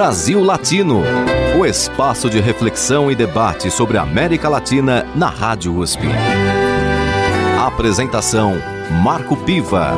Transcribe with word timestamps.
Brasil 0.00 0.42
Latino, 0.42 1.02
o 1.60 1.66
espaço 1.66 2.30
de 2.30 2.40
reflexão 2.40 3.12
e 3.12 3.14
debate 3.14 3.70
sobre 3.70 3.98
a 3.98 4.02
América 4.02 4.48
Latina 4.48 5.04
na 5.14 5.28
Rádio 5.28 5.76
USP. 5.76 6.04
Apresentação: 7.60 8.54
Marco 9.02 9.36
Piva. 9.44 9.92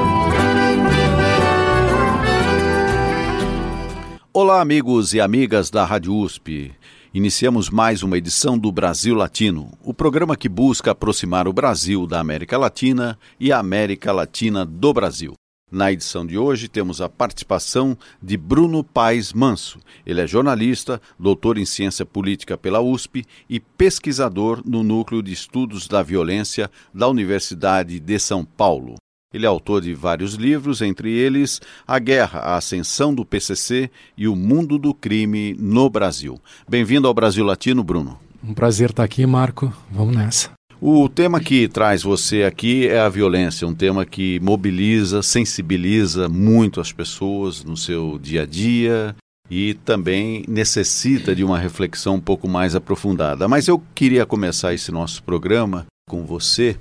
Olá, 4.32 4.60
amigos 4.60 5.14
e 5.14 5.20
amigas 5.20 5.70
da 5.70 5.84
Rádio 5.84 6.16
USP. 6.16 6.72
Iniciamos 7.14 7.70
mais 7.70 8.02
uma 8.02 8.18
edição 8.18 8.58
do 8.58 8.72
Brasil 8.72 9.14
Latino, 9.14 9.70
o 9.84 9.94
programa 9.94 10.36
que 10.36 10.48
busca 10.48 10.90
aproximar 10.90 11.46
o 11.46 11.52
Brasil 11.52 12.08
da 12.08 12.18
América 12.18 12.58
Latina 12.58 13.16
e 13.38 13.52
a 13.52 13.60
América 13.60 14.10
Latina 14.10 14.66
do 14.66 14.92
Brasil. 14.92 15.34
Na 15.72 15.90
edição 15.90 16.26
de 16.26 16.36
hoje 16.36 16.68
temos 16.68 17.00
a 17.00 17.08
participação 17.08 17.96
de 18.22 18.36
Bruno 18.36 18.84
Paes 18.84 19.32
Manso. 19.32 19.78
Ele 20.04 20.20
é 20.20 20.26
jornalista, 20.26 21.00
doutor 21.18 21.56
em 21.56 21.64
ciência 21.64 22.04
política 22.04 22.58
pela 22.58 22.82
USP 22.82 23.24
e 23.48 23.58
pesquisador 23.58 24.60
no 24.66 24.82
Núcleo 24.82 25.22
de 25.22 25.32
Estudos 25.32 25.88
da 25.88 26.02
Violência 26.02 26.70
da 26.92 27.08
Universidade 27.08 27.98
de 27.98 28.18
São 28.18 28.44
Paulo. 28.44 28.96
Ele 29.32 29.46
é 29.46 29.48
autor 29.48 29.80
de 29.80 29.94
vários 29.94 30.34
livros, 30.34 30.82
entre 30.82 31.10
eles 31.10 31.58
A 31.86 31.98
Guerra, 31.98 32.40
a 32.40 32.56
Ascensão 32.56 33.14
do 33.14 33.24
PCC 33.24 33.90
e 34.14 34.28
O 34.28 34.36
Mundo 34.36 34.76
do 34.76 34.92
Crime 34.92 35.56
no 35.58 35.88
Brasil. 35.88 36.38
Bem-vindo 36.68 37.08
ao 37.08 37.14
Brasil 37.14 37.46
Latino, 37.46 37.82
Bruno. 37.82 38.20
Um 38.44 38.52
prazer 38.52 38.90
estar 38.90 39.04
aqui, 39.04 39.24
Marco. 39.24 39.72
Vamos 39.90 40.14
nessa. 40.14 40.50
O 40.84 41.08
tema 41.08 41.38
que 41.38 41.68
traz 41.68 42.02
você 42.02 42.42
aqui 42.42 42.88
é 42.88 42.98
a 42.98 43.08
violência, 43.08 43.68
um 43.68 43.72
tema 43.72 44.04
que 44.04 44.40
mobiliza, 44.40 45.22
sensibiliza 45.22 46.28
muito 46.28 46.80
as 46.80 46.90
pessoas 46.90 47.62
no 47.62 47.76
seu 47.76 48.18
dia 48.18 48.42
a 48.42 48.46
dia 48.46 49.14
e 49.48 49.74
também 49.74 50.44
necessita 50.48 51.36
de 51.36 51.44
uma 51.44 51.56
reflexão 51.56 52.16
um 52.16 52.20
pouco 52.20 52.48
mais 52.48 52.74
aprofundada. 52.74 53.46
Mas 53.46 53.68
eu 53.68 53.80
queria 53.94 54.26
começar 54.26 54.74
esse 54.74 54.90
nosso 54.90 55.22
programa 55.22 55.86
com 56.10 56.26
você, 56.26 56.76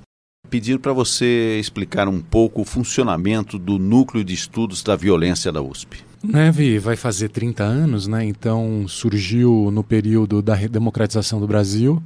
pedindo 0.50 0.80
para 0.80 0.92
você 0.92 1.56
explicar 1.60 2.08
um 2.08 2.20
pouco 2.20 2.62
o 2.62 2.64
funcionamento 2.64 3.56
do 3.56 3.78
Núcleo 3.78 4.24
de 4.24 4.34
Estudos 4.34 4.82
da 4.82 4.96
Violência 4.96 5.52
da 5.52 5.62
USP. 5.62 5.98
Neve 6.24 6.80
vai 6.80 6.96
fazer 6.96 7.28
30 7.28 7.62
anos, 7.62 8.08
né? 8.08 8.24
Então 8.24 8.84
surgiu 8.88 9.70
no 9.72 9.84
período 9.84 10.42
da 10.42 10.56
democratização 10.56 11.38
do 11.38 11.46
Brasil 11.46 12.02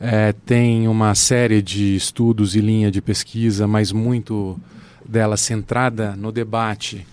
é, 0.00 0.32
tem 0.32 0.88
uma 0.88 1.14
série 1.14 1.60
de 1.60 1.94
estudos 1.94 2.56
e 2.56 2.60
linha 2.60 2.90
de 2.90 3.02
pesquisa, 3.02 3.66
mas 3.66 3.92
muito 3.92 4.58
dela 5.06 5.36
centrada 5.36 6.16
no 6.16 6.32
debate 6.32 7.06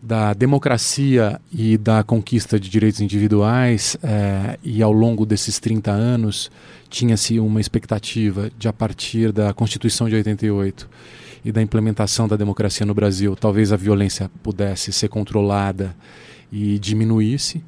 da 0.00 0.32
democracia 0.32 1.40
e 1.52 1.76
da 1.76 2.02
conquista 2.02 2.58
de 2.58 2.70
direitos 2.70 3.00
individuais, 3.00 3.96
é, 4.02 4.58
e 4.62 4.82
ao 4.82 4.92
longo 4.92 5.26
desses 5.26 5.58
30 5.58 5.90
anos 5.90 6.50
tinha-se 6.88 7.38
uma 7.38 7.60
expectativa 7.60 8.50
de, 8.56 8.68
a 8.68 8.72
partir 8.72 9.32
da 9.32 9.52
Constituição 9.52 10.08
de 10.08 10.14
88 10.14 10.88
e 11.44 11.52
da 11.52 11.60
implementação 11.60 12.26
da 12.26 12.36
democracia 12.36 12.86
no 12.86 12.94
Brasil, 12.94 13.36
talvez 13.36 13.72
a 13.72 13.76
violência 13.76 14.30
pudesse 14.42 14.92
ser 14.92 15.08
controlada 15.08 15.94
e 16.50 16.78
diminuísse 16.78 17.62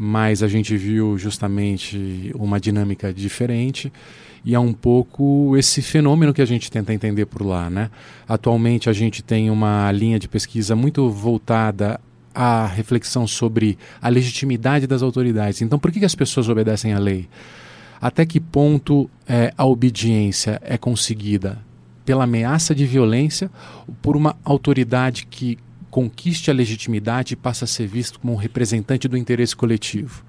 mas 0.00 0.44
a 0.44 0.48
gente 0.48 0.76
viu 0.76 1.18
justamente 1.18 2.30
uma 2.36 2.60
dinâmica 2.60 3.12
diferente 3.12 3.92
e 4.44 4.54
é 4.54 4.58
um 4.60 4.72
pouco 4.72 5.56
esse 5.56 5.82
fenômeno 5.82 6.32
que 6.32 6.40
a 6.40 6.46
gente 6.46 6.70
tenta 6.70 6.94
entender 6.94 7.26
por 7.26 7.42
lá, 7.42 7.68
né? 7.68 7.90
Atualmente 8.28 8.88
a 8.88 8.92
gente 8.92 9.24
tem 9.24 9.50
uma 9.50 9.90
linha 9.90 10.16
de 10.16 10.28
pesquisa 10.28 10.76
muito 10.76 11.10
voltada 11.10 12.00
à 12.32 12.64
reflexão 12.64 13.26
sobre 13.26 13.76
a 14.00 14.08
legitimidade 14.08 14.86
das 14.86 15.02
autoridades. 15.02 15.62
Então, 15.62 15.80
por 15.80 15.90
que, 15.90 16.04
as 16.04 16.14
pessoas 16.14 16.48
obedecem 16.48 16.92
à 16.92 16.98
lei? 17.00 17.28
Até 18.00 18.24
que 18.24 18.38
ponto 18.38 19.10
é, 19.26 19.52
a 19.58 19.66
obediência 19.66 20.60
é 20.64 20.78
conseguida 20.78 21.58
pela 22.04 22.22
ameaça 22.22 22.72
de 22.72 22.86
violência 22.86 23.50
por 24.00 24.16
uma 24.16 24.36
autoridade 24.44 25.26
que 25.26 25.58
conquiste 25.98 26.48
a 26.48 26.54
legitimidade 26.54 27.32
e 27.34 27.36
passe 27.36 27.64
a 27.64 27.66
ser 27.66 27.88
visto 27.88 28.20
como 28.20 28.32
um 28.32 28.36
representante 28.36 29.08
do 29.08 29.16
interesse 29.16 29.56
coletivo. 29.56 30.24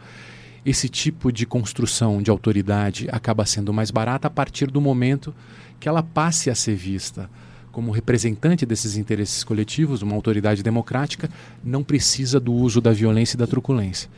Esse 0.65 0.89
tipo 0.89 1.31
de 1.31 1.45
construção 1.45 2.23
de 2.23 2.31
autoridade 2.31 3.07
acaba 3.11 3.45
sendo 3.45 3.71
mais 3.71 3.91
barata 3.91 4.27
a 4.27 4.31
partir 4.31 4.71
do 4.71 4.81
momento 4.81 5.31
que 5.79 5.87
ela 5.87 6.01
passe 6.01 6.49
a 6.49 6.55
ser 6.55 6.73
vista 6.73 7.29
como 7.71 7.91
representante 7.91 8.65
desses 8.65 8.97
interesses 8.97 9.43
coletivos, 9.43 10.01
uma 10.01 10.15
autoridade 10.15 10.63
democrática, 10.63 11.29
não 11.63 11.83
precisa 11.83 12.39
do 12.39 12.51
uso 12.51 12.81
da 12.81 12.91
violência 12.91 13.35
e 13.35 13.37
da 13.37 13.45
truculência. 13.45 14.09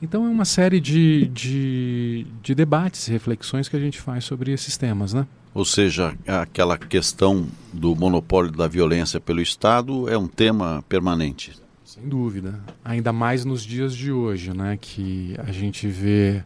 Então 0.00 0.24
é 0.24 0.28
uma 0.28 0.44
série 0.44 0.78
de, 0.78 1.26
de, 1.26 2.24
de 2.40 2.54
debates 2.54 3.08
reflexões 3.08 3.68
que 3.68 3.74
a 3.74 3.80
gente 3.80 4.00
faz 4.00 4.22
sobre 4.22 4.52
esses 4.52 4.76
temas, 4.76 5.12
né? 5.12 5.26
Ou 5.52 5.64
seja, 5.64 6.14
aquela 6.26 6.78
questão 6.78 7.46
do 7.72 7.96
monopólio 7.96 8.52
da 8.52 8.68
violência 8.68 9.20
pelo 9.20 9.40
Estado 9.40 10.08
é 10.08 10.16
um 10.16 10.28
tema 10.28 10.84
permanente. 10.88 11.52
Sem 11.84 12.08
dúvida. 12.08 12.60
Ainda 12.84 13.12
mais 13.12 13.44
nos 13.44 13.62
dias 13.62 13.96
de 13.96 14.12
hoje, 14.12 14.56
né, 14.56 14.78
que 14.80 15.34
a 15.38 15.50
gente 15.50 15.88
vê 15.88 16.44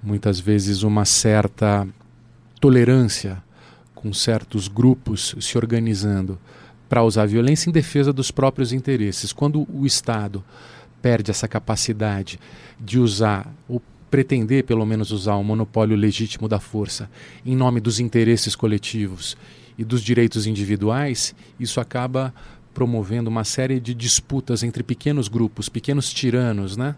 muitas 0.00 0.38
vezes 0.38 0.84
uma 0.84 1.04
certa 1.04 1.86
tolerância 2.60 3.42
com 3.94 4.12
certos 4.12 4.68
grupos 4.68 5.34
se 5.40 5.58
organizando 5.58 6.38
para 6.88 7.02
usar 7.02 7.26
violência 7.26 7.68
em 7.68 7.72
defesa 7.72 8.12
dos 8.12 8.30
próprios 8.30 8.72
interesses. 8.72 9.32
Quando 9.32 9.66
o 9.72 9.84
Estado 9.84 10.44
perde 11.02 11.32
essa 11.32 11.48
capacidade 11.48 12.38
de 12.78 13.00
usar 13.00 13.52
o 13.68 13.80
pretender, 14.10 14.64
pelo 14.64 14.84
menos, 14.86 15.10
usar 15.10 15.34
o 15.34 15.44
monopólio 15.44 15.96
legítimo 15.96 16.48
da 16.48 16.58
força 16.58 17.10
em 17.44 17.56
nome 17.56 17.80
dos 17.80 18.00
interesses 18.00 18.54
coletivos 18.54 19.36
e 19.78 19.84
dos 19.84 20.02
direitos 20.02 20.46
individuais, 20.46 21.34
isso 21.60 21.80
acaba 21.80 22.32
promovendo 22.72 23.30
uma 23.30 23.44
série 23.44 23.80
de 23.80 23.94
disputas 23.94 24.62
entre 24.62 24.82
pequenos 24.82 25.28
grupos, 25.28 25.68
pequenos 25.68 26.12
tiranos, 26.12 26.76
né? 26.76 26.94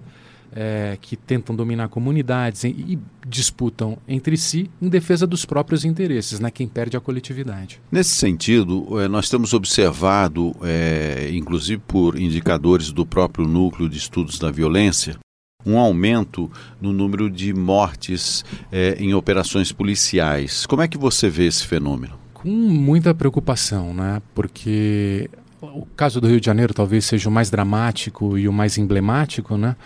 É, 0.51 0.97
que 1.03 1.15
tentam 1.15 1.55
dominar 1.55 1.91
comunidades 1.91 2.65
e, 2.65 2.69
e, 2.69 2.99
disputam 3.29 3.99
entre 4.09 4.35
si 4.35 4.71
em 4.81 4.89
defesa 4.89 5.27
dos 5.27 5.45
próprios 5.45 5.85
interesses, 5.85 6.41
né? 6.41 6.51
quem 6.51 6.67
perde 6.67 6.97
a 6.97 7.01
coletividade. 7.01 7.79
Nesse 7.93 8.15
sentido, 8.17 8.99
é, 8.99 9.07
nós 9.09 9.29
temos 9.29 9.53
observado, 9.53 10.57
é, 10.63 11.29
inclusive 11.35 11.83
por 11.87 12.19
indicadores 12.19 12.91
do 12.91 13.05
próprio 13.05 13.47
Núcleo 13.47 13.91
de 13.91 13.99
Estudos 13.99 14.39
da 14.39 14.51
Violência, 14.51 15.19
um 15.69 15.79
aumento 15.79 16.51
no 16.81 16.93
número 16.93 17.29
de 17.29 17.53
mortes 17.53 18.45
é, 18.73 18.97
em 18.99 19.13
operações 19.13 19.71
policiais. 19.71 20.65
Como 20.65 20.81
é 20.81 20.89
que 20.89 20.97
você 20.97 21.29
vê 21.29 21.47
esse 21.47 21.67
fenômeno? 21.67 22.15
Com 22.33 22.49
muita 22.49 23.15
preocupação, 23.15 23.93
né? 23.93 24.23
Porque 24.35 25.29
o 25.61 25.87
caso 25.97 26.21
do 26.21 26.29
Rio 26.29 26.41
de 26.41 26.47
Janeiro 26.47 26.73
talvez 26.73 27.05
seja 27.05 27.29
o 27.29 27.33
mais 27.33 27.51
dramático 27.51 28.39
e 28.39 28.49
o 28.49 28.53
mais 28.53 28.79
emblemático, 28.79 29.57
né? 29.57 29.77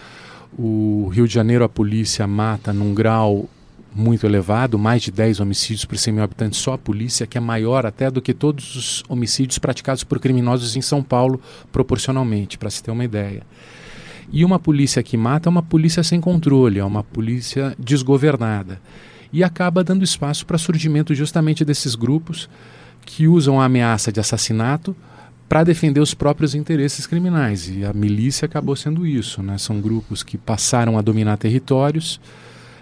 O 0.56 1.10
Rio 1.12 1.26
de 1.26 1.34
Janeiro, 1.34 1.64
a 1.64 1.68
polícia 1.68 2.26
mata 2.26 2.72
num 2.72 2.94
grau 2.94 3.48
muito 3.94 4.26
elevado, 4.26 4.78
mais 4.78 5.02
de 5.02 5.10
10 5.10 5.40
homicídios 5.40 5.84
por 5.84 5.98
100 5.98 6.14
mil 6.14 6.22
habitantes, 6.22 6.58
só 6.58 6.74
a 6.74 6.78
polícia, 6.78 7.26
que 7.26 7.36
é 7.36 7.40
maior 7.40 7.84
até 7.84 8.10
do 8.10 8.22
que 8.22 8.32
todos 8.32 8.74
os 8.74 9.04
homicídios 9.08 9.58
praticados 9.58 10.04
por 10.04 10.18
criminosos 10.18 10.76
em 10.76 10.82
São 10.82 11.02
Paulo, 11.02 11.40
proporcionalmente, 11.70 12.56
para 12.56 12.70
se 12.70 12.82
ter 12.82 12.90
uma 12.90 13.04
ideia. 13.04 13.42
E 14.32 14.44
uma 14.44 14.58
polícia 14.58 15.02
que 15.02 15.16
mata 15.16 15.48
é 15.48 15.50
uma 15.50 15.62
polícia 15.62 16.02
sem 16.02 16.20
controle, 16.20 16.78
é 16.78 16.84
uma 16.84 17.04
polícia 17.04 17.76
desgovernada. 17.78 18.80
E 19.30 19.44
acaba 19.44 19.84
dando 19.84 20.02
espaço 20.02 20.46
para 20.46 20.56
surgimento 20.56 21.14
justamente 21.14 21.64
desses 21.64 21.94
grupos 21.94 22.48
que 23.04 23.28
usam 23.28 23.60
a 23.60 23.66
ameaça 23.66 24.10
de 24.10 24.20
assassinato 24.20 24.96
para 25.48 25.64
defender 25.64 26.00
os 26.00 26.14
próprios 26.14 26.54
interesses 26.54 27.06
criminais. 27.06 27.68
E 27.68 27.84
a 27.84 27.92
milícia 27.92 28.46
acabou 28.46 28.74
sendo 28.74 29.06
isso. 29.06 29.42
Né? 29.42 29.58
São 29.58 29.82
grupos 29.82 30.22
que 30.22 30.38
passaram 30.38 30.96
a 30.96 31.02
dominar 31.02 31.36
territórios 31.36 32.18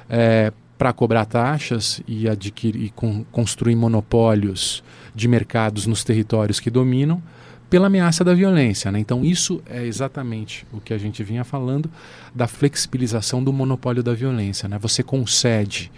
é, 0.09 0.53
para 0.79 0.93
cobrar 0.93 1.25
taxas 1.25 2.01
e 2.07 2.29
adquirir 2.29 2.85
e 2.85 2.91
con 2.91 3.25
construir 3.33 3.75
monopólios 3.75 4.85
de 5.15 5.27
mercados 5.27 5.85
nos 5.87 6.05
territórios 6.05 6.61
que 6.61 6.71
dominam 6.71 7.21
pela 7.71 7.87
ameaça 7.87 8.25
da 8.25 8.35
violência. 8.35 8.91
Né? 8.91 8.99
Então, 8.99 9.25
isso 9.25 9.63
é 9.65 9.87
exatamente 9.87 10.67
o 10.73 10.81
que 10.81 10.93
a 10.93 10.99
gente 10.99 11.23
vinha 11.23 11.45
falando 11.45 11.89
da 12.35 12.49
flexibilização 12.49 13.43
do 13.43 13.53
monopólio 13.53 14.03
da 14.03 14.13
violência. 14.13 14.69
Né? 14.69 14.77
Você 14.79 15.03
concede 15.03 15.91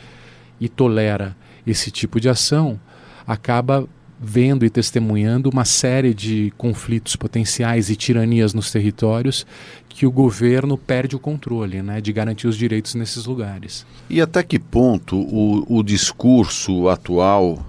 e 0.61 0.69
tolera 0.69 1.35
esse 1.67 1.91
tipo 1.91 2.21
de 2.21 2.29
ação, 2.29 2.79
acaba 3.27 3.89
vendo 4.25 4.65
e 4.65 4.71
testemunhando 4.71 5.51
uma 5.51 5.65
série 5.65 6.15
de 6.15 6.53
conflitos 6.57 7.17
potenciais 7.17 7.91
e 7.91 7.97
tiranias 7.97 8.55
nos 8.55 8.71
territórios 8.71 9.45
que 9.89 10.07
o 10.07 10.13
governo 10.13 10.79
perde 10.79 11.17
o 11.17 11.19
controle 11.19 11.83
né, 11.83 12.01
de 12.01 12.13
garantir 12.13 12.47
os 12.47 12.57
direitos 12.57 12.95
nesses 12.95 13.25
lugares. 13.27 13.85
E 14.09 14.21
até 14.21 14.43
que 14.45 14.61
ponto 14.61 15.17
o, 15.17 15.79
o 15.79 15.83
discurso 15.83 16.89
atual 16.89 17.67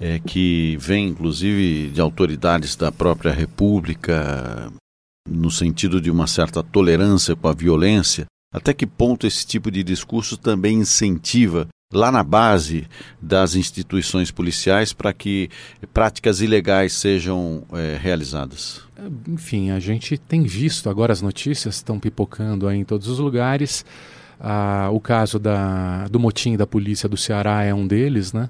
é, 0.00 0.18
que 0.18 0.76
vem 0.78 1.08
inclusive 1.08 1.90
de 1.90 2.00
autoridades 2.00 2.76
da 2.76 2.92
própria 2.92 3.32
República, 3.32 4.70
no 5.28 5.50
sentido 5.50 6.00
de 6.00 6.10
uma 6.10 6.26
certa 6.26 6.62
tolerância 6.62 7.34
com 7.34 7.48
a 7.48 7.52
violência, 7.52 8.26
Até 8.56 8.72
que 8.72 8.86
ponto 8.86 9.26
esse 9.26 9.46
tipo 9.46 9.70
de 9.70 9.82
discurso 9.82 10.36
também 10.38 10.78
incentiva 10.78 11.68
lá 11.92 12.10
na 12.10 12.22
base 12.22 12.86
das 13.20 13.54
instituições 13.54 14.30
policiais 14.30 14.94
para 14.94 15.12
que 15.12 15.50
práticas 15.92 16.40
ilegais 16.40 16.94
sejam 16.94 17.64
é, 17.72 17.98
realizadas? 18.00 18.80
Enfim, 19.28 19.70
a 19.70 19.78
gente 19.78 20.16
tem 20.16 20.42
visto 20.44 20.88
agora 20.88 21.12
as 21.12 21.20
notícias 21.20 21.76
estão 21.76 22.00
pipocando 22.00 22.70
em 22.70 22.82
todos 22.82 23.08
os 23.08 23.18
lugares. 23.18 23.84
Ah, 24.40 24.88
o 24.90 25.00
caso 25.00 25.38
da, 25.38 26.08
do 26.08 26.18
motim 26.18 26.56
da 26.56 26.66
polícia 26.66 27.08
do 27.08 27.16
Ceará 27.16 27.62
é 27.62 27.74
um 27.74 27.86
deles, 27.86 28.32
né? 28.32 28.48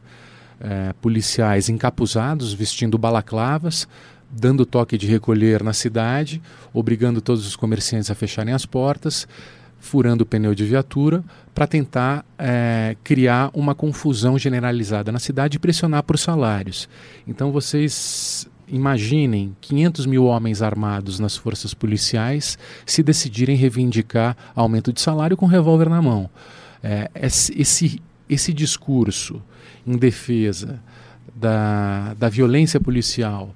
É, 0.59 0.95
policiais 1.03 1.69
encapuzados, 1.69 2.55
vestindo 2.55 2.97
balaclavas, 2.97 3.87
dando 4.31 4.67
toque 4.67 4.97
de 4.97 5.07
recolher 5.07 5.63
na 5.63 5.73
cidade, 5.73 6.41
obrigando 6.73 7.21
todos 7.21 7.47
os 7.47 7.55
comerciantes 7.55 8.11
a 8.11 8.15
fecharem 8.15 8.55
as 8.55 8.65
portas, 8.65 9.29
furando 9.79 10.25
o 10.25 10.27
pneu 10.27 10.55
de 10.55 10.65
viatura 10.65 11.23
para 11.55 11.67
tentar 11.67 12.25
é, 12.39 12.97
criar 13.05 13.51
uma 13.55 13.75
confusão 13.75 14.39
generalizada 14.39 15.13
na 15.13 15.19
cidade 15.19 15.57
e 15.57 15.61
pressionar 15.61 16.03
por 16.03 16.19
salários. 16.19 16.89
Então 17.27 17.53
vocês 17.53 18.49
imaginem 18.69 19.57
500 19.61 20.07
mil 20.07 20.25
homens 20.25 20.61
armados 20.61 21.21
nas 21.21 21.37
forças 21.37 21.73
policiais 21.73 22.59
se 22.85 23.03
decidirem 23.03 23.57
reivindicar 23.57 24.37
aumento 24.55 24.93
de 24.93 25.01
salário 25.01 25.37
com 25.37 25.47
revólver 25.47 25.89
na 25.89 26.03
mão. 26.03 26.29
É, 26.83 27.11
esse, 27.15 28.03
esse 28.29 28.53
discurso 28.53 29.41
em 29.87 29.97
defesa 29.97 30.81
da, 31.35 32.15
da 32.15 32.29
violência 32.29 32.81
policial 32.81 33.55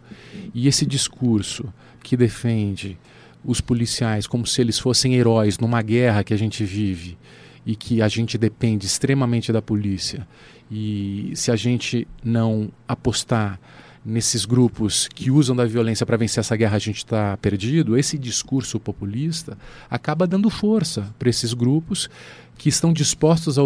e 0.54 0.68
esse 0.68 0.84
discurso 0.84 1.72
que 2.02 2.16
defende 2.16 2.98
os 3.44 3.60
policiais 3.60 4.26
como 4.26 4.46
se 4.46 4.60
eles 4.60 4.78
fossem 4.78 5.14
heróis 5.14 5.58
numa 5.58 5.80
guerra 5.80 6.22
que 6.22 6.34
a 6.34 6.36
gente 6.36 6.64
vive 6.64 7.16
e 7.64 7.74
que 7.74 8.02
a 8.02 8.08
gente 8.08 8.36
depende 8.36 8.86
extremamente 8.86 9.52
da 9.52 9.62
polícia. 9.62 10.26
E 10.70 11.32
se 11.34 11.50
a 11.50 11.56
gente 11.56 12.06
não 12.22 12.70
apostar 12.86 13.58
nesses 14.04 14.44
grupos 14.44 15.08
que 15.08 15.30
usam 15.30 15.54
da 15.54 15.66
violência 15.66 16.06
para 16.06 16.16
vencer 16.16 16.40
essa 16.40 16.56
guerra, 16.56 16.76
a 16.76 16.80
gente 16.80 16.98
está 16.98 17.36
perdido. 17.36 17.98
Esse 17.98 18.16
discurso 18.16 18.80
populista 18.80 19.58
acaba 19.90 20.26
dando 20.26 20.48
força 20.48 21.14
para 21.18 21.28
esses 21.28 21.52
grupos 21.52 22.08
que 22.56 22.68
estão 22.68 22.92
dispostos 22.92 23.58
a 23.58 23.62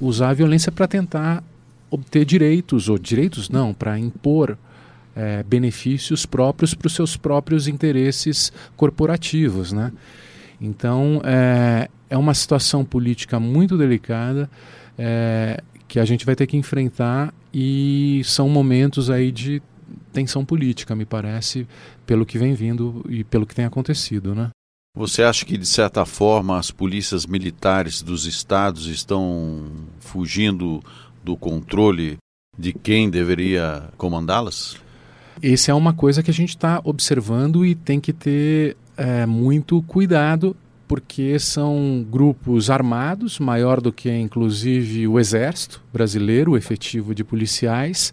usar 0.00 0.30
a 0.30 0.34
violência 0.34 0.70
para 0.72 0.86
tentar 0.86 1.42
obter 1.90 2.24
direitos, 2.24 2.88
ou 2.88 2.98
direitos 2.98 3.48
não, 3.48 3.72
para 3.72 3.98
impor 3.98 4.56
é, 5.14 5.42
benefícios 5.42 6.24
próprios 6.24 6.74
para 6.74 6.86
os 6.86 6.94
seus 6.94 7.16
próprios 7.16 7.66
interesses 7.66 8.52
corporativos. 8.76 9.72
Né? 9.72 9.92
Então, 10.60 11.20
é, 11.24 11.88
é 12.08 12.16
uma 12.16 12.34
situação 12.34 12.84
política 12.84 13.40
muito 13.40 13.76
delicada 13.76 14.48
é, 14.96 15.62
que 15.86 15.98
a 15.98 16.04
gente 16.04 16.24
vai 16.24 16.36
ter 16.36 16.46
que 16.46 16.56
enfrentar 16.56 17.32
e 17.52 18.22
são 18.24 18.48
momentos 18.48 19.10
aí 19.10 19.32
de 19.32 19.62
tensão 20.12 20.44
política, 20.44 20.94
me 20.94 21.04
parece, 21.04 21.66
pelo 22.06 22.26
que 22.26 22.38
vem 22.38 22.54
vindo 22.54 23.04
e 23.08 23.24
pelo 23.24 23.46
que 23.46 23.54
tem 23.54 23.64
acontecido, 23.64 24.34
né? 24.34 24.50
Você 24.94 25.22
acha 25.22 25.44
que, 25.44 25.56
de 25.56 25.66
certa 25.66 26.04
forma, 26.04 26.58
as 26.58 26.70
polícias 26.72 27.24
militares 27.24 28.02
dos 28.02 28.26
estados 28.26 28.86
estão 28.86 29.70
fugindo 30.00 30.82
do 31.22 31.36
controle 31.36 32.16
de 32.58 32.72
quem 32.72 33.08
deveria 33.08 33.84
comandá-las? 33.96 34.76
Essa 35.42 35.70
é 35.70 35.74
uma 35.74 35.92
coisa 35.92 36.22
que 36.22 36.30
a 36.30 36.34
gente 36.34 36.50
está 36.50 36.80
observando 36.82 37.64
e 37.64 37.74
tem 37.74 38.00
que 38.00 38.12
ter 38.12 38.76
é, 38.96 39.24
muito 39.24 39.80
cuidado, 39.82 40.56
porque 40.88 41.38
são 41.38 42.04
grupos 42.10 42.70
armados, 42.70 43.38
maior 43.38 43.80
do 43.80 43.92
que 43.92 44.10
inclusive 44.10 45.06
o 45.06 45.20
Exército 45.20 45.80
brasileiro, 45.92 46.52
o 46.52 46.56
efetivo 46.56 47.14
de 47.14 47.22
policiais. 47.22 48.12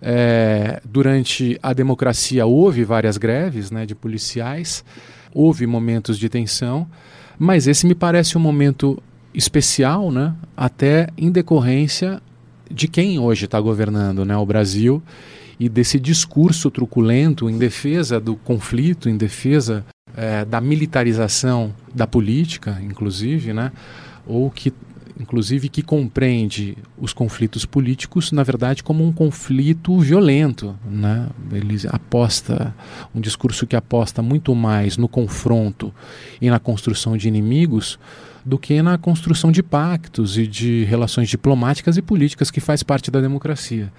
É, 0.00 0.80
durante 0.84 1.58
a 1.62 1.72
democracia 1.72 2.44
houve 2.44 2.84
várias 2.84 3.16
greves 3.16 3.70
né, 3.70 3.86
de 3.86 3.94
policiais, 3.94 4.84
houve 5.32 5.66
momentos 5.66 6.18
de 6.18 6.28
tensão, 6.28 6.88
mas 7.38 7.66
esse 7.66 7.86
me 7.86 7.94
parece 7.94 8.36
um 8.36 8.40
momento 8.40 9.00
especial, 9.32 10.10
né, 10.10 10.34
até 10.56 11.08
em 11.16 11.30
decorrência 11.30 12.20
de 12.72 12.88
quem 12.88 13.18
hoje 13.18 13.44
está 13.44 13.60
governando 13.60 14.24
né, 14.24 14.36
o 14.36 14.46
Brasil 14.46 15.02
e 15.58 15.68
desse 15.68 16.00
discurso 16.00 16.70
truculento 16.70 17.48
em 17.48 17.58
defesa 17.58 18.18
do 18.18 18.34
conflito, 18.34 19.08
em 19.08 19.16
defesa 19.16 19.84
é, 20.16 20.44
da 20.44 20.60
militarização 20.60 21.74
da 21.94 22.06
política, 22.06 22.80
inclusive, 22.82 23.52
né? 23.52 23.72
ou 24.26 24.50
que 24.50 24.72
inclusive 25.20 25.68
que 25.68 25.82
compreende 25.82 26.76
os 26.98 27.12
conflitos 27.12 27.64
políticos, 27.64 28.32
na 28.32 28.42
verdade, 28.42 28.82
como 28.82 29.06
um 29.06 29.12
conflito 29.12 29.96
violento. 30.00 30.74
Né? 30.84 31.28
Ele 31.52 31.76
aposta, 31.90 32.74
um 33.14 33.20
discurso 33.20 33.66
que 33.66 33.76
aposta 33.76 34.20
muito 34.20 34.54
mais 34.54 34.96
no 34.96 35.06
confronto 35.06 35.94
e 36.40 36.50
na 36.50 36.58
construção 36.58 37.16
de 37.16 37.28
inimigos 37.28 38.00
do 38.44 38.58
que 38.58 38.82
na 38.82 38.98
construção 38.98 39.52
de 39.52 39.62
pactos 39.62 40.36
e 40.36 40.46
de 40.46 40.84
relações 40.84 41.28
diplomáticas 41.28 41.96
e 41.96 42.02
políticas 42.02 42.50
que 42.50 42.60
faz 42.60 42.82
parte 42.82 43.10
da 43.10 43.20
democracia. 43.20 43.92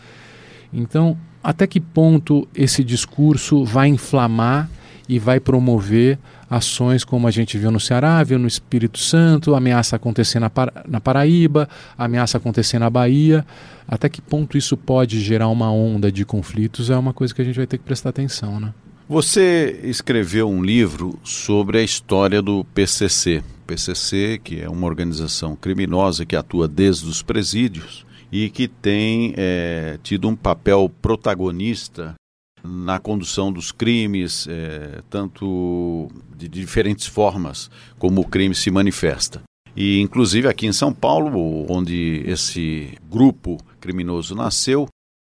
Então, 0.72 1.18
até 1.44 1.68
que 1.68 1.80
ponto 1.80 2.48
esse 2.56 2.84
discurso 2.84 3.64
vai 3.64 3.88
inflamar 3.88 4.70
e 5.08 5.20
vai 5.20 5.40
promover 5.40 6.18
ações 6.50 7.04
como 7.04 7.28
a 7.28 7.32
gente 7.32 7.58
viu 7.58 7.72
no 7.72 7.80
Ceará, 7.80 8.24
viu 8.24 8.40
no 8.40 8.48
Espírito 8.48 9.00
Santo, 9.00 9.56
ameaça 9.56 9.96
acontecer 9.96 10.40
na, 10.40 10.52
na 10.88 11.02
Paraíba, 11.02 11.68
ameaça 11.98 12.38
acontecer 12.38 12.80
na 12.80 12.90
Bahia. 12.90 13.46
Até 13.88 14.08
que 14.08 14.22
ponto 14.22 14.58
isso 14.58 14.78
pode 14.78 15.20
gerar 15.20 15.48
uma 15.50 15.72
onda 15.72 16.12
de 16.12 16.24
conflitos 16.24 16.90
é 16.90 16.98
uma 16.98 17.14
coisa 17.14 17.34
que 17.34 17.42
a 17.42 17.46
gente 17.46 17.58
vai 17.58 17.68
ter 17.68 17.78
que 17.78 17.84
prestar 17.84 18.10
atenção, 18.10 18.60
né? 18.60 18.74
Você 19.14 19.80
escreveu 19.84 20.50
um 20.50 20.64
livro 20.64 21.20
sobre 21.24 21.78
a 21.78 21.84
história 21.84 22.42
do 22.42 22.64
PCC. 22.74 23.44
PCC, 23.68 24.42
que 24.44 24.60
é 24.60 24.68
uma 24.68 24.88
organização 24.88 25.56
criminosa 25.56 26.26
que 26.26 26.36
atua 26.36 26.68
desde 26.68 27.08
os 27.08 27.22
presídios 27.22 28.08
e 28.32 28.50
que 28.50 28.68
tem 28.68 29.36
é, 29.38 30.00
tido 30.02 30.28
um 30.28 30.36
papel 30.36 30.92
protagonista 31.00 32.16
na 32.64 32.98
condução 32.98 33.54
dos 33.54 33.72
crimes, 33.72 34.48
é, 34.50 35.04
tanto 35.12 36.10
de 36.36 36.48
diferentes 36.48 37.06
formas 37.06 37.70
como 38.00 38.22
o 38.22 38.28
crime 38.28 38.56
se 38.56 38.72
manifesta. 38.72 39.44
E, 39.76 40.00
inclusive, 40.02 40.48
aqui 40.48 40.66
em 40.66 40.74
São 40.74 40.92
Paulo, 40.92 41.68
onde 41.70 42.24
esse 42.26 42.98
grupo 43.08 43.60
criminoso 43.80 44.34
nasceu, 44.34 44.88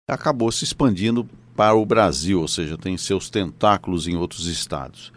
acabou 0.08 0.50
se 0.50 0.64
expandindo 0.64 1.28
para 1.56 1.74
o 1.74 1.86
Brasil, 1.86 2.40
ou 2.40 2.48
seja, 2.48 2.76
tem 2.76 2.96
seus 2.96 3.30
tentáculos 3.30 4.06
em 4.08 4.16
outros 4.16 4.46
estados. 4.46 5.12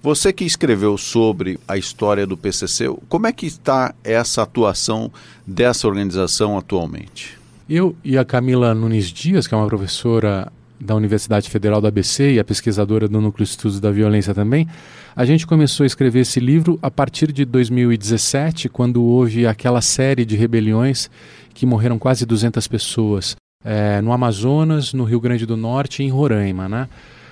Você 0.00 0.32
que 0.32 0.44
escreveu 0.44 0.96
sobre 0.96 1.58
a 1.66 1.76
história 1.76 2.26
do 2.26 2.36
PCC, 2.36 2.88
como 3.08 3.26
é 3.26 3.32
que 3.32 3.46
está 3.46 3.94
essa 4.04 4.42
atuação 4.42 5.10
dessa 5.46 5.88
organização 5.88 6.56
atualmente? 6.56 7.36
Eu 7.68 7.96
e 8.04 8.16
a 8.16 8.24
Camila 8.24 8.72
Nunes 8.74 9.06
Dias, 9.06 9.46
que 9.46 9.54
é 9.54 9.56
uma 9.56 9.66
professora 9.66 10.52
da 10.80 10.94
Universidade 10.94 11.50
Federal 11.50 11.80
da 11.80 11.88
ABC 11.88 12.34
e 12.34 12.38
a 12.38 12.44
pesquisadora 12.44 13.08
do 13.08 13.20
Núcleo 13.20 13.44
de 13.44 13.50
Estudos 13.50 13.80
da 13.80 13.90
Violência 13.90 14.32
também, 14.32 14.68
a 15.16 15.24
gente 15.24 15.44
começou 15.46 15.82
a 15.82 15.86
escrever 15.86 16.20
esse 16.20 16.38
livro 16.38 16.78
a 16.80 16.90
partir 16.90 17.32
de 17.32 17.44
2017, 17.44 18.68
quando 18.68 19.02
houve 19.02 19.48
aquela 19.48 19.80
série 19.80 20.24
de 20.24 20.36
rebeliões 20.36 21.10
que 21.52 21.66
morreram 21.66 21.98
quase 21.98 22.24
200 22.24 22.68
pessoas 22.68 23.34
é, 23.64 24.00
no 24.00 24.12
Amazonas, 24.12 24.92
no 24.92 25.04
Rio 25.04 25.20
Grande 25.20 25.44
do 25.44 25.56
Norte 25.56 26.02
e 26.02 26.06
em 26.06 26.10
Roraima, 26.10 26.68
né? 26.68 26.88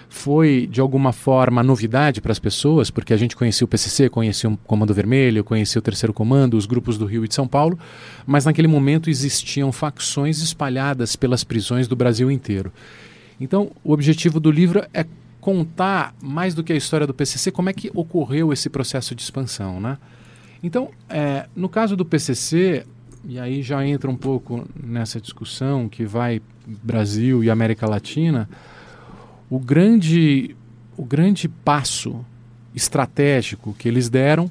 foi 0.09 0.67
de 0.71 0.81
alguma 0.81 1.13
forma 1.13 1.63
novidade 1.63 2.21
para 2.21 2.33
as 2.33 2.39
pessoas, 2.39 2.91
porque 2.91 3.13
a 3.13 3.17
gente 3.17 3.37
conhecia 3.37 3.65
o 3.65 3.69
PCC, 3.69 4.09
conhecia 4.09 4.49
o 4.49 4.57
Comando 4.57 4.95
Vermelho, 4.95 5.45
conhecia 5.45 5.79
o 5.79 5.83
Terceiro 5.83 6.13
Comando, 6.13 6.57
os 6.57 6.65
grupos 6.65 6.97
do 6.97 7.05
Rio 7.05 7.25
e 7.25 7.29
de 7.29 7.35
São 7.35 7.47
Paulo, 7.47 7.79
mas 8.25 8.45
naquele 8.45 8.69
momento 8.69 9.11
existiam 9.11 9.71
facções 9.73 10.41
espalhadas 10.41 11.17
pelas 11.17 11.45
prisões 11.45 11.87
do 11.87 11.95
Brasil 11.95 12.31
inteiro. 12.31 12.73
Então, 13.41 13.71
o 13.85 13.93
objetivo 13.93 14.41
do 14.41 14.51
livro 14.51 14.85
é 14.95 15.05
contar 15.41 16.15
mais 16.21 16.55
do 16.55 16.65
que 16.65 16.73
a 16.73 16.77
história 16.77 17.07
do 17.07 17.15
PCC, 17.15 17.51
como 17.51 17.69
é 17.69 17.73
que 17.73 17.91
ocorreu 17.95 18.53
esse 18.53 18.71
processo 18.71 19.15
de 19.15 19.23
expansão, 19.23 19.81
né? 19.81 19.99
Então, 20.63 20.91
é, 21.09 21.47
no 21.55 21.69
caso 21.69 21.95
do 21.95 22.05
PCC, 22.05 22.85
e 23.29 23.41
aí 23.41 23.63
já 23.63 23.85
entra 23.85 24.09
um 24.11 24.17
pouco 24.17 24.67
nessa 24.81 25.21
discussão 25.21 25.89
que 25.89 26.05
vai 26.05 26.41
Brasil 26.67 27.43
e 27.43 27.51
América 27.51 27.87
Latina, 27.87 28.49
o 29.51 29.59
grande, 29.59 30.55
o 30.97 31.05
grande 31.05 31.49
passo 31.49 32.25
estratégico 32.75 33.75
que 33.79 33.89
eles 33.89 34.09
deram 34.09 34.51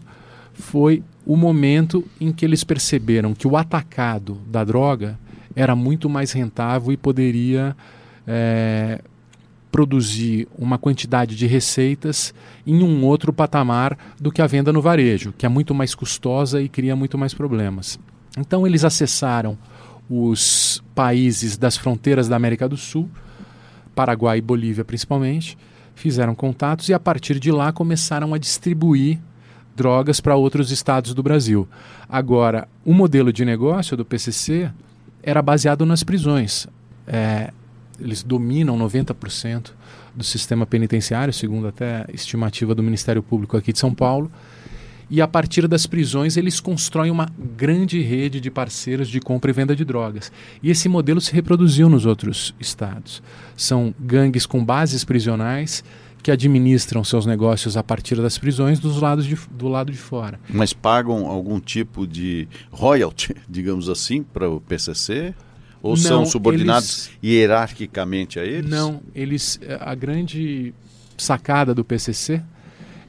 foi 0.53 1.03
o 1.25 1.36
momento 1.36 2.05
em 2.20 2.32
que 2.32 2.46
eles 2.46 2.63
perceberam 2.63 3.34
que 3.34 3.48
o 3.48 3.58
atacado 3.58 4.38
da 4.48 4.63
droga 4.63 5.17
era 5.55 5.75
muito 5.75 6.10
mais 6.10 6.32
rentável 6.32 6.91
e 6.91 6.98
poderia 6.98 7.75
é, 8.27 9.01
produzir 9.72 10.48
uma 10.58 10.77
quantidade 10.77 11.36
de 11.36 11.48
receitas 11.48 12.34
em 12.67 12.84
um 12.84 13.03
outro 13.05 13.32
patamar 13.32 13.98
do 14.20 14.32
que 14.32 14.41
a 14.41 14.48
venda 14.48 14.72
no 14.74 14.82
varejo, 14.82 15.34
que 15.38 15.46
é 15.46 15.50
muito 15.50 15.74
mais 15.74 15.96
custosa 15.96 16.62
e 16.62 16.67
cria 16.67 16.96
muito 16.96 17.17
mais 17.17 17.34
problemas. 17.34 18.00
Então 18.38 18.65
eles 18.65 18.84
acessaram 18.84 19.58
os 20.10 20.84
países 20.94 21.58
das 21.58 21.77
fronteiras 21.77 22.27
da 22.27 22.36
América 22.36 22.68
do 22.70 22.77
Sul, 22.77 23.10
Paraguai 23.96 24.38
e 24.38 24.42
Bolívia 24.42 24.86
principalmente, 24.86 25.58
fizeram 25.96 26.36
contatos 26.36 26.89
e 26.89 26.94
a 26.94 27.00
partir 27.00 27.39
de 27.39 27.51
lá 27.51 27.72
começaram 27.72 28.34
a 28.34 28.38
distribuir 28.38 29.20
drogas 29.75 30.20
para 30.20 30.36
outros 30.36 30.72
estados 30.72 31.13
do 31.13 31.24
Brasil. 31.24 31.68
Agora, 32.08 32.68
o 32.84 32.94
modelo 32.94 33.32
de 33.32 33.44
negócio 33.44 33.98
do 33.98 34.06
PCC 34.06 34.72
era 35.24 35.42
baseado 35.42 35.86
nas 35.86 36.04
prisões. 36.04 36.68
É, 37.08 37.51
eles 38.00 38.24
dominam 38.24 38.77
90% 38.77 39.72
do 40.13 40.24
sistema 40.24 40.65
penitenciário, 40.65 41.34
segundo 41.34 41.68
até 41.68 42.06
estimativa 42.13 42.75
do 42.75 42.84
Ministério 42.84 43.24
Público 43.24 43.58
aqui 43.58 43.74
de 43.74 43.80
São 43.80 43.94
Paulo 43.94 44.32
e 45.09 45.21
a 45.21 45.27
partir 45.27 45.67
das 45.67 45.85
prisões 45.85 46.38
eles 46.38 46.59
constroem 46.59 47.12
uma 47.12 47.29
grande 47.55 48.01
rede 48.01 48.39
de 48.39 48.50
parceiros 48.50 49.09
de 49.09 49.19
compra 49.19 49.51
e 49.51 49.53
venda 49.53 49.75
de 49.75 49.85
drogas. 49.85 50.31
E 50.62 50.69
esse 50.69 50.89
modelo 50.89 51.21
se 51.21 51.33
reproduziu 51.33 51.89
nos 51.89 52.05
outros 52.05 52.53
estados. 52.59 53.21
São 53.55 53.93
gangues 54.00 54.45
com 54.45 54.63
bases 54.63 55.03
prisionais 55.03 55.83
que 56.24 56.31
administram 56.31 57.03
seus 57.03 57.27
negócios 57.27 57.77
a 57.77 57.83
partir 57.83 58.15
das 58.15 58.38
prisões 58.39 58.79
dos 58.79 59.00
lados 59.00 59.25
de, 59.25 59.38
do 59.51 59.67
lado 59.67 59.91
de 59.91 59.97
fora. 59.97 60.39
Mas 60.50 60.74
pagam 60.74 61.27
algum 61.27 61.59
tipo 61.59 62.07
de 62.07 62.47
royalty, 62.71 63.35
digamos 63.47 63.89
assim, 63.89 64.24
para 64.24 64.50
o 64.50 64.59
PCC? 64.59 65.35
Ou 65.83 65.91
não, 65.91 65.97
são 65.97 66.25
subordinados 66.25 67.09
eles, 67.09 67.19
hierarquicamente 67.24 68.39
a 68.39 68.43
eles? 68.43 68.67
Não, 68.67 69.01
eles 69.13 69.59
a 69.79 69.93
grande 69.93 70.74
sacada 71.15 71.75
do 71.75 71.85
PCC 71.85 72.41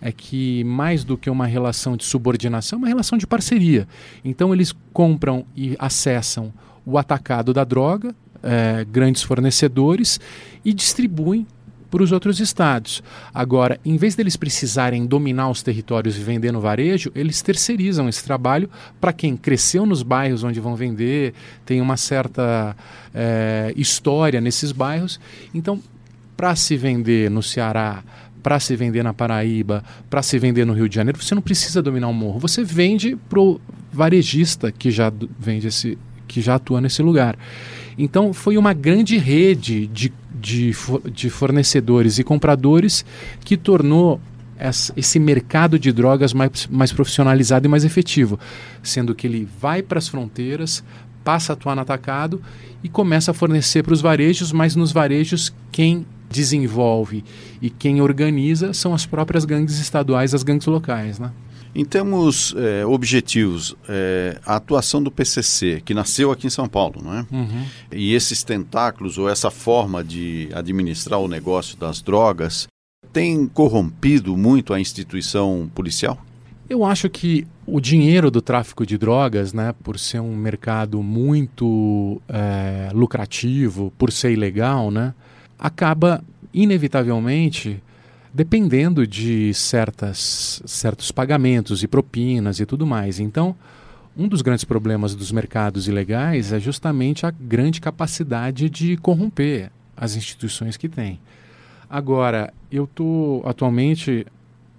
é 0.00 0.12
que 0.12 0.64
mais 0.64 1.04
do 1.04 1.16
que 1.16 1.30
uma 1.30 1.46
relação 1.46 1.96
de 1.96 2.04
subordinação, 2.04 2.78
é 2.78 2.80
uma 2.80 2.88
relação 2.88 3.18
de 3.18 3.26
parceria. 3.26 3.86
Então 4.24 4.52
eles 4.52 4.74
compram 4.92 5.44
e 5.56 5.76
acessam 5.78 6.52
o 6.84 6.96
atacado 6.98 7.52
da 7.52 7.64
droga, 7.64 8.14
é, 8.42 8.84
grandes 8.84 9.22
fornecedores, 9.22 10.20
e 10.64 10.72
distribuem 10.72 11.46
para 11.90 12.02
os 12.02 12.12
outros 12.12 12.40
estados. 12.40 13.02
Agora, 13.32 13.80
em 13.84 13.96
vez 13.96 14.14
deles 14.14 14.36
precisarem 14.36 15.06
dominar 15.06 15.48
os 15.48 15.62
territórios 15.62 16.16
e 16.16 16.20
vender 16.20 16.52
no 16.52 16.60
varejo, 16.60 17.10
eles 17.14 17.40
terceirizam 17.42 18.08
esse 18.08 18.22
trabalho 18.24 18.68
para 19.00 19.12
quem 19.12 19.36
cresceu 19.36 19.86
nos 19.86 20.02
bairros 20.02 20.44
onde 20.44 20.60
vão 20.60 20.76
vender, 20.76 21.32
tem 21.64 21.80
uma 21.80 21.96
certa 21.96 22.76
é, 23.14 23.72
história 23.76 24.40
nesses 24.40 24.72
bairros. 24.72 25.18
Então, 25.54 25.80
para 26.36 26.54
se 26.54 26.76
vender 26.76 27.30
no 27.30 27.42
Ceará, 27.42 28.04
para 28.46 28.60
se 28.60 28.76
vender 28.76 29.02
na 29.02 29.12
Paraíba, 29.12 29.82
para 30.08 30.22
se 30.22 30.38
vender 30.38 30.64
no 30.64 30.72
Rio 30.72 30.88
de 30.88 30.94
Janeiro, 30.94 31.20
você 31.20 31.34
não 31.34 31.42
precisa 31.42 31.82
dominar 31.82 32.06
o 32.06 32.14
morro. 32.14 32.38
Você 32.38 32.62
vende 32.62 33.16
para 33.28 33.40
o 33.40 33.60
varejista 33.92 34.70
que 34.70 34.88
já 34.88 35.12
vende 35.36 35.66
esse, 35.66 35.98
que 36.28 36.40
já 36.40 36.54
atua 36.54 36.80
nesse 36.80 37.02
lugar. 37.02 37.36
Então 37.98 38.32
foi 38.32 38.56
uma 38.56 38.72
grande 38.72 39.18
rede 39.18 39.88
de, 39.88 40.12
de, 40.32 40.72
de 41.12 41.28
fornecedores 41.28 42.20
e 42.20 42.22
compradores 42.22 43.04
que 43.44 43.56
tornou 43.56 44.20
esse 44.96 45.18
mercado 45.18 45.76
de 45.76 45.90
drogas 45.90 46.32
mais, 46.32 46.68
mais 46.70 46.92
profissionalizado 46.92 47.66
e 47.66 47.68
mais 47.68 47.84
efetivo, 47.84 48.38
sendo 48.80 49.12
que 49.12 49.26
ele 49.26 49.48
vai 49.60 49.82
para 49.82 49.98
as 49.98 50.06
fronteiras, 50.06 50.84
passa 51.24 51.52
a 51.52 51.54
atuar 51.54 51.74
no 51.74 51.82
atacado 51.82 52.40
e 52.80 52.88
começa 52.88 53.32
a 53.32 53.34
fornecer 53.34 53.82
para 53.82 53.92
os 53.92 54.00
varejos, 54.00 54.52
mas 54.52 54.76
nos 54.76 54.92
varejos 54.92 55.52
quem 55.72 56.06
desenvolve 56.30 57.24
e 57.60 57.70
quem 57.70 58.00
organiza 58.00 58.72
são 58.72 58.94
as 58.94 59.06
próprias 59.06 59.44
gangues 59.44 59.78
estaduais, 59.78 60.34
as 60.34 60.42
gangues 60.42 60.66
locais, 60.66 61.18
né? 61.18 61.32
Em 61.74 61.84
termos 61.84 62.54
é, 62.56 62.86
objetivos, 62.86 63.76
é, 63.86 64.40
a 64.46 64.56
atuação 64.56 65.02
do 65.02 65.10
PCC, 65.10 65.82
que 65.84 65.92
nasceu 65.92 66.30
aqui 66.30 66.46
em 66.46 66.50
São 66.50 66.66
Paulo, 66.66 67.02
não 67.04 67.18
é? 67.18 67.26
Uhum. 67.30 67.64
E 67.92 68.14
esses 68.14 68.42
tentáculos 68.42 69.18
ou 69.18 69.28
essa 69.28 69.50
forma 69.50 70.02
de 70.02 70.48
administrar 70.54 71.20
o 71.20 71.28
negócio 71.28 71.76
das 71.76 72.00
drogas 72.00 72.66
tem 73.12 73.46
corrompido 73.46 74.36
muito 74.36 74.72
a 74.72 74.80
instituição 74.80 75.70
policial? 75.74 76.18
Eu 76.68 76.84
acho 76.84 77.10
que 77.10 77.46
o 77.66 77.80
dinheiro 77.80 78.30
do 78.30 78.40
tráfico 78.40 78.86
de 78.86 78.96
drogas, 78.96 79.52
né, 79.52 79.74
por 79.82 79.98
ser 79.98 80.20
um 80.20 80.34
mercado 80.34 81.02
muito 81.02 82.20
é, 82.28 82.88
lucrativo, 82.92 83.92
por 83.98 84.10
ser 84.10 84.32
ilegal, 84.32 84.90
né, 84.90 85.14
acaba 85.58 86.22
inevitavelmente 86.52 87.82
dependendo 88.32 89.06
de 89.06 89.54
certas, 89.54 90.62
certos 90.66 91.10
pagamentos 91.10 91.82
e 91.82 91.88
propinas 91.88 92.60
e 92.60 92.66
tudo 92.66 92.86
mais. 92.86 93.18
Então, 93.18 93.56
um 94.14 94.28
dos 94.28 94.42
grandes 94.42 94.64
problemas 94.64 95.14
dos 95.14 95.32
mercados 95.32 95.88
ilegais 95.88 96.52
é 96.52 96.60
justamente 96.60 97.24
a 97.24 97.30
grande 97.30 97.80
capacidade 97.80 98.68
de 98.68 98.98
corromper 98.98 99.70
as 99.96 100.16
instituições 100.16 100.76
que 100.76 100.86
têm. 100.86 101.18
Agora, 101.88 102.52
eu 102.70 102.84
estou 102.84 103.42
atualmente 103.46 104.26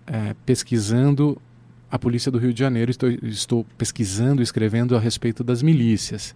é, 0.05 0.35
pesquisando 0.45 1.41
a 1.89 1.97
polícia 1.97 2.31
do 2.31 2.37
Rio 2.37 2.53
de 2.53 2.59
Janeiro, 2.59 2.91
estou, 2.91 3.09
estou 3.09 3.65
pesquisando, 3.75 4.41
escrevendo 4.41 4.95
a 4.95 4.99
respeito 4.99 5.43
das 5.43 5.63
milícias. 5.63 6.35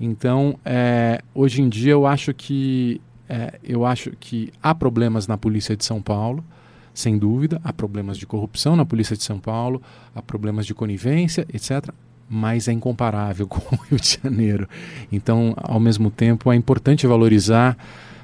Então, 0.00 0.58
é, 0.64 1.22
hoje 1.32 1.62
em 1.62 1.68
dia, 1.68 1.92
eu 1.92 2.04
acho 2.04 2.34
que 2.34 3.00
é, 3.32 3.58
eu 3.64 3.86
acho 3.86 4.10
que 4.20 4.52
há 4.62 4.74
problemas 4.74 5.26
na 5.26 5.38
polícia 5.38 5.74
de 5.74 5.86
São 5.86 6.02
Paulo, 6.02 6.44
sem 6.92 7.16
dúvida, 7.16 7.58
há 7.64 7.72
problemas 7.72 8.18
de 8.18 8.26
corrupção 8.26 8.76
na 8.76 8.84
polícia 8.84 9.16
de 9.16 9.22
São 9.22 9.38
Paulo, 9.38 9.80
há 10.14 10.20
problemas 10.20 10.66
de 10.66 10.74
conivência, 10.74 11.46
etc. 11.50 11.88
Mas 12.28 12.68
é 12.68 12.72
incomparável 12.72 13.46
com 13.48 13.74
o 13.74 13.78
Rio 13.88 13.98
de 13.98 14.18
Janeiro. 14.22 14.68
Então, 15.10 15.54
ao 15.56 15.80
mesmo 15.80 16.10
tempo, 16.10 16.52
é 16.52 16.56
importante 16.56 17.06
valorizar 17.06 17.74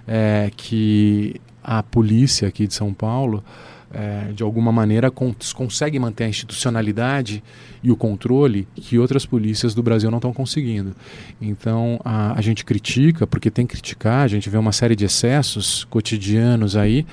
é, 0.06 0.50
que 0.54 1.40
a 1.64 1.82
polícia 1.82 2.46
aqui 2.46 2.66
de 2.66 2.74
São 2.74 2.92
Paulo 2.92 3.42
é, 3.92 4.32
de 4.32 4.42
alguma 4.42 4.70
maneira 4.70 5.10
cons 5.10 5.52
consegue 5.52 5.98
manter 5.98 6.24
a 6.24 6.28
institucionalidade 6.28 7.42
e 7.82 7.90
o 7.90 7.96
controle 7.96 8.66
que 8.74 8.98
outras 8.98 9.24
polícias 9.24 9.74
do 9.74 9.82
Brasil 9.82 10.10
não 10.10 10.18
estão 10.18 10.32
conseguindo. 10.32 10.94
Então 11.40 12.00
a, 12.04 12.38
a, 12.38 12.40
gente 12.40 12.64
critica, 12.64 13.26
porque 13.26 13.50
tem 13.50 13.66
que 13.66 13.74
criticar, 13.74 14.24
a 14.24 14.28
gente 14.28 14.50
vê 14.50 14.58
uma 14.58 14.72
série 14.72 14.96
de 14.96 15.04
excessos 15.04 15.84
cotidianos 15.84 16.76
aí, 16.76 17.06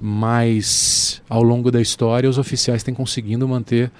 mas 0.00 1.22
ao 1.28 1.42
longo 1.42 1.70
da 1.70 1.80
história 1.80 2.28
os 2.28 2.38
oficiais 2.38 2.82
têm 2.82 2.94
conseguindo 2.94 3.46
manter 3.48 3.90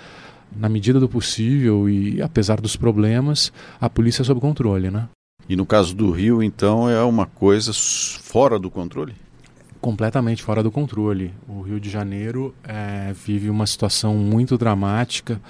na 0.55 0.69
medida 0.69 1.01
do 1.01 1.09
possível 1.09 1.89
e 1.89 2.21
apesar 2.21 2.61
dos 2.61 2.77
problemas, 2.77 3.53
a 3.81 3.89
polícia 3.89 4.23
sob 4.23 4.41
controle, 4.41 4.91
né? 4.91 5.09
E 5.49 5.57
no 5.57 5.67
caso 5.67 5.95
do 5.95 6.11
Rio, 6.11 6.43
então, 6.43 6.89
é 6.89 7.03
uma 7.03 7.27
coisa 7.27 7.73
fora 7.73 8.59
do 8.59 8.71
controle? 8.71 9.15
Completamente 9.83 10.43
fora 10.45 10.63
do 10.63 10.71
controle. 10.71 11.35
O 11.49 11.61
Rio 11.61 11.81
de 11.81 11.91
Janeiro 11.91 12.55
é, 12.63 13.13
vive 13.13 13.51
uma 13.51 13.67
situação 13.67 14.15
muito 14.15 14.57
dramática. 14.57 15.41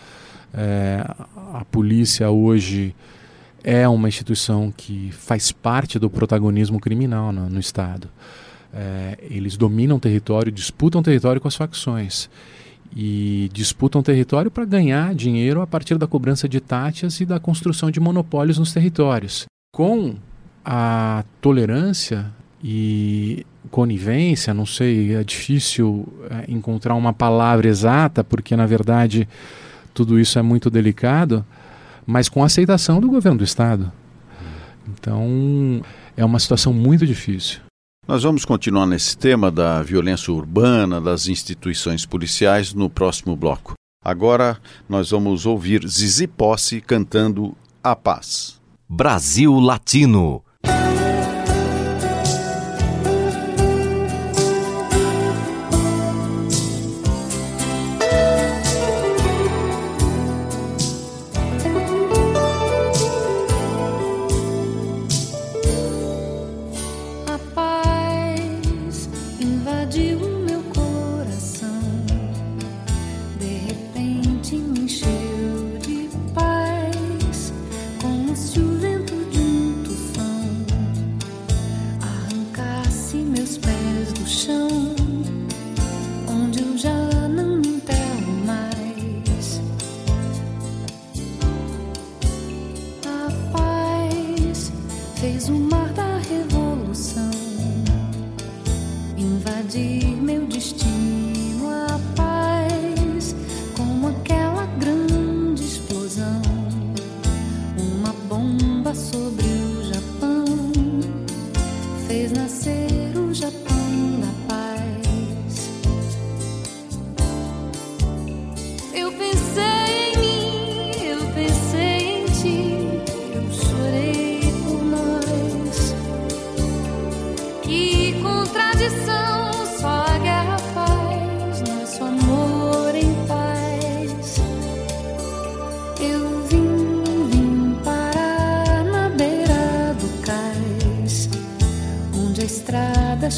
É, 0.55 1.05
a 1.53 1.65
polícia 1.71 2.31
hoje 2.31 2.95
é 3.63 3.87
uma 3.87 4.09
instituição 4.09 4.73
que 4.75 5.11
faz 5.13 5.53
parte 5.53 5.99
do 5.99 6.09
protagonismo 6.09 6.81
criminal 6.81 7.31
no, 7.31 7.49
no 7.49 7.61
Estado. 7.61 8.09
É, 8.73 9.19
eles 9.31 9.57
dominam 9.57 10.01
território, 10.01 10.51
disputam 10.51 11.03
território 11.03 11.41
com 11.41 11.47
as 11.47 11.55
facções. 11.55 12.31
E 12.95 13.51
disputam 13.53 14.03
território 14.03 14.51
para 14.51 14.65
ganhar 14.65 15.15
dinheiro 15.15 15.61
a 15.61 15.67
partir 15.67 15.97
da 15.99 16.07
cobrança 16.07 16.49
de 16.49 16.61
taxas 16.61 17.21
e 17.21 17.27
da 17.27 17.39
construção 17.39 17.91
de 17.91 18.01
monopólios 18.01 18.59
nos 18.59 18.73
territórios. 18.73 19.45
Com 19.75 20.17
a 20.65 21.25
tolerância 21.41 22.31
e 22.63 23.47
conivência, 23.71 24.53
não 24.53 24.67
sei, 24.67 25.15
é 25.15 25.25
difícil 25.25 26.07
é, 26.31 26.51
encontrar 26.51 26.95
uma 26.95 27.13
palavra 27.13 27.69
exata, 27.69 28.25
porque 28.25 28.57
na 28.57 28.67
verdade 28.67 29.29
tudo 29.95 30.19
isso 30.19 30.39
é 30.39 30.43
muito 30.43 30.71
delicado, 30.71 31.45
mas 32.07 32.29
com 32.29 32.43
aceitação 32.43 33.01
do 33.01 33.09
governo 33.09 33.39
do 33.39 33.45
Estado. 33.45 33.93
Então 34.89 35.83
é 36.17 36.25
uma 36.25 36.39
situação 36.39 36.73
muito 36.73 37.07
difícil. 37.07 37.61
Nós 38.07 38.25
vamos 38.25 38.45
continuar 38.45 38.87
nesse 38.87 39.17
tema 39.17 39.51
da 39.51 39.81
violência 39.81 40.33
urbana, 40.33 41.01
das 41.01 41.29
instituições 41.29 42.05
policiais, 42.05 42.75
no 42.75 42.91
próximo 42.91 43.37
bloco. 43.37 43.75
Agora 44.05 44.59
nós 44.89 45.11
vamos 45.11 45.47
ouvir 45.47 45.87
Zizi 45.87 46.27
Posse 46.27 46.81
cantando 46.81 47.55
A 47.83 47.95
Paz. 47.95 48.61
Brasil 48.89 49.55
Latino 49.61 50.43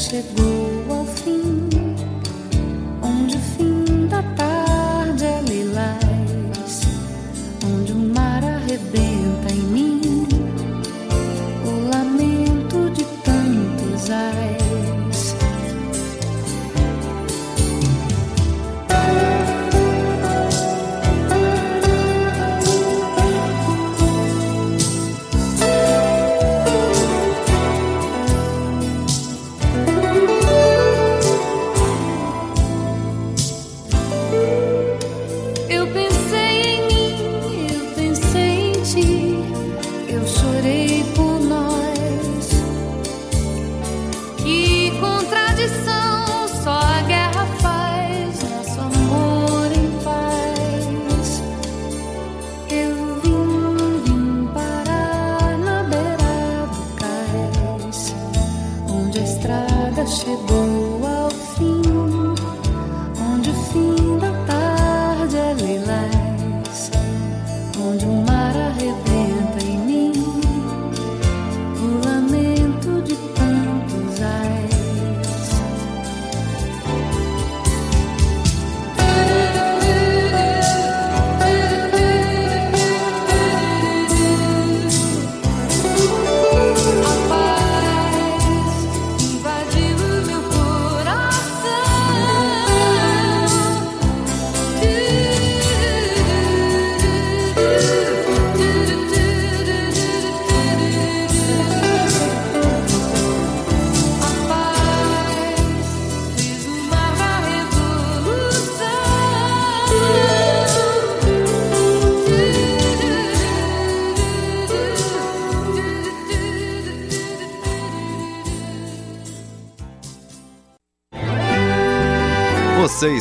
Você 0.05 0.21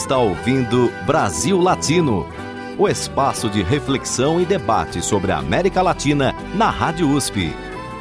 está 0.05 0.19
ouvindo 0.19 0.93
Brasil 1.07 1.59
Latino, 1.59 2.29
o 2.77 2.87
espaço 2.87 3.49
de 3.49 3.63
reflexão 3.63 4.39
e 4.39 4.45
debate 4.45 5.01
sobre 5.01 5.33
a 5.33 5.39
América 5.39 5.81
Latina 5.81 6.35
na 6.55 6.69
Rádio 6.69 7.09
USP. 7.09 7.55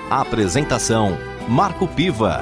A 0.09 0.19
apresentação: 0.19 1.17
Marco 1.47 1.87
Piva. 1.87 2.41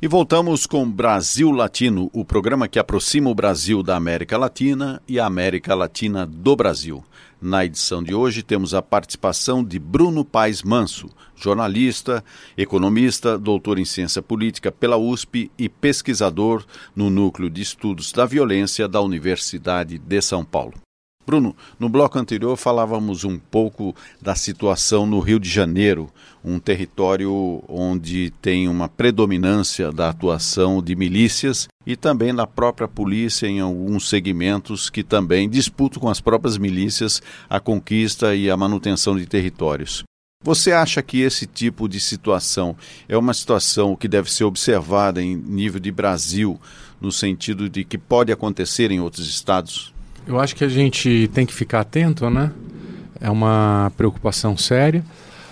E 0.00 0.06
voltamos 0.06 0.66
com 0.66 0.88
Brasil 0.88 1.50
Latino, 1.50 2.08
o 2.12 2.24
programa 2.24 2.68
que 2.68 2.78
aproxima 2.78 3.28
o 3.28 3.34
Brasil 3.34 3.82
da 3.82 3.96
América 3.96 4.38
Latina 4.38 5.02
e 5.08 5.18
a 5.18 5.26
América 5.26 5.74
Latina 5.74 6.24
do 6.24 6.54
Brasil. 6.54 7.02
Na 7.40 7.64
edição 7.64 8.02
de 8.02 8.12
hoje 8.12 8.42
temos 8.42 8.74
a 8.74 8.82
participação 8.82 9.62
de 9.62 9.78
Bruno 9.78 10.24
Paes 10.24 10.64
Manso, 10.64 11.08
jornalista, 11.36 12.24
economista, 12.56 13.38
doutor 13.38 13.78
em 13.78 13.84
ciência 13.84 14.20
política 14.20 14.72
pela 14.72 14.96
USP 14.96 15.48
e 15.56 15.68
pesquisador 15.68 16.64
no 16.96 17.08
Núcleo 17.08 17.48
de 17.48 17.62
Estudos 17.62 18.10
da 18.10 18.26
Violência 18.26 18.88
da 18.88 19.00
Universidade 19.00 19.98
de 19.98 20.20
São 20.20 20.44
Paulo. 20.44 20.87
Bruno, 21.28 21.54
no 21.78 21.90
bloco 21.90 22.18
anterior 22.18 22.56
falávamos 22.56 23.22
um 23.22 23.38
pouco 23.38 23.94
da 24.18 24.34
situação 24.34 25.04
no 25.04 25.20
Rio 25.20 25.38
de 25.38 25.46
Janeiro, 25.46 26.10
um 26.42 26.58
território 26.58 27.62
onde 27.68 28.30
tem 28.40 28.66
uma 28.66 28.88
predominância 28.88 29.92
da 29.92 30.08
atuação 30.08 30.82
de 30.82 30.96
milícias 30.96 31.68
e 31.86 31.96
também 31.96 32.32
na 32.32 32.46
própria 32.46 32.88
polícia 32.88 33.46
em 33.46 33.60
alguns 33.60 34.08
segmentos 34.08 34.88
que 34.88 35.04
também 35.04 35.50
disputam 35.50 36.00
com 36.00 36.08
as 36.08 36.18
próprias 36.18 36.56
milícias 36.56 37.20
a 37.46 37.60
conquista 37.60 38.34
e 38.34 38.48
a 38.48 38.56
manutenção 38.56 39.14
de 39.14 39.26
territórios. 39.26 40.04
Você 40.42 40.72
acha 40.72 41.02
que 41.02 41.20
esse 41.20 41.46
tipo 41.46 41.86
de 41.90 42.00
situação 42.00 42.74
é 43.06 43.18
uma 43.18 43.34
situação 43.34 43.94
que 43.94 44.08
deve 44.08 44.32
ser 44.32 44.44
observada 44.44 45.22
em 45.22 45.36
nível 45.36 45.78
de 45.78 45.92
Brasil, 45.92 46.58
no 46.98 47.12
sentido 47.12 47.68
de 47.68 47.84
que 47.84 47.98
pode 47.98 48.32
acontecer 48.32 48.90
em 48.90 49.00
outros 49.00 49.28
estados? 49.28 49.92
Eu 50.28 50.38
acho 50.38 50.54
que 50.54 50.62
a 50.62 50.68
gente 50.68 51.30
tem 51.32 51.46
que 51.46 51.54
ficar 51.54 51.80
atento, 51.80 52.28
né? 52.28 52.52
É 53.18 53.30
uma 53.30 53.90
preocupação 53.96 54.58
séria. 54.58 55.02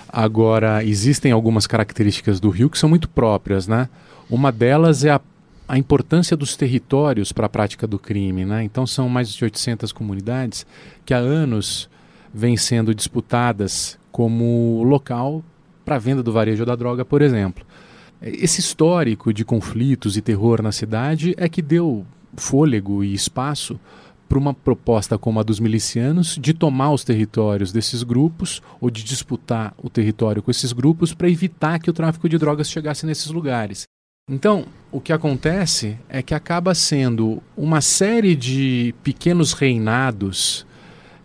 Agora, 0.07 0.85
existem 0.85 1.33
algumas 1.33 1.67
características 1.67 2.39
do 2.39 2.51
Rio 2.51 2.69
que 2.69 2.77
são 2.77 2.87
muito 2.87 3.09
próprias, 3.09 3.67
né? 3.67 3.89
Uma 4.29 4.53
delas 4.53 5.03
é 5.03 5.13
a, 5.13 5.21
a 5.67 5.79
importância 5.79 6.37
dos 6.37 6.59
territórios 6.59 7.33
para 7.33 7.47
a 7.47 7.49
prática 7.49 7.87
do 7.87 7.99
crime, 7.99 8.45
né? 8.45 8.65
Então, 8.65 8.87
são 8.87 9.09
mais 9.09 9.33
de 9.33 9.43
800 9.43 9.93
comunidades 9.93 10.67
que 11.07 11.15
há 11.15 11.19
anos 11.19 11.89
vêm 12.35 12.59
sendo 12.59 12.95
disputadas 12.95 13.99
como 14.13 14.83
local 14.85 15.43
para 15.87 15.97
a 15.97 15.99
venda 15.99 16.23
do 16.23 16.33
varejo 16.33 16.67
da 16.67 16.77
droga, 16.77 17.03
por 17.03 17.23
exemplo. 17.23 17.65
Esse 18.21 18.61
histórico 18.61 19.33
de 19.33 19.43
conflitos 19.43 20.19
e 20.19 20.21
terror 20.21 20.61
na 20.61 20.71
cidade 20.71 21.35
é 21.39 21.49
que 21.49 21.63
deu 21.63 22.05
fôlego 22.37 23.03
e 23.03 23.15
espaço 23.15 23.81
para 24.29 24.39
uma 24.39 24.53
proposta 24.53 25.19
como 25.19 25.41
a 25.41 25.43
dos 25.43 25.61
milicianos 25.61 26.37
de 26.41 26.53
tomar 26.53 26.93
os 26.93 27.05
territórios 27.05 27.73
desses 27.73 28.03
grupos 28.03 28.63
ou 28.81 28.91
de 28.91 29.05
disputar 29.05 29.75
o 29.79 29.89
território 29.89 30.43
com 30.43 30.51
esses 30.51 30.73
grupos 30.73 31.15
para 31.15 31.29
evitar 31.29 31.79
que 31.79 31.91
o 31.91 31.93
tráfico 31.93 32.29
de 32.29 32.39
drogas 32.39 32.71
chegasse 32.71 33.07
nesses 33.07 33.29
lugares. 33.29 33.85
Então, 34.29 34.67
o 34.91 35.01
que 35.01 35.13
acontece 35.13 35.97
é 36.09 36.21
que 36.21 36.35
acaba 36.35 36.75
sendo 36.75 37.41
uma 37.57 37.81
série 37.81 38.35
de 38.35 38.93
pequenos 39.03 39.53
reinados 39.53 40.67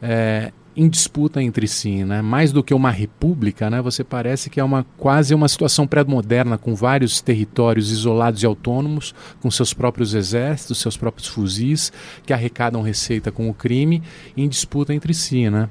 é, 0.02 0.52
em 0.76 0.88
disputa 0.88 1.42
entre 1.42 1.68
si, 1.68 2.04
né? 2.04 2.22
Mais 2.22 2.52
do 2.52 2.64
que 2.64 2.74
uma 2.74 2.92
república, 2.92 3.70
né? 3.70 3.82
Você 3.82 4.04
parece 4.04 4.50
que 4.50 4.60
é 4.60 4.64
uma 4.64 4.86
quase 4.98 5.34
uma 5.34 5.48
situação 5.48 5.86
pré-moderna 5.86 6.58
com 6.58 6.74
vários 6.74 7.20
territórios 7.20 7.92
isolados 7.92 8.42
e 8.42 8.46
autônomos, 8.46 9.14
com 9.42 9.52
seus 9.52 9.74
próprios 9.74 10.14
exércitos, 10.14 10.80
seus 10.80 10.96
próprios 10.96 11.28
fuzis 11.28 11.92
que 12.26 12.32
arrecadam 12.32 12.82
receita 12.82 13.32
com 13.32 13.50
o 13.50 13.54
crime 13.54 14.02
em 14.36 14.48
disputa 14.48 14.94
entre 14.94 15.14
si, 15.14 15.50
né? 15.50 15.70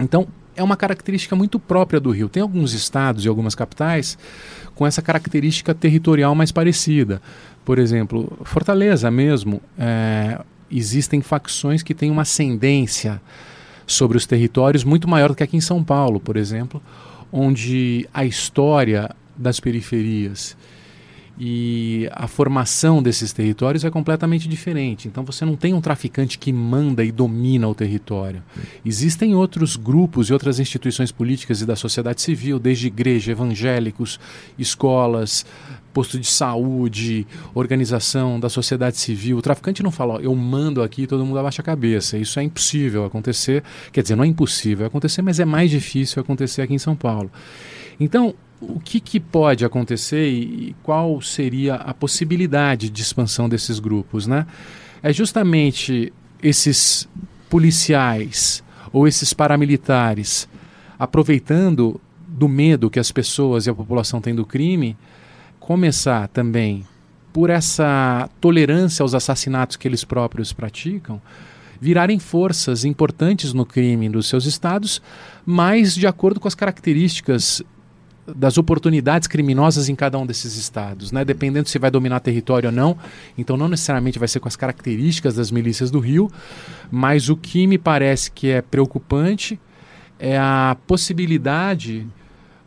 Então, 0.00 0.26
é 0.56 0.62
uma 0.62 0.76
característica 0.76 1.36
muito 1.36 1.58
própria 1.58 2.00
do 2.00 2.10
Rio. 2.10 2.28
Tem 2.28 2.42
alguns 2.42 2.72
estados 2.72 3.24
e 3.24 3.28
algumas 3.28 3.54
capitais 3.54 4.16
com 4.74 4.86
essa 4.86 5.02
característica 5.02 5.74
territorial 5.74 6.34
mais 6.34 6.50
parecida. 6.50 7.20
Por 7.64 7.78
exemplo, 7.78 8.38
Fortaleza 8.44 9.10
mesmo, 9.10 9.60
é, 9.78 10.40
existem 10.70 11.20
facções 11.20 11.82
que 11.82 11.94
têm 11.94 12.10
uma 12.10 12.22
ascendência 12.22 13.20
sobre 13.86 14.16
os 14.16 14.26
territórios 14.26 14.84
muito 14.84 15.08
maior 15.08 15.28
do 15.28 15.34
que 15.34 15.42
aqui 15.42 15.56
em 15.56 15.60
São 15.60 15.82
Paulo, 15.82 16.20
por 16.20 16.36
exemplo, 16.36 16.82
onde 17.32 18.08
a 18.12 18.24
história 18.24 19.10
das 19.36 19.58
periferias 19.60 20.56
e 21.38 22.08
a 22.12 22.28
formação 22.28 23.02
desses 23.02 23.32
territórios 23.32 23.84
é 23.84 23.90
completamente 23.90 24.48
diferente. 24.48 25.08
Então 25.08 25.24
você 25.24 25.44
não 25.44 25.56
tem 25.56 25.74
um 25.74 25.80
traficante 25.80 26.38
que 26.38 26.52
manda 26.52 27.04
e 27.04 27.10
domina 27.10 27.68
o 27.68 27.74
território. 27.74 28.42
Existem 28.84 29.34
outros 29.34 29.76
grupos 29.76 30.28
e 30.28 30.32
outras 30.32 30.60
instituições 30.60 31.10
políticas 31.10 31.60
e 31.60 31.66
da 31.66 31.74
sociedade 31.74 32.22
civil, 32.22 32.58
desde 32.58 32.86
igreja, 32.86 33.32
evangélicos, 33.32 34.20
escolas, 34.56 35.44
posto 35.94 36.18
de 36.18 36.26
saúde, 36.26 37.26
organização 37.54 38.40
da 38.40 38.48
sociedade 38.48 38.98
civil. 38.98 39.38
O 39.38 39.42
traficante 39.42 39.82
não 39.82 39.92
fala, 39.92 40.14
ó, 40.14 40.18
eu 40.20 40.34
mando 40.34 40.82
aqui 40.82 41.02
e 41.02 41.06
todo 41.06 41.24
mundo 41.24 41.38
abaixa 41.38 41.62
a 41.62 41.64
cabeça. 41.64 42.18
Isso 42.18 42.38
é 42.40 42.42
impossível 42.42 43.04
acontecer. 43.04 43.62
Quer 43.92 44.02
dizer, 44.02 44.16
não 44.16 44.24
é 44.24 44.26
impossível 44.26 44.86
acontecer, 44.86 45.22
mas 45.22 45.38
é 45.38 45.44
mais 45.44 45.70
difícil 45.70 46.20
acontecer 46.20 46.62
aqui 46.62 46.74
em 46.74 46.78
São 46.78 46.96
Paulo. 46.96 47.30
Então, 47.98 48.34
o 48.60 48.80
que, 48.80 48.98
que 48.98 49.20
pode 49.20 49.64
acontecer 49.64 50.28
e 50.28 50.74
qual 50.82 51.20
seria 51.22 51.76
a 51.76 51.94
possibilidade 51.94 52.90
de 52.90 53.00
expansão 53.00 53.48
desses 53.48 53.78
grupos, 53.78 54.26
né? 54.26 54.46
É 55.02 55.12
justamente 55.12 56.12
esses 56.42 57.08
policiais 57.48 58.64
ou 58.92 59.06
esses 59.06 59.32
paramilitares 59.32 60.48
aproveitando 60.98 62.00
do 62.26 62.48
medo 62.48 62.90
que 62.90 62.98
as 62.98 63.12
pessoas 63.12 63.66
e 63.66 63.70
a 63.70 63.74
população 63.74 64.20
têm 64.20 64.34
do 64.34 64.44
crime, 64.44 64.96
começar 65.64 66.28
também 66.28 66.84
por 67.32 67.48
essa 67.48 68.28
tolerância 68.38 69.02
aos 69.02 69.14
assassinatos 69.14 69.78
que 69.78 69.88
eles 69.88 70.04
próprios 70.04 70.52
praticam, 70.52 71.22
virarem 71.80 72.18
forças 72.18 72.84
importantes 72.84 73.54
no 73.54 73.64
crime 73.64 74.10
dos 74.10 74.28
seus 74.28 74.44
estados, 74.44 75.00
mas 75.44 75.94
de 75.94 76.06
acordo 76.06 76.38
com 76.38 76.46
as 76.46 76.54
características 76.54 77.62
das 78.26 78.58
oportunidades 78.58 79.26
criminosas 79.26 79.88
em 79.88 79.94
cada 79.94 80.18
um 80.18 80.26
desses 80.26 80.54
estados, 80.56 81.10
né? 81.10 81.24
dependendo 81.24 81.66
se 81.66 81.78
vai 81.78 81.90
dominar 81.90 82.20
território 82.20 82.68
ou 82.68 82.74
não. 82.74 82.98
Então, 83.36 83.56
não 83.56 83.68
necessariamente 83.68 84.18
vai 84.18 84.28
ser 84.28 84.40
com 84.40 84.48
as 84.48 84.56
características 84.56 85.34
das 85.34 85.50
milícias 85.50 85.90
do 85.90 85.98
Rio, 85.98 86.30
mas 86.90 87.30
o 87.30 87.36
que 87.38 87.66
me 87.66 87.78
parece 87.78 88.30
que 88.30 88.48
é 88.50 88.60
preocupante 88.60 89.58
é 90.18 90.36
a 90.36 90.76
possibilidade 90.86 92.06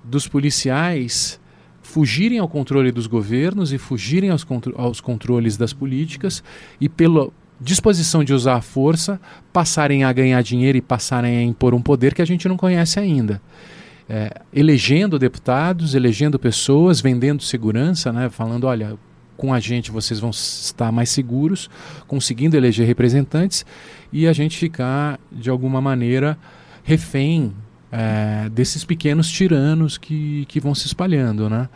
dos 0.04 0.28
policiais 0.28 1.40
fugirem 1.88 2.38
ao 2.38 2.50
controle 2.50 2.91
dos 2.91 3.08
governos 3.08 3.71
e 3.71 3.78
fugirem 3.78 4.30
aos, 4.30 4.43
contro 4.43 4.76
aos 4.78 5.00
controles 5.00 5.56
das 5.56 5.71
políticas 5.71 6.43
e 6.82 6.89
pela 6.89 7.30
disposição 7.62 8.26
de 8.26 8.34
usar 8.34 8.56
a 8.56 8.62
força 8.62 9.19
passarem 9.54 10.04
a 10.04 10.12
ganhar 10.12 10.43
dinheiro 10.43 10.78
e 10.78 10.82
passarem 10.82 11.38
a 11.38 11.41
impor 11.41 11.73
um 11.73 11.82
poder 11.82 12.13
que 12.13 12.21
a 12.21 12.26
gente 12.26 12.45
não 12.45 12.58
conhece 12.58 13.00
ainda. 13.00 13.41
É, 14.10 14.41
elegendo 14.54 15.17
deputados, 15.17 15.95
elegendo 15.95 16.38
pessoas, 16.38 17.00
vendendo 17.00 17.41
segurança, 17.41 18.12
né, 18.12 18.30
falando, 18.30 18.65
olha, 18.65 18.97
com 19.38 19.54
a 19.54 19.60
gente 19.60 19.89
vocês 19.89 20.19
vão 20.19 20.32
estar 20.32 20.91
mais 20.91 21.10
seguros, 21.10 21.69
conseguindo 22.06 22.58
eleger 22.58 22.86
representantes 22.86 23.65
e 24.12 24.28
a 24.28 24.34
gente 24.34 24.58
ficar, 24.58 25.17
de 25.32 25.50
alguma 25.50 25.80
maneira, 25.80 26.38
refém 26.84 27.54
é, 27.91 28.50
desses 28.50 28.84
pequenos 28.84 29.30
tiranos 29.30 29.97
que, 29.97 30.45
que 30.45 30.60
vão 30.60 30.76
se 30.76 30.88
espalhando, 30.88 31.50
né? 31.50 31.69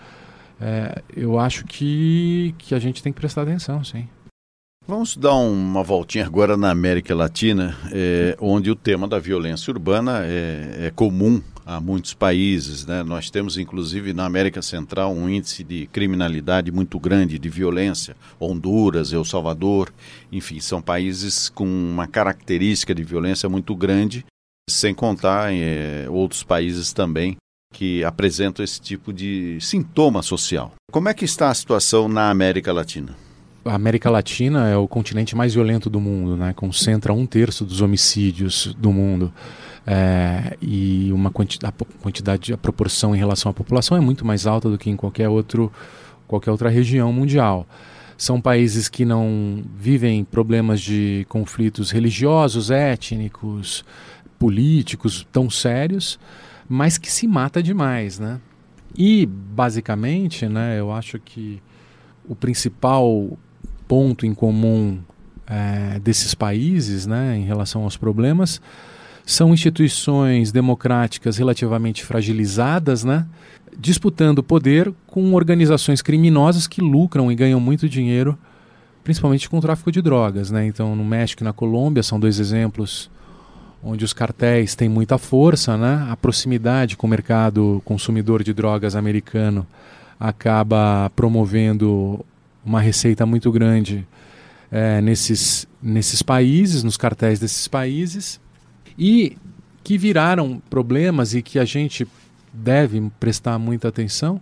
É, 0.60 1.02
eu 1.15 1.39
acho 1.39 1.65
que, 1.65 2.54
que 2.58 2.76
a 2.76 2.80
gente 2.80 3.02
tem 3.02 3.12
que 3.12 3.19
prestar 3.19 3.41
atenção, 3.41 3.84
sim. 3.84 4.08
Vamos 4.88 5.15
dar 5.15 5.36
uma 5.36 5.84
voltinha 5.84 6.26
agora 6.26 6.58
na 6.58 6.69
América 6.69 7.15
Latina, 7.15 7.78
é, 7.91 8.36
onde 8.39 8.69
o 8.69 8.76
tema 8.76 9.08
da 9.08 9.19
violência 9.19 9.71
urbana 9.71 10.26
é, 10.26 10.88
é, 10.88 10.91
comum 10.91 11.41
a 11.65 11.80
muitos 11.80 12.13
países. 12.13 12.86
Né? 12.86 13.04
Nós 13.04 13.30
temos, 13.30 13.58
inclusive, 13.58 14.12
na 14.12 14.26
América 14.26 14.62
Central, 14.62 15.13
um 15.13 15.30
índice 15.30 15.63
de 15.63 15.88
criminalidade 15.88 16.71
muito 16.71 17.00
grande, 17.00 17.39
de 17.39 17.47
violência. 17.50 18.15
Honduras, 18.39 19.13
El 19.13 19.24
Salvador, 19.24 19.93
enfim, 20.32 20.60
são 20.60 20.82
países 20.82 21.47
com 21.47 21.63
uma 21.65 22.08
característica 22.08 22.93
de 22.93 23.04
violência 23.04 23.47
muito 23.47 23.76
grande 23.76 24.26
sem 24.69 24.93
contar 24.93 25.54
é, 25.54 26.08
outros 26.10 26.43
países 26.43 26.93
também 26.93 27.38
que 27.74 28.04
apresentam 28.04 28.63
esse 28.63 28.80
tipo 28.80 29.13
de 29.13 29.58
sintoma 29.62 30.21
social. 30.21 30.74
Como 30.91 31.08
é 31.08 31.13
que 31.13 31.26
está 31.26 31.50
a 31.50 31.54
situação 31.54 32.08
na 32.08 32.30
América 32.30 32.74
Latina? 32.74 33.15
A 33.63 33.76
América 33.76 34.10
Latina 34.10 34.67
é 34.67 34.76
o 34.76 34.88
continente 34.88 35.36
mais 35.36 35.54
violento 35.54 35.89
do 35.89 36.00
mundo, 36.00 36.36
né? 36.36 36.52
concentra 36.54 37.13
um 37.13 37.26
terço 37.26 37.63
dos 37.63 37.80
homicídios 37.82 38.76
do 38.78 38.91
mundo. 38.91 39.32
É, 39.86 40.58
e 40.62 41.12
uma 41.12 41.32
quantidade, 41.32 41.74
a 41.80 42.02
quantidade, 42.02 42.54
a 42.54 42.58
proporção 42.58 43.15
em 43.15 43.19
relação 43.19 43.50
à 43.50 43.54
população 43.54 43.97
é 43.97 44.00
muito 44.00 44.26
mais 44.26 44.45
alta 44.45 44.69
do 44.69 44.78
que 44.78 44.89
em 44.89 44.95
qualquer, 44.95 45.30
outro, 45.30 45.71
qualquer 46.28 46.52
outra 46.52 46.69
região 46.69 47.12
mundial. 47.13 47.67
São 48.17 48.39
países 48.39 48.88
que 48.88 49.04
não 49.04 49.63
vivem 49.76 50.24
problemas 50.24 50.82
de 50.82 51.26
conflitos 51.30 51.89
religiosos, 51.89 52.69
étnicos, 52.69 53.84
políticos 54.42 55.28
tão 55.32 55.52
sérios, 55.52 56.20
mas 56.68 56.98
que 56.98 57.12
se 57.12 57.28
mata 57.28 57.62
demais, 57.62 58.18
né? 58.18 58.40
E 58.98 59.24
basicamente, 59.28 60.48
né, 60.48 60.80
eu 60.80 60.92
acho 60.92 61.20
que 61.20 61.62
o 62.28 62.36
principal 62.36 63.38
ponto 63.88 64.26
em 64.26 64.34
comum 64.34 64.98
é, 65.46 66.00
desses 66.00 66.34
países, 66.34 67.06
né, 67.06 67.38
em 67.38 67.44
relação 67.44 67.84
aos 67.84 67.96
problemas, 67.96 68.60
são 69.24 69.54
instituições 69.54 70.52
democráticas 70.52 71.38
relativamente 71.38 72.04
fragilizadas, 72.04 73.04
né, 73.04 73.28
disputando 73.78 74.42
poder 74.42 74.92
com 75.06 75.36
organizações 75.36 76.02
criminosas 76.02 76.66
que 76.66 76.82
lucram 76.82 77.32
e 77.32 77.36
ganham 77.36 77.60
muito 77.60 77.88
dinheiro, 77.88 78.36
principalmente 79.04 79.48
com 79.48 79.60
o 79.60 79.62
tráfico 79.62 79.92
de 79.92 80.02
drogas, 80.02 80.50
né? 80.50 80.66
Então, 80.66 80.96
no 80.96 81.06
México 81.06 81.44
e 81.44 81.46
na 81.46 81.54
Colômbia 81.54 82.02
são 82.02 82.20
dois 82.20 82.40
exemplos 82.40 83.10
onde 83.84 84.06
os 84.06 84.13
cartéis 84.13 84.76
têm 84.76 84.88
muita 84.88 85.17
força, 85.17 85.78
né? 85.78 86.08
a 86.10 86.15
proximidade 86.15 86.96
com 86.96 87.08
o 87.08 87.10
mercado 87.10 87.82
consumidor 87.84 88.44
de 88.44 88.54
drogas 88.54 88.96
americano 88.96 89.65
acaba 90.20 91.12
promovendo 91.15 92.24
uma 92.63 92.80
receita 92.80 93.26
muito 93.26 93.52
grande 93.52 94.06
é, 94.72 95.02
nesses, 95.02 95.67
nesses 95.82 96.22
países, 96.22 96.84
nos 96.84 96.96
cartéis 96.96 97.39
desses 97.39 97.67
países, 97.67 98.39
e 98.98 99.36
que 99.84 99.98
viraram 99.98 100.62
problemas 100.70 101.34
e 101.34 101.41
que 101.41 101.58
a 101.58 101.65
gente 101.65 102.08
deve 102.54 103.12
prestar 103.20 103.58
muita 103.58 103.88
atenção, 103.88 104.39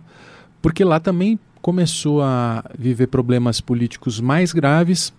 porque 0.60 0.84
lá 0.84 1.00
também 1.00 1.38
começou 1.62 2.22
a 2.22 2.64
viver 2.78 3.06
problemas 3.06 3.60
políticos 3.60 4.20
mais 4.20 4.52
graves 4.52 5.12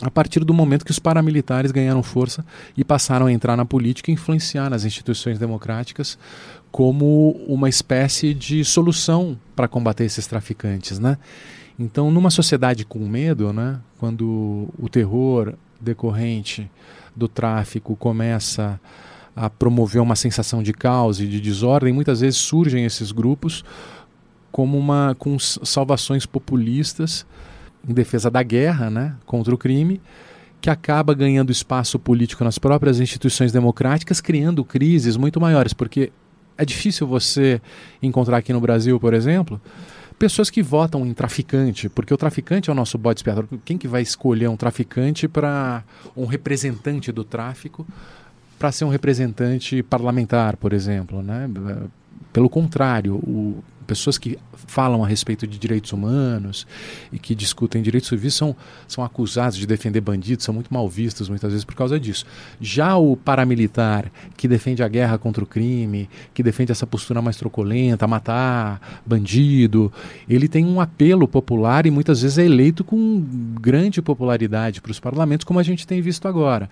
a 0.00 0.10
partir 0.10 0.44
do 0.44 0.54
momento 0.54 0.84
que 0.84 0.90
os 0.90 0.98
paramilitares 0.98 1.72
ganharam 1.72 2.02
força 2.02 2.44
e 2.76 2.84
passaram 2.84 3.26
a 3.26 3.32
entrar 3.32 3.56
na 3.56 3.64
política 3.64 4.10
e 4.10 4.14
influenciar 4.14 4.70
nas 4.70 4.84
instituições 4.84 5.38
democráticas 5.38 6.18
como 6.70 7.32
uma 7.48 7.68
espécie 7.68 8.32
de 8.32 8.64
solução 8.64 9.38
para 9.56 9.66
combater 9.66 10.04
esses 10.04 10.26
traficantes, 10.26 10.98
né? 10.98 11.18
Então, 11.78 12.10
numa 12.10 12.30
sociedade 12.30 12.84
com 12.84 12.98
medo, 13.00 13.52
né, 13.52 13.78
quando 13.98 14.68
o 14.78 14.88
terror 14.88 15.54
decorrente 15.80 16.68
do 17.14 17.28
tráfico 17.28 17.94
começa 17.94 18.80
a 19.34 19.48
promover 19.48 20.02
uma 20.02 20.16
sensação 20.16 20.62
de 20.62 20.72
caos 20.72 21.20
e 21.20 21.26
de 21.26 21.40
desordem, 21.40 21.92
muitas 21.92 22.20
vezes 22.20 22.38
surgem 22.38 22.84
esses 22.84 23.12
grupos 23.12 23.64
como 24.50 24.76
uma 24.76 25.14
com 25.16 25.38
salvações 25.38 26.26
populistas 26.26 27.24
em 27.86 27.92
defesa 27.92 28.30
da 28.30 28.42
guerra 28.42 28.88
né, 28.88 29.14
contra 29.26 29.54
o 29.54 29.58
crime, 29.58 30.00
que 30.60 30.70
acaba 30.70 31.14
ganhando 31.14 31.52
espaço 31.52 31.98
político 31.98 32.42
nas 32.44 32.58
próprias 32.58 33.00
instituições 33.00 33.52
democráticas, 33.52 34.20
criando 34.20 34.64
crises 34.64 35.16
muito 35.16 35.40
maiores, 35.40 35.72
porque 35.72 36.10
é 36.56 36.64
difícil 36.64 37.06
você 37.06 37.60
encontrar 38.02 38.38
aqui 38.38 38.52
no 38.52 38.60
Brasil, 38.60 38.98
por 38.98 39.14
exemplo, 39.14 39.60
pessoas 40.18 40.50
que 40.50 40.62
votam 40.62 41.06
em 41.06 41.14
traficante, 41.14 41.88
porque 41.88 42.12
o 42.12 42.16
traficante 42.16 42.68
é 42.68 42.72
o 42.72 42.76
nosso 42.76 42.98
bode 42.98 43.20
expiatório. 43.20 43.48
Quem 43.64 43.78
que 43.78 43.86
vai 43.86 44.02
escolher 44.02 44.48
um 44.48 44.56
traficante 44.56 45.28
para 45.28 45.84
um 46.16 46.26
representante 46.26 47.12
do 47.12 47.22
tráfico 47.22 47.86
para 48.58 48.72
ser 48.72 48.84
um 48.84 48.88
representante 48.88 49.82
parlamentar, 49.84 50.56
por 50.56 50.72
exemplo, 50.72 51.22
né? 51.22 51.48
Pelo 52.32 52.50
contrário, 52.50 53.14
o 53.14 53.62
pessoas 53.88 54.18
que 54.18 54.38
falam 54.52 55.02
a 55.02 55.08
respeito 55.08 55.46
de 55.46 55.58
direitos 55.58 55.92
humanos 55.92 56.66
e 57.10 57.18
que 57.18 57.34
discutem 57.34 57.80
direitos 57.80 58.10
civis 58.10 58.34
são, 58.34 58.54
são 58.86 59.02
acusados 59.02 59.56
de 59.56 59.66
defender 59.66 60.02
bandidos, 60.02 60.44
são 60.44 60.52
muito 60.52 60.72
mal 60.72 60.86
vistos 60.86 61.28
muitas 61.28 61.50
vezes 61.50 61.64
por 61.64 61.74
causa 61.74 61.98
disso. 61.98 62.26
Já 62.60 62.96
o 62.96 63.16
paramilitar 63.16 64.12
que 64.36 64.46
defende 64.46 64.82
a 64.82 64.88
guerra 64.88 65.16
contra 65.16 65.42
o 65.42 65.46
crime, 65.46 66.08
que 66.34 66.42
defende 66.42 66.70
essa 66.70 66.86
postura 66.86 67.22
mais 67.22 67.36
truculenta, 67.38 68.06
matar 68.06 69.00
bandido, 69.06 69.90
ele 70.28 70.48
tem 70.48 70.66
um 70.66 70.80
apelo 70.82 71.26
popular 71.26 71.86
e 71.86 71.90
muitas 71.90 72.20
vezes 72.20 72.36
é 72.36 72.44
eleito 72.44 72.84
com 72.84 73.24
grande 73.58 74.02
popularidade 74.02 74.82
para 74.82 74.92
os 74.92 75.00
parlamentos, 75.00 75.44
como 75.44 75.58
a 75.58 75.62
gente 75.62 75.86
tem 75.86 76.02
visto 76.02 76.28
agora. 76.28 76.68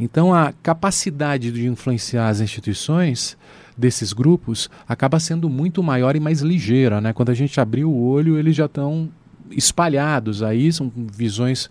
Então 0.00 0.34
a 0.34 0.52
capacidade 0.62 1.52
de 1.52 1.66
influenciar 1.66 2.28
as 2.28 2.40
instituições 2.40 3.36
desses 3.76 4.12
grupos 4.12 4.70
acaba 4.88 5.18
sendo 5.18 5.48
muito 5.48 5.82
maior 5.82 6.16
e 6.16 6.20
mais 6.20 6.40
ligeira. 6.40 7.00
Né? 7.00 7.12
Quando 7.12 7.30
a 7.30 7.34
gente 7.34 7.60
abrir 7.60 7.84
o 7.84 7.94
olho, 7.94 8.38
eles 8.38 8.54
já 8.56 8.66
estão 8.66 9.10
espalhados 9.50 10.42
aí, 10.42 10.72
são 10.72 10.90
visões 10.94 11.70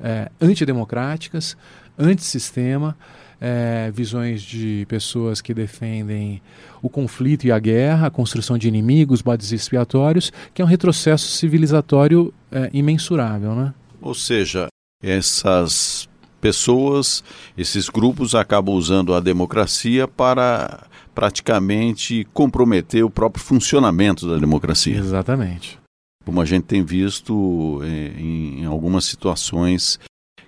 é, 0.00 0.30
antidemocráticas, 0.40 1.56
antissistema, 1.98 2.96
é, 3.40 3.90
visões 3.92 4.40
de 4.40 4.86
pessoas 4.88 5.40
que 5.40 5.52
defendem 5.52 6.40
o 6.80 6.88
conflito 6.88 7.44
e 7.44 7.52
a 7.52 7.58
guerra, 7.58 8.06
a 8.06 8.10
construção 8.10 8.56
de 8.56 8.68
inimigos, 8.68 9.20
bodes 9.20 9.50
expiatórios, 9.50 10.32
que 10.54 10.62
é 10.62 10.64
um 10.64 10.68
retrocesso 10.68 11.26
civilizatório 11.26 12.32
é, 12.50 12.70
imensurável. 12.72 13.54
Né? 13.54 13.74
Ou 14.00 14.14
seja, 14.14 14.68
essas 15.02 16.08
pessoas, 16.40 17.22
esses 17.56 17.88
grupos 17.88 18.34
acabam 18.34 18.74
usando 18.74 19.14
a 19.14 19.20
democracia 19.20 20.06
para 20.06 20.86
praticamente 21.14 22.26
comprometer 22.32 23.04
o 23.04 23.10
próprio 23.10 23.44
funcionamento 23.44 24.28
da 24.28 24.38
democracia. 24.38 24.96
Exatamente. 24.96 25.78
Como 26.24 26.40
a 26.40 26.44
gente 26.44 26.64
tem 26.64 26.84
visto 26.84 27.80
eh, 27.82 28.12
em, 28.16 28.62
em 28.62 28.64
algumas 28.64 29.04
situações 29.04 29.98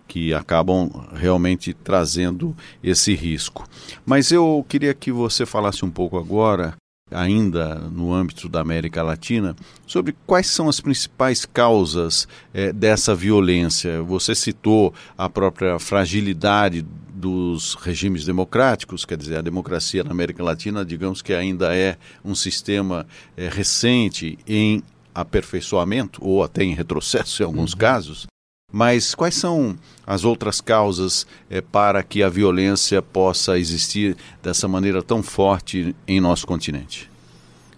que 0.06 0.32
acabam 0.32 0.90
realmente 1.14 1.72
trazendo 1.74 2.56
esse 2.82 3.14
risco. 3.14 3.66
Mas 4.06 4.30
eu 4.30 4.64
queria 4.68 4.94
que 4.94 5.10
você 5.10 5.44
falasse 5.44 5.84
um 5.84 5.90
pouco 5.90 6.16
agora 6.18 6.74
ainda 7.10 7.76
no 7.76 8.12
âmbito 8.12 8.48
da 8.48 8.60
América 8.60 9.02
Latina, 9.02 9.54
sobre 9.86 10.14
quais 10.26 10.46
são 10.46 10.68
as 10.68 10.80
principais 10.80 11.44
causas 11.44 12.26
eh, 12.52 12.72
dessa 12.72 13.14
violência. 13.14 14.02
Você 14.02 14.34
citou 14.34 14.92
a 15.16 15.28
própria 15.28 15.78
fragilidade 15.78 16.84
dos 17.24 17.72
regimes 17.76 18.26
democráticos, 18.26 19.06
quer 19.06 19.16
dizer, 19.16 19.38
a 19.38 19.40
democracia 19.40 20.04
na 20.04 20.10
América 20.10 20.44
Latina, 20.44 20.84
digamos 20.84 21.22
que 21.22 21.32
ainda 21.32 21.74
é 21.74 21.96
um 22.22 22.34
sistema 22.34 23.06
eh, 23.34 23.48
recente 23.48 24.38
em 24.46 24.82
aperfeiçoamento 25.14 26.22
ou 26.22 26.44
até 26.44 26.62
em 26.62 26.74
retrocesso 26.74 27.42
em 27.42 27.46
alguns 27.46 27.72
uhum. 27.72 27.78
casos. 27.78 28.26
Mas 28.70 29.14
quais 29.14 29.36
são 29.36 29.74
as 30.06 30.22
outras 30.22 30.60
causas 30.60 31.26
eh, 31.48 31.62
para 31.62 32.02
que 32.02 32.22
a 32.22 32.28
violência 32.28 33.00
possa 33.00 33.58
existir 33.58 34.18
dessa 34.42 34.68
maneira 34.68 35.02
tão 35.02 35.22
forte 35.22 35.96
em 36.06 36.20
nosso 36.20 36.46
continente? 36.46 37.10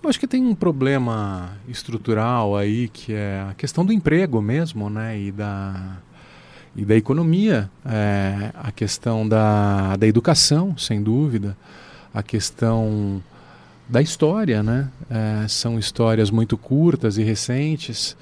Eu 0.02 0.10
acho 0.10 0.18
que 0.18 0.26
tem 0.26 0.44
um 0.44 0.56
problema 0.56 1.56
estrutural 1.68 2.56
aí 2.56 2.88
que 2.88 3.12
é 3.12 3.46
a 3.48 3.54
questão 3.54 3.84
do 3.84 3.92
emprego 3.92 4.42
mesmo, 4.42 4.90
né, 4.90 5.16
e 5.16 5.30
da 5.30 5.98
e 6.76 6.84
da 6.84 6.94
economia, 6.94 7.70
é, 7.86 8.50
a 8.54 8.70
questão 8.70 9.26
da, 9.26 9.96
da 9.96 10.06
educação, 10.06 10.76
sem 10.76 11.02
dúvida, 11.02 11.56
a 12.12 12.22
questão 12.22 13.22
da 13.88 14.02
história, 14.02 14.62
né? 14.62 14.90
É, 15.08 15.48
são 15.48 15.78
histórias 15.78 16.30
muito 16.30 16.58
curtas 16.58 17.16
e 17.16 17.22
recentes. 17.22 18.14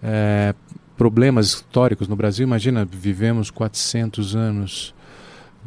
É, 0.00 0.54
problemas 0.96 1.48
históricos 1.48 2.06
no 2.06 2.14
Brasil. 2.14 2.46
Imagina, 2.46 2.84
vivemos 2.84 3.50
400 3.50 4.36
anos 4.36 4.94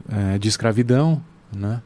é, 0.08 0.38
de 0.38 0.48
escravidão, 0.48 1.22
né? 1.54 1.82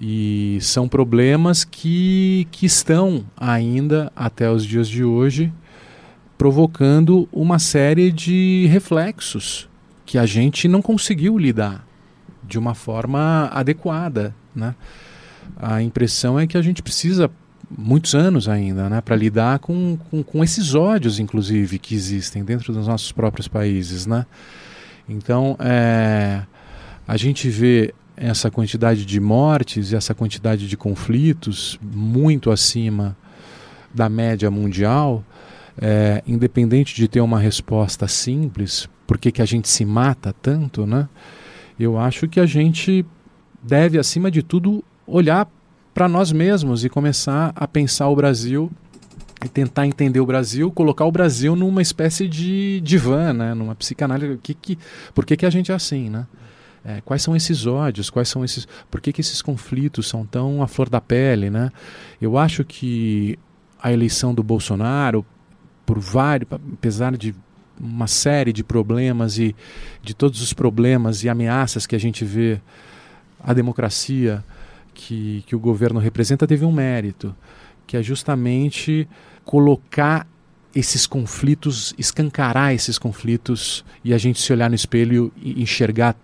E 0.00 0.58
são 0.60 0.88
problemas 0.88 1.64
que, 1.64 2.46
que 2.52 2.66
estão 2.66 3.24
ainda 3.36 4.12
até 4.14 4.48
os 4.48 4.64
dias 4.64 4.86
de 4.86 5.02
hoje 5.02 5.52
provocando 6.36 7.28
uma 7.32 7.58
série 7.58 8.12
de 8.12 8.68
reflexos 8.70 9.67
que 10.08 10.16
a 10.16 10.24
gente 10.24 10.66
não 10.66 10.80
conseguiu 10.80 11.36
lidar 11.36 11.86
de 12.42 12.58
uma 12.58 12.74
forma 12.74 13.50
adequada, 13.52 14.34
né? 14.56 14.74
A 15.54 15.82
impressão 15.82 16.40
é 16.40 16.46
que 16.46 16.56
a 16.56 16.62
gente 16.62 16.82
precisa 16.82 17.30
muitos 17.70 18.14
anos 18.14 18.48
ainda, 18.48 18.88
né, 18.88 19.02
para 19.02 19.14
lidar 19.14 19.58
com, 19.58 19.98
com, 20.10 20.22
com, 20.22 20.42
esses 20.42 20.74
ódios, 20.74 21.18
inclusive, 21.18 21.78
que 21.78 21.94
existem 21.94 22.42
dentro 22.42 22.72
dos 22.72 22.86
nossos 22.86 23.12
próprios 23.12 23.48
países, 23.48 24.06
né? 24.06 24.24
Então, 25.06 25.58
é, 25.60 26.40
a 27.06 27.16
gente 27.18 27.50
vê 27.50 27.92
essa 28.16 28.50
quantidade 28.50 29.04
de 29.04 29.20
mortes 29.20 29.92
e 29.92 29.96
essa 29.96 30.14
quantidade 30.14 30.66
de 30.66 30.76
conflitos 30.78 31.78
muito 31.82 32.50
acima 32.50 33.14
da 33.94 34.08
média 34.08 34.50
mundial, 34.50 35.22
é, 35.78 36.22
independente 36.26 36.94
de 36.94 37.06
ter 37.08 37.20
uma 37.20 37.38
resposta 37.38 38.08
simples, 38.08 38.88
por 39.08 39.16
que, 39.16 39.40
a 39.40 39.46
gente 39.46 39.70
se 39.70 39.86
mata 39.86 40.34
tanto, 40.34 40.86
né? 40.86 41.08
Eu 41.80 41.98
acho 41.98 42.28
que 42.28 42.38
a 42.38 42.44
gente 42.44 43.06
deve, 43.62 43.98
acima 43.98 44.30
de 44.30 44.42
tudo, 44.42 44.84
olhar 45.06 45.50
para 45.94 46.06
nós 46.06 46.30
mesmos 46.30 46.84
e 46.84 46.90
começar 46.90 47.50
a 47.56 47.66
pensar 47.66 48.08
o 48.08 48.14
Brasil 48.14 48.70
e 49.42 49.48
tentar 49.48 49.86
entender 49.86 50.20
o 50.20 50.26
Brasil, 50.26 50.70
colocar 50.70 51.06
o 51.06 51.10
Brasil 51.10 51.56
numa 51.56 51.80
espécie 51.80 52.28
de 52.28 52.82
divã, 52.82 53.32
né? 53.32 53.54
numa 53.54 53.74
psicanálise. 53.74 54.38
Que, 54.42 54.52
que, 54.52 54.78
por 55.14 55.24
que, 55.24 55.38
que 55.38 55.46
a 55.46 55.50
gente 55.50 55.72
é 55.72 55.74
assim? 55.74 56.10
Né? 56.10 56.26
É, 56.84 57.00
quais 57.00 57.22
são 57.22 57.34
esses 57.34 57.64
ódios? 57.64 58.10
Quais 58.10 58.28
são 58.28 58.44
esses? 58.44 58.68
Por 58.90 59.00
que, 59.00 59.10
que 59.10 59.22
esses 59.22 59.40
conflitos 59.40 60.06
são 60.06 60.26
tão 60.26 60.62
à 60.62 60.66
flor 60.66 60.90
da 60.90 61.00
pele? 61.00 61.48
Né? 61.48 61.72
Eu 62.20 62.36
acho 62.36 62.62
que 62.62 63.38
a 63.82 63.90
eleição 63.90 64.34
do 64.34 64.42
Bolsonaro, 64.42 65.24
por 65.86 65.98
vários, 65.98 66.46
apesar 66.52 67.16
de 67.16 67.34
uma 67.80 68.06
série 68.06 68.52
de 68.52 68.64
problemas 68.64 69.38
e 69.38 69.54
de 70.02 70.14
todos 70.14 70.40
os 70.40 70.52
problemas 70.52 71.24
e 71.24 71.28
ameaças 71.28 71.86
que 71.86 71.96
a 71.96 72.00
gente 72.00 72.24
vê 72.24 72.60
à 73.42 73.52
democracia, 73.52 74.44
que, 74.94 75.44
que 75.46 75.54
o 75.54 75.58
governo 75.58 76.00
representa 76.00 76.46
teve 76.46 76.64
um 76.64 76.72
mérito, 76.72 77.34
que 77.86 77.96
é 77.96 78.02
justamente 78.02 79.08
colocar 79.44 80.26
esses 80.74 81.06
conflitos, 81.06 81.94
escancarar 81.96 82.74
esses 82.74 82.98
conflitos 82.98 83.84
e 84.04 84.12
a 84.12 84.18
gente 84.18 84.40
se 84.40 84.52
olhar 84.52 84.68
no 84.68 84.76
espelho 84.76 85.32
e 85.36 85.62
enxergar 85.62 86.14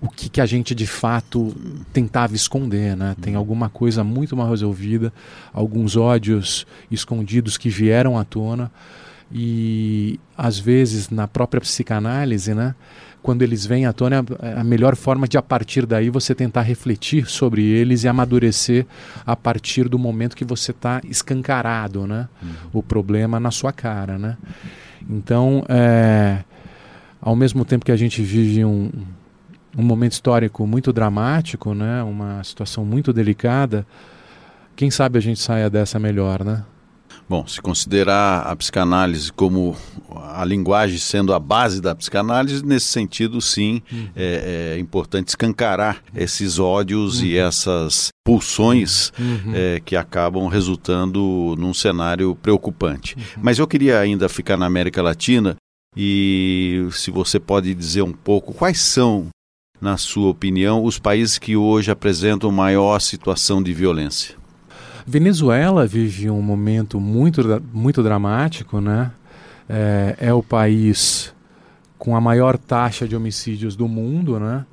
o 0.00 0.08
que, 0.08 0.28
que 0.28 0.40
a 0.40 0.46
gente 0.46 0.74
de 0.74 0.86
fato 0.86 1.54
tentava 1.92 2.34
esconder. 2.34 2.94
Né? 2.94 3.16
Tem 3.20 3.32
uhum. 3.32 3.38
alguma 3.38 3.70
coisa 3.70 4.04
muito 4.04 4.36
mal 4.36 4.50
resolvida, 4.50 5.12
alguns 5.52 5.96
ódios 5.96 6.66
escondidos 6.90 7.56
que 7.56 7.70
vieram 7.70 8.18
à 8.18 8.24
tona 8.24 8.70
e 9.32 10.18
às 10.36 10.58
vezes 10.58 11.10
na 11.10 11.26
própria 11.26 11.60
psicanálise, 11.60 12.54
né? 12.54 12.74
quando 13.24 13.40
eles 13.40 13.64
vêm 13.64 13.86
à 13.86 13.92
tona, 13.92 14.22
é 14.42 14.52
a 14.52 14.62
melhor 14.62 14.94
forma 14.94 15.26
de, 15.26 15.38
a 15.38 15.42
partir 15.42 15.86
daí, 15.86 16.10
você 16.10 16.34
tentar 16.34 16.60
refletir 16.60 17.26
sobre 17.26 17.62
eles 17.64 18.04
e 18.04 18.08
amadurecer 18.08 18.84
a 19.24 19.34
partir 19.34 19.88
do 19.88 19.98
momento 19.98 20.36
que 20.36 20.44
você 20.44 20.72
está 20.72 21.00
escancarado, 21.08 22.06
né? 22.06 22.28
Uhum. 22.42 22.50
O 22.74 22.82
problema 22.82 23.40
na 23.40 23.50
sua 23.50 23.72
cara, 23.72 24.18
né? 24.18 24.36
Então, 25.08 25.64
é, 25.70 26.44
ao 27.18 27.34
mesmo 27.34 27.64
tempo 27.64 27.86
que 27.86 27.92
a 27.92 27.96
gente 27.96 28.20
vive 28.20 28.62
um, 28.62 28.90
um 29.74 29.82
momento 29.82 30.12
histórico 30.12 30.66
muito 30.66 30.92
dramático, 30.92 31.72
né? 31.72 32.02
Uma 32.02 32.44
situação 32.44 32.84
muito 32.84 33.10
delicada, 33.10 33.86
quem 34.76 34.90
sabe 34.90 35.16
a 35.16 35.22
gente 35.22 35.40
saia 35.40 35.70
dessa 35.70 35.98
melhor, 35.98 36.44
né? 36.44 36.62
Bom, 37.28 37.46
se 37.46 37.60
considerar 37.60 38.42
a 38.42 38.54
psicanálise 38.54 39.32
como 39.32 39.76
a 40.34 40.44
linguagem 40.44 40.98
sendo 40.98 41.32
a 41.32 41.38
base 41.38 41.80
da 41.80 41.94
psicanálise, 41.94 42.64
nesse 42.64 42.86
sentido, 42.86 43.40
sim, 43.40 43.80
uhum. 43.90 44.08
é, 44.14 44.74
é, 44.74 44.78
importante 44.78 45.28
escancarar 45.28 46.02
esses 46.14 46.58
ódios 46.58 47.20
uhum. 47.20 47.26
e 47.26 47.36
essas 47.36 48.08
pulsões 48.24 49.10
uhum. 49.18 49.52
é, 49.54 49.80
que 49.80 49.96
acabam 49.96 50.46
resultando 50.48 51.54
num 51.58 51.72
cenário 51.72 52.34
preocupante. 52.34 53.16
Uhum. 53.16 53.42
Mas 53.42 53.58
eu 53.58 53.66
queria 53.66 53.98
ainda 53.98 54.28
ficar 54.28 54.56
na 54.56 54.66
América 54.66 55.02
Latina 55.02 55.56
e 55.96 56.86
se 56.90 57.10
você 57.10 57.38
pode 57.38 57.72
dizer 57.74 58.02
um 58.02 58.12
pouco 58.12 58.52
quais 58.52 58.80
são, 58.80 59.28
na 59.80 59.96
sua 59.96 60.28
opinião, 60.28 60.84
os 60.84 60.98
países 60.98 61.38
que 61.38 61.56
hoje 61.56 61.90
apresentam 61.90 62.50
maior 62.50 63.00
situação 63.00 63.62
de 63.62 63.72
violência. 63.72 64.43
Venezuela 65.06 65.86
vive 65.86 66.30
um 66.30 66.40
momento 66.40 66.98
muito, 66.98 67.42
muito 67.72 68.02
dramático, 68.02 68.80
né? 68.80 69.10
É, 69.68 70.16
é 70.18 70.32
o 70.32 70.42
país 70.42 71.34
com 71.98 72.16
a 72.16 72.20
maior 72.20 72.56
taxa 72.58 73.06
de 73.06 73.14
homicídios 73.14 73.76
do 73.76 73.86
mundo, 73.86 74.38
né? 74.38 74.64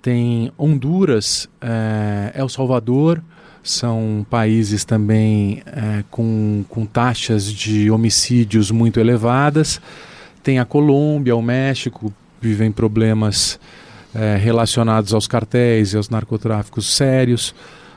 Tem 0.00 0.52
Honduras, 0.58 1.48
é, 1.60 2.32
El 2.34 2.48
Salvador, 2.48 3.22
são 3.62 4.26
países 4.28 4.84
também 4.84 5.62
é, 5.64 6.02
com, 6.10 6.64
com 6.68 6.84
taxas 6.84 7.44
de 7.44 7.88
homicídios 7.88 8.72
muito 8.72 8.98
elevadas. 8.98 9.80
Tem 10.42 10.58
a 10.58 10.64
Colômbia, 10.64 11.36
o 11.36 11.42
México, 11.42 12.12
vivem 12.40 12.72
problemas 12.72 13.60
é, 14.12 14.36
relacionados 14.36 15.14
aos 15.14 15.28
cartéis 15.28 15.92
e 15.92 15.96
aos 15.96 16.08
narcotráficos 16.08 16.96
sérios. 16.96 17.54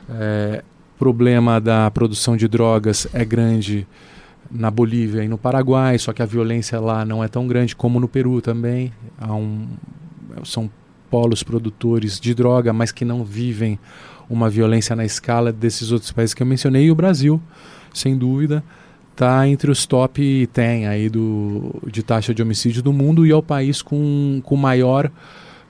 É, 0.08 0.64
problema 0.98 1.60
da 1.60 1.90
produção 1.92 2.38
de 2.38 2.48
drogas 2.48 3.08
é 3.14 3.24
grande 3.26 3.88
na 4.50 4.70
Bolívia 4.70 5.24
e 5.24 5.28
no 5.28 5.38
Paraguai, 5.38 5.98
só 5.98 6.14
que 6.14 6.22
a 6.22 6.26
violência 6.26 6.80
lá 6.80 7.04
não 7.04 7.24
é 7.24 7.28
tão 7.28 7.48
grande 7.48 7.76
como 7.76 8.00
no 8.00 8.08
Peru 8.08 8.42
também. 8.42 8.94
Um, 9.22 9.68
são 10.44 10.70
polos 11.10 11.44
produtores 11.44 12.20
de 12.20 12.34
droga, 12.34 12.74
mas 12.74 12.92
que 12.92 13.06
não 13.06 13.24
vivem 13.24 13.80
uma 14.30 14.50
violência 14.50 14.96
na 14.96 15.06
escala 15.06 15.52
desses 15.52 15.92
outros 15.92 16.12
países 16.12 16.34
que 16.34 16.42
eu 16.42 16.48
mencionei. 16.48 16.86
E 16.86 16.92
o 16.92 16.96
Brasil, 16.96 17.42
sem 17.94 18.18
dúvida, 18.18 18.64
está 19.12 19.48
entre 19.48 19.72
os 19.72 19.86
top 19.86 20.50
10 20.54 20.88
aí 20.88 21.10
do, 21.10 21.82
de 21.90 22.04
taxa 22.04 22.34
de 22.34 22.42
homicídio 22.42 22.84
do 22.84 22.92
mundo 22.92 23.26
e 23.26 23.32
é 23.32 23.36
o 23.36 23.42
país 23.42 23.82
com, 23.82 24.42
com 24.44 24.56
maior 24.56 25.10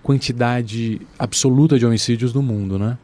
quantidade 0.01 1.01
absoluta 1.17 1.77
de 1.77 1.85
homicídios 1.85 2.31
do 2.31 2.41
mundo, 2.41 2.77
né? 2.77 2.97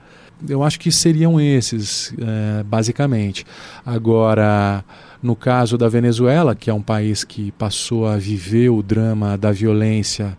Eu 0.48 0.64
acho 0.64 0.80
que 0.80 0.92
seriam 0.92 1.40
esses, 1.40 2.14
é, 2.18 2.64
basicamente. 2.64 3.46
Agora, 3.86 4.84
no 5.22 5.36
caso 5.36 5.78
da 5.78 5.88
Venezuela, 5.88 6.56
que 6.56 6.70
é 6.70 6.74
um 6.74 6.82
país 6.82 7.24
que 7.24 7.52
passou 7.54 8.08
a 8.08 8.18
viver 8.18 8.70
o 8.70 8.82
drama 8.82 9.38
da 9.38 9.52
violência 9.52 10.38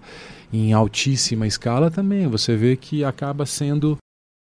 em 0.52 0.72
altíssima 0.72 1.46
escala, 1.46 1.90
também 1.90 2.26
você 2.26 2.56
vê 2.56 2.76
que 2.76 3.04
acaba 3.04 3.46
sendo 3.46 3.96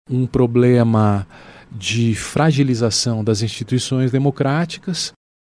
um 0.08 0.26
problema 0.26 1.26
de 1.70 2.14
fragilização 2.14 3.22
das 3.22 3.42
instituições 3.42 4.10
democráticas, 4.10 5.12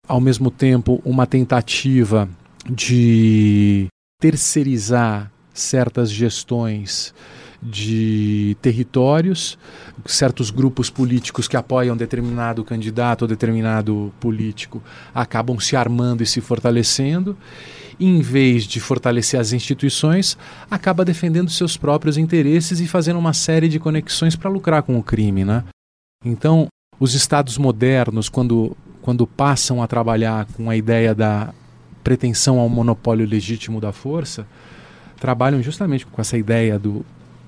ao 0.07 0.21
mesmo 0.21 0.51
tempo, 0.51 1.01
uma 1.05 1.27
tentativa 1.27 2.29
de 2.69 3.87
terceirizar 4.21 5.33
certas 5.55 6.11
gestões 6.11 7.15
de 7.63 8.57
territórios, 8.61 9.57
certos 10.05 10.51
grupos 10.51 10.91
políticos 10.91 11.47
que 11.47 11.57
apoiam 11.57 11.97
determinado 11.97 12.65
candidato 12.65 13.23
ou 13.23 13.29
determinado 13.29 14.13
político 14.19 14.83
acabam 15.15 15.61
se 15.61 15.77
armando 15.77 16.25
e 16.25 16.27
se 16.27 16.41
fortalecendo, 16.41 17.37
em 18.01 18.21
vez 18.21 18.65
de 18.65 18.81
fortalecer 18.81 19.39
as 19.39 19.53
instituições, 19.53 20.37
acaba 20.69 21.05
defendendo 21.05 21.51
seus 21.51 21.77
próprios 21.77 22.19
interesses 22.19 22.81
e 22.81 22.89
fazendo 22.89 23.19
uma 23.19 23.33
série 23.33 23.69
de 23.69 23.79
conexões 23.79 24.35
para 24.35 24.51
lucrar 24.51 24.83
com 24.83 24.99
o 24.99 25.03
crime, 25.03 25.45
né? 25.45 25.63
Então, 26.25 26.67
os 26.99 27.15
estados 27.15 27.59
modernos, 27.59 28.29
quando, 28.29 28.77
quando 29.01 29.25
passam 29.25 29.81
a 29.83 29.87
trabalhar 29.87 30.47
com 30.57 30.69
a 30.69 30.77
ideia 30.77 31.15
da 31.15 31.55
pretensão 32.03 32.59
ao 32.59 32.69
monopólio 32.69 33.27
legítimo 33.27 33.81
da 33.81 33.93
força, 33.93 34.47
trabalham 35.21 35.63
justamente 35.63 36.05
com 36.05 36.21
essa 36.21 36.37
ideia 36.37 36.79
do, 36.79 37.05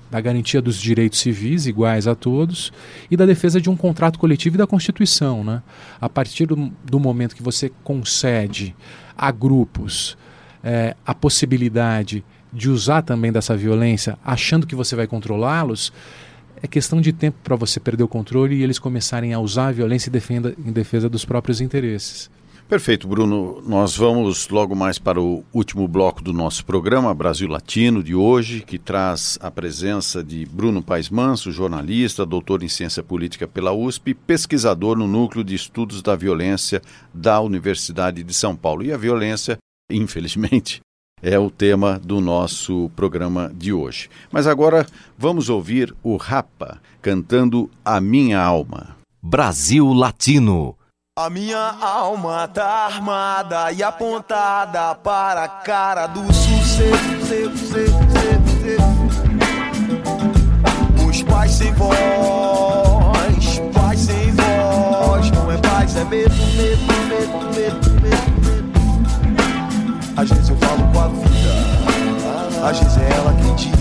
da 0.09 0.21
garantia 0.21 0.61
dos 0.61 0.79
direitos 0.79 1.19
civis 1.19 1.65
iguais 1.65 2.07
a 2.07 2.15
todos 2.15 2.71
e 3.09 3.17
da 3.17 3.25
defesa 3.25 3.59
de 3.59 3.69
um 3.69 3.75
contrato 3.75 4.19
coletivo 4.19 4.55
e 4.55 4.57
da 4.57 4.67
Constituição. 4.67 5.43
Né? 5.43 5.61
A 5.99 6.07
partir 6.07 6.45
do, 6.45 6.71
do 6.83 6.99
momento 6.99 7.35
que 7.35 7.43
você 7.43 7.71
concede 7.83 8.75
a 9.17 9.31
grupos 9.31 10.17
é, 10.65 10.95
a 11.05 11.13
possibilidade 11.13 12.25
de 12.51 12.69
usar 12.69 13.03
também 13.03 13.31
dessa 13.31 13.55
violência, 13.55 14.17
achando 14.25 14.65
que 14.65 14.73
você 14.73 14.95
vai 14.95 15.05
controlá-los, 15.05 15.93
é 16.61 16.67
questão 16.67 16.99
de 16.99 17.13
tempo 17.13 17.37
para 17.43 17.55
você 17.55 17.79
perder 17.79 18.03
o 18.03 18.07
controle 18.07 18.55
e 18.55 18.63
eles 18.63 18.79
começarem 18.79 19.33
a 19.33 19.39
usar 19.39 19.67
a 19.67 19.71
violência 19.71 20.11
defenda, 20.11 20.55
em 20.57 20.71
defesa 20.71 21.07
dos 21.07 21.23
próprios 21.23 21.61
interesses. 21.61 22.31
Perfeito, 22.67 23.07
Bruno. 23.07 23.61
Nós 23.67 23.95
vamos 23.95 24.49
logo 24.49 24.75
mais 24.75 24.97
para 24.97 25.21
o 25.21 25.45
último 25.53 25.87
bloco 25.87 26.19
do 26.23 26.33
nosso 26.33 26.65
programa, 26.65 27.13
Brasil 27.13 27.47
Latino, 27.47 28.01
de 28.01 28.15
hoje, 28.15 28.61
que 28.61 28.79
traz 28.79 29.37
a 29.39 29.51
presença 29.51 30.23
de 30.23 30.47
Bruno 30.47 30.81
Paes 30.81 31.07
Manso, 31.07 31.51
jornalista, 31.51 32.25
doutor 32.25 32.63
em 32.63 32.67
ciência 32.67 33.03
política 33.03 33.47
pela 33.47 33.71
USP, 33.71 34.15
pesquisador 34.15 34.97
no 34.97 35.07
Núcleo 35.07 35.43
de 35.43 35.53
Estudos 35.53 36.01
da 36.01 36.15
Violência 36.15 36.81
da 37.13 37.39
Universidade 37.39 38.23
de 38.23 38.33
São 38.33 38.55
Paulo. 38.55 38.83
E 38.83 38.91
a 38.91 38.97
violência, 38.97 39.59
infelizmente, 39.87 40.79
é 41.21 41.37
o 41.37 41.51
tema 41.51 41.99
do 41.99 42.19
nosso 42.19 42.89
programa 42.95 43.51
de 43.55 43.71
hoje. 43.71 44.09
Mas 44.31 44.47
agora 44.47 44.87
vamos 45.15 45.49
ouvir 45.49 45.95
o 46.01 46.17
Rapa 46.17 46.81
cantando 46.99 47.69
A 47.85 48.01
Minha 48.01 48.41
Alma. 48.41 48.97
Brasil 49.21 49.93
Latino 49.93 50.75
a 51.17 51.29
minha 51.29 51.73
alma 51.79 52.45
tá 52.45 52.87
armada 52.87 53.71
e 53.71 53.81
apontada 53.81 54.93
para 54.95 55.45
a 55.45 55.47
cara 55.47 56.07
do 56.07 56.21
sucesso. 56.33 56.91
Os 61.07 61.23
pais 61.23 61.51
sem 61.53 61.71
voz, 61.71 61.95
pais 63.73 63.99
sem 64.01 64.31
voz, 64.31 65.31
não 65.31 65.49
é 65.49 65.57
paz, 65.59 65.95
é 65.95 66.03
medo, 66.03 66.35
medo, 66.57 66.83
medo, 67.07 67.45
medo, 67.55 67.91
medo. 68.01 68.25
Às 70.17 70.29
vezes 70.29 70.49
eu 70.49 70.57
falo 70.57 70.85
com 70.91 70.99
a 70.99 71.07
vida, 71.07 72.69
às 72.69 72.77
vezes 72.77 72.97
é 72.97 73.09
ela 73.13 73.33
quem 73.35 73.55
diz 73.55 73.71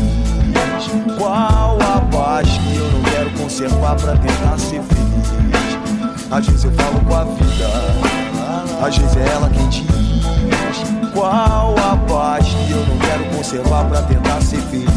qual 1.18 1.78
a 1.82 2.00
paz 2.12 2.48
que 2.48 2.76
eu 2.76 2.92
não 2.92 3.02
quero 3.02 3.30
conservar 3.30 3.96
pra 3.96 4.16
tentar 4.18 4.56
ser 4.56 4.80
feliz. 4.82 5.83
Às 6.30 6.46
vezes 6.46 6.64
eu 6.64 6.72
falo 6.72 7.00
com 7.00 7.14
a 7.14 7.24
vida, 7.24 7.68
às 8.84 8.96
vezes 8.98 9.16
é 9.16 9.28
ela 9.32 9.48
quem 9.50 9.68
diz 9.68 9.84
qual 11.12 11.74
a 11.78 11.96
paz 12.08 12.44
que 12.44 12.72
eu 12.72 12.84
não 12.86 12.98
quero 12.98 13.24
conservar 13.36 13.84
pra 13.84 14.02
tentar 14.02 14.40
ser 14.40 14.60
feliz. 14.62 14.90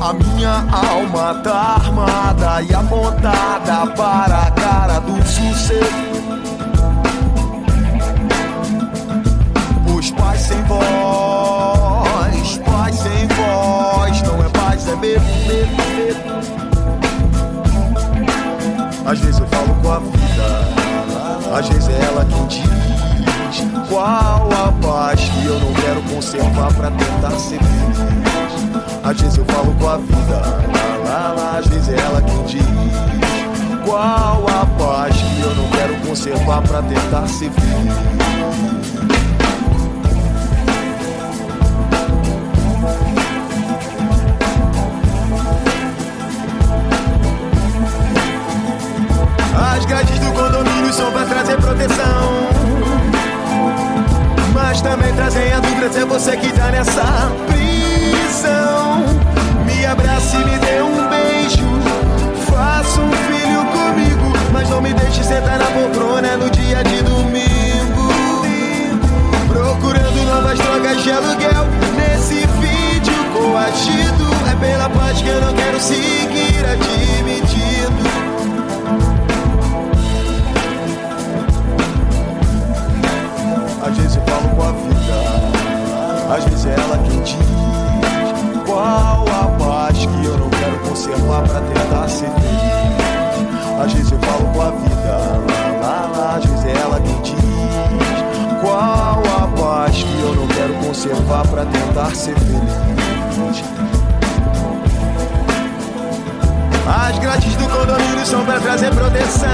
A 0.00 0.12
minha 0.14 0.64
alma 0.72 1.34
tá 1.42 1.76
armada 1.76 2.62
e 2.62 2.74
apontada 2.74 3.86
para 3.92 4.42
a 4.42 4.50
cara 4.50 4.98
do 4.98 5.16
sucesso. 5.24 6.11
Paz 10.12 10.40
sem 10.40 10.62
voz, 10.64 12.58
paz 12.58 12.96
sem 12.96 13.28
voz, 13.28 14.22
não 14.22 14.44
é 14.44 14.48
paz, 14.50 14.88
é 14.88 14.96
medo, 14.96 15.24
medo, 15.46 15.76
medo. 15.96 16.32
Às 19.04 19.18
vezes 19.18 19.40
eu 19.40 19.46
falo 19.46 19.74
com 19.82 19.92
a 19.92 19.98
vida, 19.98 21.56
às 21.58 21.68
vezes 21.68 21.88
é 21.88 22.04
ela 22.04 22.24
quem 22.24 22.46
diz 22.46 22.62
qual 23.88 24.48
a 24.52 24.72
paz 24.80 25.20
que 25.20 25.46
eu 25.46 25.58
não 25.60 25.72
quero 25.74 26.02
conservar 26.14 26.72
pra 26.74 26.90
tentar 26.90 27.30
ser 27.38 27.58
feliz. 27.58 27.98
Às 29.04 29.20
vezes 29.20 29.38
eu 29.38 29.44
falo 29.46 29.74
com 29.74 29.88
a 29.88 29.96
vida, 29.96 30.42
às 31.58 31.66
vezes 31.66 31.88
é 31.88 32.00
ela 32.00 32.22
quem 32.22 32.42
diz 32.44 32.62
qual 33.84 34.46
a 34.48 34.66
paz 34.78 35.14
que 35.16 35.40
eu 35.40 35.54
não 35.54 35.68
quero 35.70 35.96
conservar 36.06 36.62
pra 36.62 36.82
tentar 36.82 37.26
ser 37.26 37.50
feliz. 37.50 39.01
As 49.54 49.84
grades 49.84 50.18
do 50.18 50.32
condomínio 50.32 50.92
são 50.92 51.12
pra 51.12 51.24
trazer 51.24 51.56
proteção. 51.58 52.48
Mas 54.54 54.80
também 54.80 55.12
trazem 55.14 55.52
a 55.52 55.60
dúvida 55.60 55.92
se 55.92 55.98
é 56.00 56.04
você 56.04 56.36
que 56.36 56.52
tá 56.52 56.70
nessa 56.70 57.30
prisão. 57.46 59.04
Me 59.66 59.84
abrace 59.84 60.36
e 60.36 60.44
me 60.44 60.58
dê 60.58 60.82
um 60.82 61.08
beijo. 61.08 61.66
Faça 62.50 63.00
um 63.00 63.10
filho 63.12 63.64
comigo. 63.66 64.32
Mas 64.52 64.70
não 64.70 64.80
me 64.80 64.94
deixe 64.94 65.22
sentar 65.22 65.58
na 65.58 65.66
poltrona 65.66 66.36
no 66.36 66.48
dia 66.50 66.82
de 66.84 67.02
domingo. 67.02 68.12
Procurando 69.48 70.24
novas 70.24 70.58
drogas 70.58 71.02
de 71.02 71.12
aluguel. 71.12 71.66
Nesse 71.96 72.46
vídeo 72.46 73.14
coagido. 73.34 74.32
É 74.50 74.56
pela 74.56 74.88
paz 74.88 75.20
que 75.20 75.28
eu 75.28 75.40
não 75.40 75.52
quero 75.52 75.78
seguir 75.80 76.64
admitindo. 76.64 77.11
Às 86.32 86.44
vezes 86.44 86.64
é 86.64 86.72
ela 86.72 86.98
quem 86.98 87.20
diz 87.20 87.36
qual 88.64 89.24
a 89.28 89.48
paz 89.62 89.98
que 89.98 90.24
eu 90.24 90.38
não 90.38 90.48
quero 90.48 90.78
conservar 90.78 91.42
pra 91.42 91.60
tentar 91.60 92.08
ser 92.08 92.30
feliz. 92.30 93.84
Às 93.84 93.92
vezes 93.92 94.12
eu 94.12 94.18
falo 94.18 94.46
com 94.54 94.62
a 94.62 94.70
vida, 94.70 95.18
lá, 95.50 95.86
lá, 95.86 96.10
lá, 96.16 96.36
às 96.36 96.44
vezes 96.44 96.64
é 96.64 96.80
ela 96.80 97.00
quem 97.00 97.20
diz 97.20 97.34
qual 98.62 99.22
a 99.42 99.46
paz 99.60 100.02
que 100.02 100.20
eu 100.20 100.34
não 100.34 100.46
quero 100.48 100.74
conservar 100.74 101.46
pra 101.48 101.66
tentar 101.66 102.14
ser 102.14 102.34
feliz. 102.38 103.62
As 106.86 107.18
grades 107.18 107.56
do 107.56 107.68
condomínio 107.68 108.24
são 108.24 108.44
pra 108.44 108.58
trazer 108.58 108.90
proteção 108.94 109.52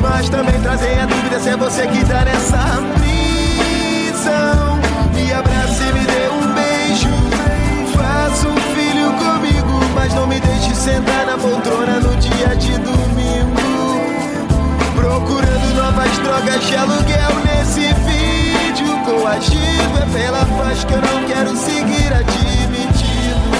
mas 0.00 0.28
também 0.28 0.60
trazem 0.60 1.00
a 1.00 1.06
dúvida 1.06 1.40
se 1.40 1.48
é 1.48 1.56
você 1.56 1.86
que 1.88 2.04
tá 2.04 2.24
nessa 2.24 2.58
prisão. 2.94 3.05
Não 10.16 10.26
me 10.26 10.40
deixe 10.40 10.74
sentar 10.74 11.26
na 11.26 11.36
poltrona 11.36 12.00
no 12.00 12.16
dia 12.16 12.56
de 12.56 12.72
domingo. 12.78 14.00
Procurando 14.96 15.74
novas 15.74 16.18
drogas 16.18 16.64
de 16.66 16.76
aluguel 16.76 17.32
nesse 17.44 17.92
vídeo 18.08 18.98
coagido. 19.04 19.98
É 20.02 20.06
pela 20.18 20.44
paz 20.58 20.84
que 20.84 20.94
eu 20.94 21.02
não 21.02 21.24
quero 21.28 21.56
seguir 21.56 22.12
admitindo. 22.12 23.56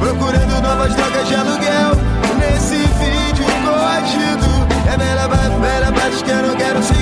Procurando 0.00 0.62
novas 0.62 0.94
drogas 0.94 1.28
de 1.28 1.34
aluguel 1.34 1.90
nesse 2.40 2.76
vídeo 2.76 3.46
coagido. 3.64 4.50
É 4.92 4.96
bela, 4.96 5.28
bela, 5.28 5.92
paz 5.92 6.22
que 6.22 6.30
eu 6.30 6.42
não 6.42 6.56
quero 6.56 6.82
seguir 6.82 7.01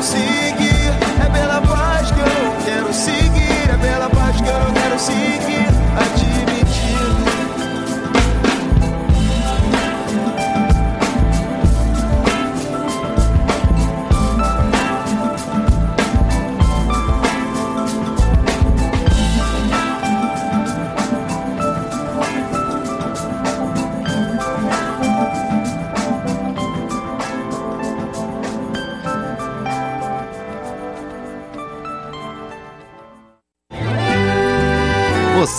quero 0.00 0.02
seguir, 0.02 0.92
é 1.20 1.30
pela 1.30 1.60
paz 1.60 2.10
que 2.10 2.20
eu 2.20 2.64
quero 2.64 2.92
seguir, 2.92 3.70
é 3.70 3.76
pela 3.76 4.08
paz 4.08 4.40
que 4.40 4.48
eu 4.48 4.72
quero 4.72 4.98
seguir. 4.98 5.69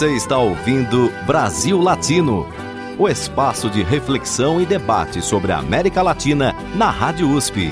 Você 0.02 0.16
está 0.16 0.39
ouvindo 0.39 1.14
Brasil 1.28 1.80
Latino, 1.80 2.47
o 2.97 3.08
espaço 3.08 3.70
de 3.70 3.84
reflexão 3.84 4.60
e 4.60 4.66
debate 4.66 5.22
sobre 5.22 5.52
a 5.52 5.60
América 5.60 6.02
Latina 6.02 6.56
na 6.74 6.89
Rádio 6.89 7.30
USP. 7.30 7.72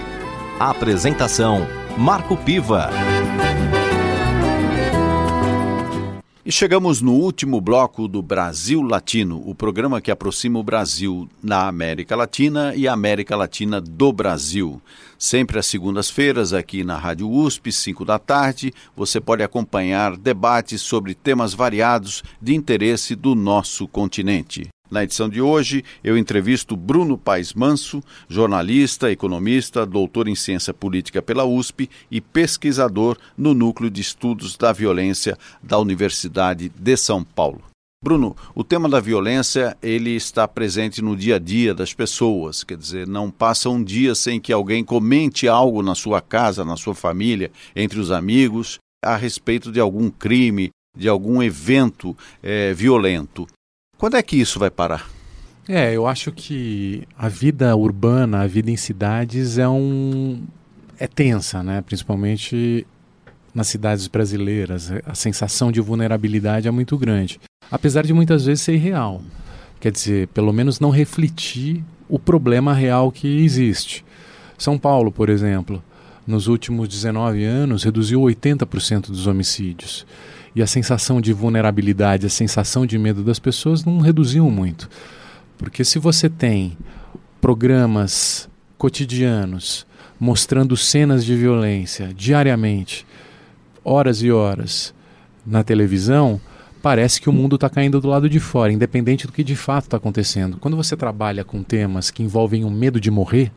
A 0.60 0.70
apresentação 0.70 1.66
Marco 1.98 2.38
Piva. 2.38 2.92
E 6.50 6.52
chegamos 6.52 7.00
no 7.00 7.14
último 7.14 7.62
bloco 7.62 8.08
do 8.08 8.24
Brasil 8.24 8.82
Latino, 8.82 9.40
o 9.46 9.54
programa 9.54 10.02
que 10.02 10.10
aproxima 10.10 10.58
o 10.58 10.64
Brasil 10.64 11.30
na 11.44 11.68
América 11.68 12.16
Latina 12.16 12.74
e 12.76 12.88
a 12.88 12.94
América 12.94 13.36
Latina 13.36 13.80
do 13.80 14.12
Brasil. 14.12 14.82
Sempre 15.16 15.60
às 15.60 15.68
segundas-feiras, 15.68 16.52
aqui 16.52 16.84
na 16.84 16.98
Rádio 16.98 17.30
USP, 17.30 17.72
5 17.72 18.04
da 18.04 18.18
tarde, 18.18 18.74
você 18.96 19.22
pode 19.22 19.44
acompanhar 19.44 20.18
debates 20.18 20.82
sobre 20.82 21.14
temas 21.14 21.54
variados 21.54 22.24
de 22.42 22.56
interesse 22.56 23.14
do 23.14 23.36
nosso 23.36 23.88
continente. 23.88 24.70
Na 24.90 25.04
edição 25.04 25.30
de 25.30 25.40
hoje, 25.40 25.84
eu 26.04 26.18
entrevisto 26.18 26.76
Bruno 26.76 27.16
Paes 27.16 27.54
Manso, 27.54 28.02
jornalista, 28.28 29.12
economista, 29.12 29.86
doutor 29.86 30.28
em 30.28 30.34
ciência 30.34 30.74
política 30.74 31.22
pela 31.22 31.46
USP 31.46 31.88
e 32.10 32.20
pesquisador 32.20 33.16
no 33.38 33.54
Núcleo 33.54 33.92
de 33.92 34.02
Estudos 34.02 34.58
da 34.58 34.74
Violência 34.74 35.38
da 35.62 35.78
Universidade 35.78 36.70
de 36.70 36.98
São 36.98 37.24
Paulo. 37.24 37.62
Bruno, 38.04 38.36
o 38.56 38.64
tema 38.64 38.88
da 38.88 39.00
violência 39.00 39.78
ele 39.84 40.12
está 40.12 40.48
presente 40.48 41.02
no 41.02 41.16
dia 41.16 41.36
a 41.36 41.40
dia 41.40 41.76
das 41.76 41.94
pessoas, 41.94 42.64
quer 42.64 42.78
dizer, 42.78 43.06
não 43.06 43.30
passa 43.30 43.70
um 43.70 43.84
dia 43.84 44.16
sem 44.16 44.40
que 44.40 44.54
alguém 44.54 44.84
comente 44.86 45.50
algo 45.50 45.84
na 45.84 45.94
sua 45.94 46.22
casa, 46.22 46.64
na 46.64 46.78
sua 46.78 46.96
família, 46.96 47.52
entre 47.76 48.00
os 48.00 48.10
amigos, 48.10 48.80
a 49.04 49.18
respeito 49.18 49.72
de 49.72 49.80
algum 49.80 50.10
crime, 50.10 50.70
de 50.98 51.08
algum 51.10 51.44
evento 51.44 52.16
é, 52.42 52.74
violento. 52.74 53.46
Quando 54.00 54.16
é 54.16 54.24
que 54.24 54.38
isso 54.38 54.58
vai 54.58 54.72
parar? 54.72 55.10
É, 55.68 55.94
eu 55.94 56.08
acho 56.08 56.32
que 56.32 57.04
a 57.18 57.28
vida 57.28 57.76
urbana, 57.76 58.40
a 58.40 58.48
vida 58.48 58.72
em 58.72 58.78
cidades 58.78 59.58
é 59.58 59.68
um 59.68 60.42
é 60.98 61.06
tensa, 61.06 61.62
né? 61.62 61.82
Principalmente 61.82 62.88
nas 63.54 63.68
cidades 63.68 64.08
brasileiras, 64.08 64.90
a 65.06 65.14
sensação 65.14 65.70
de 65.70 65.82
vulnerabilidade 65.82 66.66
é 66.66 66.72
muito 66.72 66.98
grande, 66.98 67.42
apesar 67.70 68.06
de 68.06 68.14
muitas 68.14 68.46
vezes 68.46 68.64
ser 68.64 68.76
irreal. 68.76 69.22
Quer 69.82 69.92
dizer, 69.92 70.30
pelo 70.30 70.54
menos 70.54 70.80
não 70.80 70.92
refletir 70.92 71.84
o 72.08 72.18
problema 72.18 72.74
real 72.74 73.12
que 73.12 73.44
existe. 73.44 74.06
São 74.58 74.78
Paulo, 74.78 75.12
por 75.12 75.28
exemplo, 75.28 75.84
nos 76.26 76.48
últimos 76.48 76.88
19 76.88 77.44
anos 77.44 77.84
reduziu 77.84 78.22
80% 78.22 79.08
dos 79.08 79.28
homicídios 79.28 80.06
e 80.60 80.62
a 80.62 80.68
sensação 80.68 81.22
de 81.22 81.32
vulnerabilidade, 81.32 82.26
a 82.26 82.30
sensação 82.30 82.86
de 82.86 82.98
medo 82.98 83.24
das 83.24 83.40
pessoas 83.40 83.86
não 83.86 84.00
reduziam 84.00 84.52
muito. 84.52 84.90
Porque 85.58 85.86
se 85.86 85.98
você 85.98 86.30
tem 86.30 86.78
programas 87.40 88.50
cotidianos 88.78 89.88
mostrando 90.20 90.76
cenas 90.76 91.24
de 91.24 91.34
violência 91.34 92.14
diariamente, 92.14 93.08
horas 93.86 94.22
e 94.22 94.30
horas 94.30 94.94
na 95.46 95.64
televisão, 95.64 96.42
parece 96.82 97.22
que 97.22 97.30
o 97.30 97.34
mundo 97.34 97.56
está 97.56 97.70
caindo 97.70 98.02
do 98.02 98.10
lado 98.10 98.30
de 98.30 98.42
fora, 98.42 98.74
independente 98.74 99.26
do 99.26 99.32
que 99.32 99.46
de 99.46 99.56
fato 99.56 99.86
está 99.86 99.96
acontecendo. 99.96 100.58
Quando 100.58 100.76
você 100.76 100.98
trabalha 100.98 101.46
com 101.46 101.64
temas 101.64 102.12
que 102.12 102.22
envolvem 102.22 102.66
o 102.66 102.70
medo 102.70 103.00
de 103.00 103.10
morrer, 103.10 103.50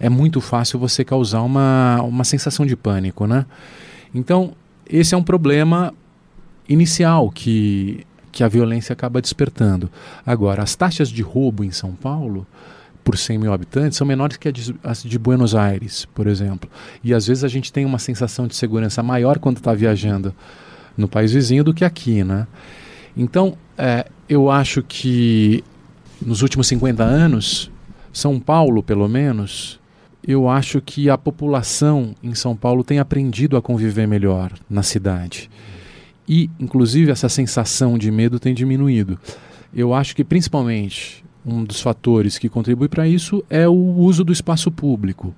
é 0.00 0.08
muito 0.08 0.40
fácil 0.40 0.78
você 0.78 1.04
causar 1.04 1.42
uma, 1.42 2.00
uma 2.00 2.24
sensação 2.24 2.64
de 2.64 2.74
pânico, 2.74 3.26
né? 3.26 3.44
Então, 4.14 4.54
esse 4.88 5.14
é 5.14 5.18
um 5.18 5.22
problema 5.22 5.92
inicial 6.68 7.30
que, 7.30 8.06
que 8.32 8.42
a 8.42 8.48
violência 8.48 8.92
acaba 8.92 9.20
despertando. 9.20 9.90
Agora, 10.24 10.62
as 10.62 10.74
taxas 10.74 11.08
de 11.08 11.22
roubo 11.22 11.64
em 11.64 11.70
São 11.70 11.92
Paulo, 11.92 12.46
por 13.02 13.16
100 13.16 13.38
mil 13.38 13.52
habitantes, 13.52 13.96
são 13.96 14.06
menores 14.06 14.36
que 14.36 14.52
as 14.82 15.02
de 15.02 15.18
Buenos 15.18 15.54
Aires, 15.54 16.06
por 16.14 16.26
exemplo. 16.26 16.68
E 17.04 17.14
às 17.14 17.26
vezes 17.26 17.44
a 17.44 17.48
gente 17.48 17.72
tem 17.72 17.84
uma 17.84 17.98
sensação 17.98 18.46
de 18.46 18.56
segurança 18.56 19.02
maior 19.02 19.38
quando 19.38 19.58
está 19.58 19.72
viajando 19.72 20.34
no 20.96 21.06
país 21.06 21.32
vizinho 21.32 21.62
do 21.62 21.74
que 21.74 21.84
aqui, 21.84 22.24
né? 22.24 22.46
Então, 23.16 23.56
é, 23.78 24.06
eu 24.28 24.50
acho 24.50 24.82
que 24.82 25.62
nos 26.20 26.42
últimos 26.42 26.66
50 26.66 27.02
anos, 27.02 27.70
São 28.12 28.40
Paulo, 28.40 28.82
pelo 28.82 29.08
menos, 29.08 29.78
eu 30.26 30.48
acho 30.48 30.80
que 30.80 31.08
a 31.08 31.16
população 31.16 32.14
em 32.22 32.34
São 32.34 32.56
Paulo 32.56 32.82
tem 32.82 32.98
aprendido 32.98 33.56
a 33.56 33.62
conviver 33.62 34.06
melhor 34.06 34.52
na 34.68 34.82
cidade. 34.82 35.48
E, 36.28 36.50
inclusive, 36.58 37.10
essa 37.10 37.28
sensação 37.28 37.96
de 37.96 38.10
medo 38.10 38.40
tem 38.40 38.54
diminuído. 38.54 39.18
Eu 39.74 39.94
acho 39.94 40.14
que, 40.16 40.24
principalmente, 40.24 41.24
um 41.44 41.62
dos 41.62 41.80
fatores 41.80 42.38
que 42.38 42.48
contribui 42.48 42.88
para 42.88 43.06
isso 43.06 43.44
é 43.48 43.68
o 43.68 43.72
uso 43.72 44.24
do 44.24 44.32
espaço 44.32 44.70
público, 44.70 45.34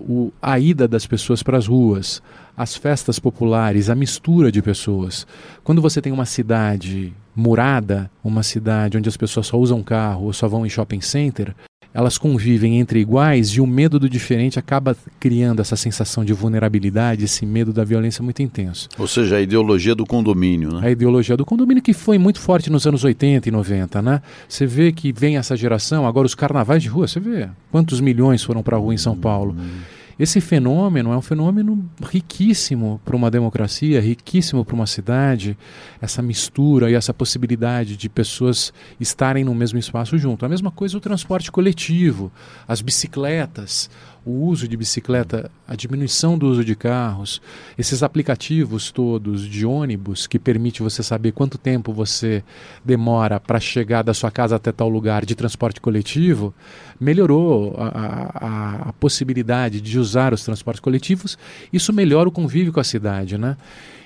o, 0.00 0.32
a 0.40 0.58
ida 0.58 0.88
das 0.88 1.06
pessoas 1.06 1.42
para 1.42 1.58
as 1.58 1.66
ruas, 1.66 2.22
as 2.56 2.74
festas 2.74 3.18
populares, 3.18 3.90
a 3.90 3.94
mistura 3.94 4.50
de 4.50 4.62
pessoas. 4.62 5.26
Quando 5.62 5.82
você 5.82 6.00
tem 6.00 6.12
uma 6.12 6.24
cidade 6.24 7.12
murada, 7.34 8.10
uma 8.22 8.42
cidade 8.42 8.96
onde 8.96 9.08
as 9.08 9.16
pessoas 9.16 9.46
só 9.46 9.58
usam 9.58 9.82
carro 9.82 10.26
ou 10.26 10.32
só 10.32 10.48
vão 10.48 10.64
em 10.64 10.70
shopping 10.70 11.00
center, 11.00 11.54
elas 11.94 12.16
convivem 12.16 12.78
entre 12.78 13.00
iguais 13.00 13.48
e 13.50 13.60
o 13.60 13.66
medo 13.66 13.98
do 13.98 14.08
diferente 14.08 14.58
acaba 14.58 14.96
criando 15.20 15.60
essa 15.60 15.76
sensação 15.76 16.24
de 16.24 16.32
vulnerabilidade, 16.32 17.24
esse 17.24 17.44
medo 17.44 17.72
da 17.72 17.84
violência 17.84 18.22
muito 18.22 18.42
intenso. 18.42 18.88
Ou 18.98 19.06
seja, 19.06 19.36
a 19.36 19.40
ideologia 19.40 19.94
do 19.94 20.06
condomínio, 20.06 20.72
né? 20.72 20.88
A 20.88 20.90
ideologia 20.90 21.36
do 21.36 21.44
condomínio 21.44 21.82
que 21.82 21.92
foi 21.92 22.18
muito 22.18 22.40
forte 22.40 22.70
nos 22.70 22.86
anos 22.86 23.04
80 23.04 23.48
e 23.48 23.52
90, 23.52 24.00
né? 24.00 24.22
Você 24.48 24.66
vê 24.66 24.92
que 24.92 25.12
vem 25.12 25.36
essa 25.36 25.56
geração, 25.56 26.06
agora 26.06 26.26
os 26.26 26.34
carnavais 26.34 26.82
de 26.82 26.88
rua, 26.88 27.06
você 27.06 27.20
vê 27.20 27.48
quantos 27.70 28.00
milhões 28.00 28.42
foram 28.42 28.62
para 28.62 28.76
a 28.76 28.80
rua 28.80 28.94
em 28.94 28.98
São 28.98 29.16
Paulo. 29.16 29.54
Hum. 29.58 30.01
Esse 30.22 30.40
fenômeno 30.40 31.12
é 31.12 31.16
um 31.16 31.20
fenômeno 31.20 31.90
riquíssimo 32.00 33.00
para 33.04 33.16
uma 33.16 33.28
democracia, 33.28 34.00
riquíssimo 34.00 34.64
para 34.64 34.76
uma 34.76 34.86
cidade, 34.86 35.58
essa 36.00 36.22
mistura 36.22 36.88
e 36.88 36.94
essa 36.94 37.12
possibilidade 37.12 37.96
de 37.96 38.08
pessoas 38.08 38.72
estarem 39.00 39.42
no 39.42 39.52
mesmo 39.52 39.80
espaço 39.80 40.16
junto. 40.16 40.46
A 40.46 40.48
mesma 40.48 40.70
coisa 40.70 40.96
o 40.96 41.00
transporte 41.00 41.50
coletivo, 41.50 42.30
as 42.68 42.80
bicicletas, 42.80 43.90
o 44.24 44.46
uso 44.46 44.68
de 44.68 44.76
bicicleta, 44.76 45.50
a 45.66 45.74
diminuição 45.74 46.38
do 46.38 46.46
uso 46.48 46.64
de 46.64 46.74
carros, 46.74 47.40
esses 47.76 48.02
aplicativos 48.02 48.90
todos 48.90 49.42
de 49.42 49.66
ônibus 49.66 50.26
que 50.26 50.38
permite 50.38 50.82
você 50.82 51.02
saber 51.02 51.32
quanto 51.32 51.58
tempo 51.58 51.92
você 51.92 52.44
demora 52.84 53.40
para 53.40 53.58
chegar 53.58 54.02
da 54.02 54.14
sua 54.14 54.30
casa 54.30 54.56
até 54.56 54.70
tal 54.70 54.88
lugar 54.88 55.24
de 55.24 55.34
transporte 55.34 55.80
coletivo, 55.80 56.54
melhorou 57.00 57.74
a, 57.76 57.86
a, 57.86 58.88
a 58.88 58.92
possibilidade 58.94 59.80
de 59.80 59.98
usar 59.98 60.32
os 60.32 60.44
transportes 60.44 60.80
coletivos. 60.80 61.36
Isso 61.72 61.92
melhora 61.92 62.28
o 62.28 62.32
convívio 62.32 62.72
com 62.72 62.80
a 62.80 62.84
cidade, 62.84 63.36
né? 63.36 63.56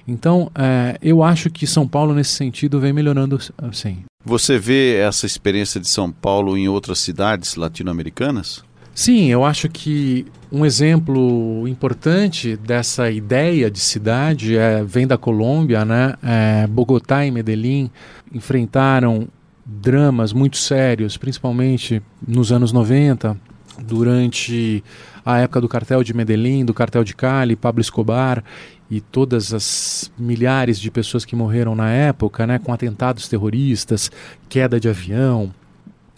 Então, 0.08 0.50
é, 0.54 0.96
eu 1.02 1.22
acho 1.22 1.50
que 1.50 1.66
São 1.66 1.86
Paulo, 1.86 2.14
nesse 2.14 2.32
sentido, 2.32 2.78
vem 2.78 2.92
melhorando 2.92 3.38
sim. 3.72 4.04
Você 4.24 4.58
vê 4.58 4.96
essa 4.96 5.26
experiência 5.26 5.80
de 5.80 5.88
São 5.88 6.10
Paulo 6.10 6.56
em 6.56 6.68
outras 6.68 7.00
cidades 7.00 7.56
latino-americanas? 7.56 8.64
Sim, 8.96 9.26
eu 9.26 9.44
acho 9.44 9.68
que 9.68 10.24
um 10.50 10.64
exemplo 10.64 11.68
importante 11.68 12.56
dessa 12.56 13.10
ideia 13.10 13.70
de 13.70 13.78
cidade 13.78 14.56
é, 14.56 14.82
vem 14.82 15.06
da 15.06 15.18
Colômbia, 15.18 15.84
né? 15.84 16.14
É, 16.22 16.66
Bogotá 16.66 17.26
e 17.26 17.30
Medellín 17.30 17.90
enfrentaram 18.32 19.28
dramas 19.66 20.32
muito 20.32 20.56
sérios, 20.56 21.18
principalmente 21.18 22.02
nos 22.26 22.50
anos 22.50 22.72
90, 22.72 23.36
durante 23.84 24.82
a 25.22 25.40
época 25.40 25.60
do 25.60 25.68
cartel 25.68 26.02
de 26.02 26.14
Medellín, 26.14 26.64
do 26.64 26.72
cartel 26.72 27.04
de 27.04 27.14
Cali, 27.14 27.54
Pablo 27.54 27.82
Escobar 27.82 28.42
e 28.90 29.02
todas 29.02 29.52
as 29.52 30.10
milhares 30.18 30.80
de 30.80 30.90
pessoas 30.90 31.26
que 31.26 31.36
morreram 31.36 31.74
na 31.74 31.90
época, 31.90 32.46
né, 32.46 32.58
com 32.58 32.72
atentados 32.72 33.28
terroristas, 33.28 34.10
queda 34.48 34.80
de 34.80 34.88
avião, 34.88 35.52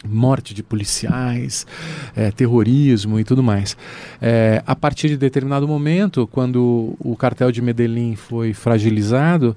morte 0.06 0.54
de 0.54 0.62
policiais, 0.62 1.66
é, 2.14 2.30
terrorismo 2.30 3.18
e 3.18 3.24
tudo 3.24 3.42
mais. 3.42 3.76
É, 4.20 4.62
a 4.66 4.76
partir 4.76 5.08
de 5.08 5.16
determinado 5.16 5.66
momento, 5.66 6.26
quando 6.26 6.96
o 6.98 7.16
cartel 7.16 7.50
de 7.50 7.60
Medellín 7.60 8.14
foi 8.14 8.52
fragilizado, 8.52 9.56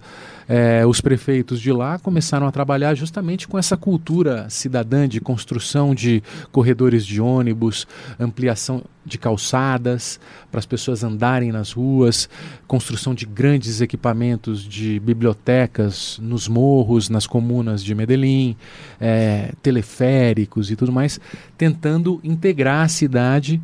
é, 0.54 0.86
os 0.86 1.00
prefeitos 1.00 1.62
de 1.62 1.72
lá 1.72 1.98
começaram 1.98 2.46
a 2.46 2.52
trabalhar 2.52 2.94
justamente 2.94 3.48
com 3.48 3.58
essa 3.58 3.78
cultura 3.78 4.50
cidadã 4.50 5.08
de 5.08 5.22
construção 5.22 5.96
de 5.96 6.22
corredores 6.52 7.06
de 7.06 7.22
ônibus, 7.22 7.88
ampliação 8.20 8.84
de 9.06 9.18
calçadas 9.18 10.20
para 10.52 10.60
as 10.60 10.66
pessoas 10.66 11.06
andarem 11.06 11.54
nas 11.54 11.72
ruas, 11.72 12.28
construção 12.68 13.16
de 13.16 13.26
grandes 13.26 13.80
equipamentos 13.80 14.62
de 14.62 15.00
bibliotecas 15.00 16.20
nos 16.22 16.50
morros, 16.50 17.08
nas 17.08 17.26
comunas 17.26 17.82
de 17.82 17.96
Medellín, 17.96 18.58
é, 19.00 19.54
teleféricos 19.64 20.70
e 20.70 20.76
tudo 20.76 20.92
mais, 20.92 21.18
tentando 21.58 22.20
integrar 22.26 22.84
a 22.84 22.90
cidade 22.90 23.62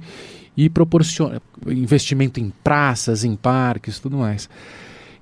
e 0.55 0.69
proporcionar 0.69 1.41
investimento 1.67 2.39
em 2.39 2.49
praças, 2.63 3.25
em 3.25 3.35
parques, 3.35 3.99
tudo 3.99 4.15
mais. 4.15 4.49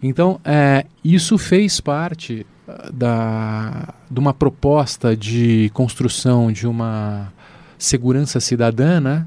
Então, 0.02 0.40
é, 0.44 0.86
isso 1.04 1.38
fez 1.38 1.80
parte 1.80 2.46
da, 2.94 3.94
de 4.10 4.20
uma 4.20 4.34
proposta 4.34 5.16
de 5.16 5.70
construção 5.74 6.52
de 6.52 6.68
uma 6.68 7.32
segurança 7.78 8.40
cidadã, 8.40 9.00
né, 9.00 9.26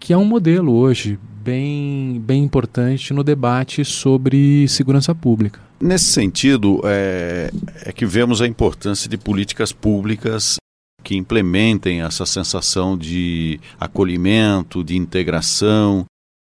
que 0.00 0.12
é 0.12 0.16
um 0.16 0.24
modelo 0.24 0.72
hoje 0.74 1.18
bem, 1.42 2.20
bem 2.24 2.42
importante 2.42 3.12
no 3.12 3.22
debate 3.22 3.84
sobre 3.84 4.66
segurança 4.68 5.14
pública. 5.14 5.60
Nesse 5.80 6.06
sentido, 6.06 6.80
é, 6.84 7.50
é 7.84 7.92
que 7.92 8.06
vemos 8.06 8.40
a 8.40 8.46
importância 8.46 9.08
de 9.08 9.16
políticas 9.16 9.72
públicas 9.72 10.56
que 11.04 11.14
implementem 11.14 12.02
essa 12.02 12.26
sensação 12.26 12.96
de 12.98 13.60
acolhimento, 13.78 14.82
de 14.82 14.96
integração 14.96 16.04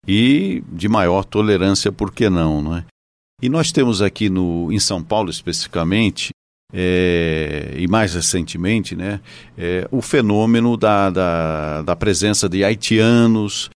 e 0.08 0.64
de 0.72 0.88
maior 0.88 1.26
tolerância, 1.26 1.92
por 1.92 2.14
que 2.14 2.30
não, 2.30 2.62
não 2.62 2.78
é? 2.78 2.86
E 3.46 3.50
nós 3.50 3.72
temos 3.72 4.02
aqui 4.02 4.28
no, 4.28 4.72
em 4.72 4.80
São 4.80 5.04
Paulo 5.04 5.30
especificamente, 5.30 6.32
é, 6.74 7.76
e 7.78 7.88
mais 7.88 8.16
recentemente, 8.16 8.96
né, 8.96 9.22
é, 9.56 9.88
o 9.92 10.02
fenômeno 10.02 10.76
da, 10.76 11.12
da, 11.12 11.82
da, 11.84 11.96
presença 11.96 12.50
de 12.50 12.64
haitianos 12.64 13.70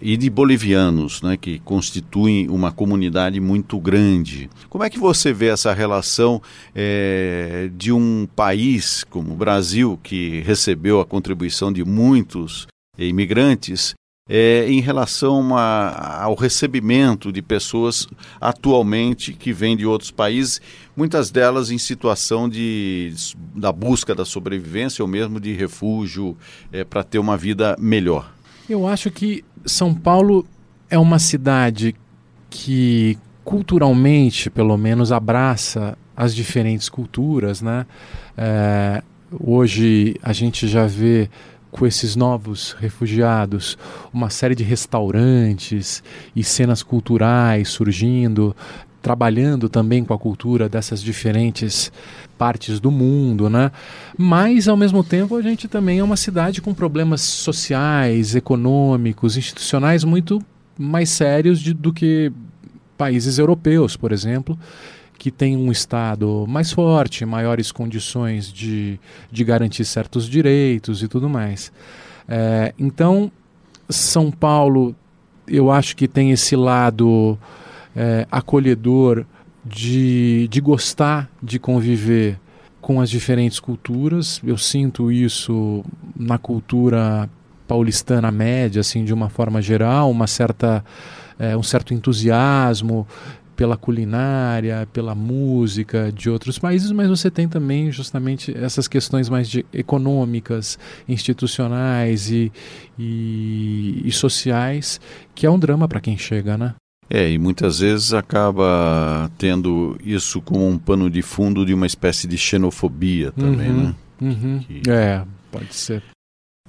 e 0.00 0.16
de 0.16 0.30
bolivianos, 0.30 1.20
né, 1.20 1.36
que 1.36 1.58
constituem 1.58 2.48
uma 2.48 2.72
comunidade 2.72 3.38
muito 3.40 3.78
grande. 3.78 4.48
Como 4.70 4.84
é 4.84 4.88
que 4.88 4.98
você 4.98 5.34
vê 5.34 5.48
essa 5.48 5.74
relação 5.74 6.40
é, 6.74 7.68
de 7.76 7.92
um 7.92 8.26
país 8.34 9.04
como 9.04 9.34
o 9.34 9.36
Brasil, 9.36 10.00
que 10.02 10.40
recebeu 10.40 10.98
a 10.98 11.04
contribuição 11.04 11.70
de 11.70 11.84
muitos 11.84 12.66
imigrantes, 12.96 13.92
é, 14.32 14.64
em 14.70 14.80
relação 14.80 15.56
ao 15.58 16.36
recebimento 16.36 17.32
de 17.32 17.42
pessoas 17.42 18.06
atualmente 18.40 19.32
que 19.32 19.52
vêm 19.52 19.76
de 19.76 19.84
outros 19.84 20.12
países, 20.12 20.60
muitas 20.96 21.32
delas 21.32 21.72
em 21.72 21.78
situação 21.78 22.48
de, 22.48 23.12
da 23.56 23.72
busca 23.72 24.14
da 24.14 24.24
sobrevivência 24.24 25.02
ou 25.02 25.08
mesmo 25.08 25.40
de 25.40 25.52
refúgio 25.52 26.36
é, 26.72 26.84
para 26.84 27.02
ter 27.02 27.18
uma 27.18 27.36
vida 27.36 27.76
melhor? 27.76 28.32
Eu 28.68 28.86
acho 28.86 29.10
que 29.10 29.44
São 29.66 29.92
Paulo 29.92 30.46
é 30.88 30.96
uma 30.96 31.18
cidade 31.18 31.96
que 32.48 33.18
culturalmente, 33.42 34.48
pelo 34.48 34.76
menos, 34.76 35.10
abraça 35.10 35.98
as 36.16 36.32
diferentes 36.32 36.88
culturas, 36.88 37.60
né? 37.60 37.84
É, 38.38 39.02
hoje 39.40 40.14
a 40.22 40.32
gente 40.32 40.68
já 40.68 40.86
vê 40.86 41.28
com 41.70 41.86
esses 41.86 42.16
novos 42.16 42.76
refugiados, 42.78 43.78
uma 44.12 44.30
série 44.30 44.54
de 44.54 44.64
restaurantes 44.64 46.02
e 46.34 46.42
cenas 46.42 46.82
culturais 46.82 47.68
surgindo, 47.68 48.54
trabalhando 49.00 49.68
também 49.68 50.04
com 50.04 50.12
a 50.12 50.18
cultura 50.18 50.68
dessas 50.68 51.02
diferentes 51.02 51.92
partes 52.36 52.80
do 52.80 52.90
mundo, 52.90 53.48
né? 53.48 53.70
Mas 54.16 54.68
ao 54.68 54.76
mesmo 54.76 55.04
tempo 55.04 55.36
a 55.36 55.42
gente 55.42 55.68
também 55.68 55.98
é 55.98 56.04
uma 56.04 56.16
cidade 56.16 56.60
com 56.60 56.74
problemas 56.74 57.20
sociais, 57.20 58.34
econômicos, 58.34 59.36
institucionais 59.36 60.04
muito 60.04 60.42
mais 60.78 61.10
sérios 61.10 61.60
de, 61.60 61.74
do 61.74 61.92
que 61.92 62.32
países 62.96 63.38
europeus, 63.38 63.96
por 63.96 64.12
exemplo, 64.12 64.58
que 65.20 65.30
tem 65.30 65.54
um 65.54 65.70
Estado 65.70 66.46
mais 66.48 66.72
forte, 66.72 67.26
maiores 67.26 67.70
condições 67.70 68.50
de, 68.50 68.98
de 69.30 69.44
garantir 69.44 69.84
certos 69.84 70.26
direitos 70.26 71.02
e 71.02 71.08
tudo 71.08 71.28
mais. 71.28 71.70
É, 72.26 72.72
então, 72.78 73.30
São 73.86 74.30
Paulo, 74.30 74.96
eu 75.46 75.70
acho 75.70 75.94
que 75.94 76.08
tem 76.08 76.30
esse 76.30 76.56
lado 76.56 77.38
é, 77.94 78.26
acolhedor 78.32 79.26
de, 79.62 80.48
de 80.48 80.58
gostar 80.58 81.28
de 81.42 81.58
conviver 81.58 82.40
com 82.80 82.98
as 82.98 83.10
diferentes 83.10 83.60
culturas. 83.60 84.40
Eu 84.42 84.56
sinto 84.56 85.12
isso 85.12 85.84
na 86.16 86.38
cultura 86.38 87.28
paulistana 87.68 88.30
média, 88.30 88.80
assim, 88.80 89.04
de 89.04 89.12
uma 89.12 89.28
forma 89.28 89.60
geral, 89.60 90.10
uma 90.10 90.26
certa, 90.26 90.82
é, 91.38 91.54
um 91.54 91.62
certo 91.62 91.92
entusiasmo 91.92 93.06
pela 93.60 93.76
culinária, 93.76 94.88
pela 94.90 95.14
música 95.14 96.10
de 96.10 96.30
outros 96.30 96.58
países, 96.58 96.90
mas 96.92 97.10
você 97.10 97.30
tem 97.30 97.46
também 97.46 97.92
justamente 97.92 98.56
essas 98.56 98.88
questões 98.88 99.28
mais 99.28 99.50
de, 99.50 99.66
econômicas, 99.70 100.78
institucionais 101.06 102.30
e, 102.30 102.50
e, 102.98 104.00
e 104.02 104.10
sociais, 104.12 104.98
que 105.34 105.44
é 105.44 105.50
um 105.50 105.58
drama 105.58 105.86
para 105.86 106.00
quem 106.00 106.16
chega, 106.16 106.56
né? 106.56 106.74
É, 107.10 107.30
e 107.30 107.38
muitas 107.38 107.80
vezes 107.80 108.14
acaba 108.14 109.30
tendo 109.36 109.98
isso 110.02 110.40
como 110.40 110.66
um 110.66 110.78
pano 110.78 111.10
de 111.10 111.20
fundo 111.20 111.66
de 111.66 111.74
uma 111.74 111.86
espécie 111.86 112.26
de 112.26 112.38
xenofobia 112.38 113.30
também, 113.32 113.68
uhum, 113.68 113.82
né? 113.82 113.94
Uhum. 114.22 114.58
Que... 114.60 114.90
É, 114.90 115.22
pode 115.52 115.74
ser. 115.74 116.02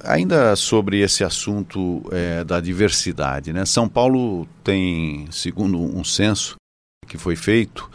Ainda 0.04 0.58
sobre 0.58 1.00
esse 1.00 1.24
assunto 1.24 2.04
é, 2.12 2.44
da 2.44 2.60
diversidade, 2.60 3.54
né? 3.54 3.64
São 3.66 3.88
Paulo 3.88 4.46
tem, 4.62 5.26
segundo 5.32 5.80
um 5.80 6.04
censo, 6.04 6.60
que 7.12 7.18
foi 7.18 7.36
feito, 7.36 7.89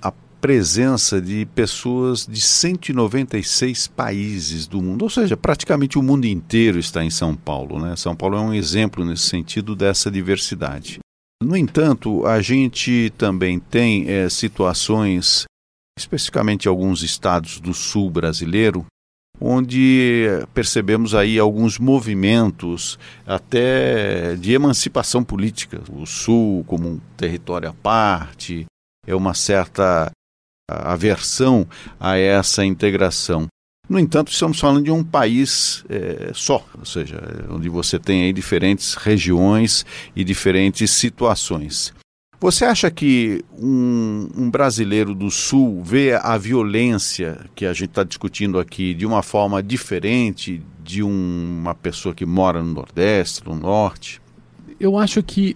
a 0.00 0.12
presença 0.40 1.20
de 1.20 1.44
pessoas 1.44 2.24
de 2.24 2.40
196 2.40 3.88
países 3.88 4.68
do 4.68 4.80
mundo, 4.80 5.02
ou 5.02 5.10
seja, 5.10 5.36
praticamente 5.36 5.98
o 5.98 6.02
mundo 6.02 6.24
inteiro 6.24 6.78
está 6.78 7.04
em 7.04 7.10
São 7.10 7.34
Paulo. 7.34 7.80
Né? 7.80 7.96
São 7.96 8.14
Paulo 8.14 8.36
é 8.36 8.40
um 8.40 8.54
exemplo 8.54 9.04
nesse 9.04 9.24
sentido 9.24 9.74
dessa 9.74 10.08
diversidade. 10.08 11.00
No 11.42 11.56
entanto, 11.56 12.24
a 12.24 12.40
gente 12.40 13.12
também 13.18 13.58
tem 13.58 14.08
é, 14.08 14.28
situações, 14.28 15.46
especificamente 15.98 16.68
alguns 16.68 17.02
estados 17.02 17.58
do 17.58 17.74
sul 17.74 18.08
brasileiro, 18.08 18.86
onde 19.40 20.26
percebemos 20.52 21.14
aí 21.14 21.38
alguns 21.38 21.78
movimentos 21.78 22.98
até 23.26 24.36
de 24.36 24.52
emancipação 24.52 25.24
política. 25.24 25.80
O 25.90 26.04
Sul 26.04 26.64
como 26.66 26.88
um 26.88 27.00
território 27.16 27.70
à 27.70 27.72
parte, 27.72 28.66
é 29.06 29.14
uma 29.14 29.34
certa 29.34 30.10
aversão 30.68 31.66
a 31.98 32.16
essa 32.16 32.64
integração. 32.64 33.46
No 33.88 33.98
entanto, 33.98 34.30
estamos 34.30 34.60
falando 34.60 34.84
de 34.84 34.90
um 34.92 35.02
país 35.02 35.84
é, 35.88 36.30
só, 36.32 36.64
ou 36.78 36.84
seja, 36.84 37.20
onde 37.50 37.68
você 37.68 37.98
tem 37.98 38.22
aí 38.22 38.32
diferentes 38.32 38.94
regiões 38.94 39.84
e 40.14 40.22
diferentes 40.22 40.92
situações. 40.92 41.92
Você 42.40 42.64
acha 42.64 42.90
que 42.90 43.44
um, 43.58 44.28
um, 44.34 44.50
brasileiro 44.50 45.14
do 45.14 45.30
Sul 45.30 45.82
vê 45.84 46.14
a 46.14 46.38
violência 46.38 47.38
que 47.54 47.66
a 47.66 47.72
gente 47.74 47.90
está 47.90 48.02
discutindo 48.02 48.58
aqui 48.58 48.94
de 48.94 49.04
uma 49.04 49.22
forma 49.22 49.62
diferente 49.62 50.62
de 50.82 51.02
um, 51.02 51.58
uma 51.60 51.74
pessoa 51.74 52.14
que 52.14 52.24
mora 52.24 52.62
no 52.62 52.72
Nordeste, 52.72 53.44
no 53.44 53.54
Norte? 53.54 54.22
Eu 54.80 54.96
acho 54.96 55.22
que 55.22 55.54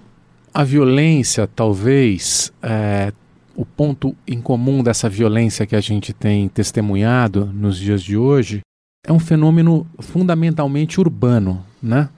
a 0.53 0.63
violência, 0.63 1.47
talvez, 1.47 2.53
é, 2.63 3.15
o 3.57 3.65
ponto 3.65 4.15
em 4.29 4.41
comum 4.43 4.83
dessa 4.83 5.09
violência 5.09 5.67
que 5.67 5.75
a 5.75 5.81
gente 5.81 6.13
tem 6.13 6.49
testemunhado 6.49 7.47
nos 7.47 7.79
dias 7.79 8.03
de 8.03 8.15
hoje 8.15 8.61
é 9.07 9.13
um 9.13 9.19
fenômeno 9.19 9.87
fundamentalmente 10.01 11.01
urbano, 11.01 11.65
né? 11.83 12.11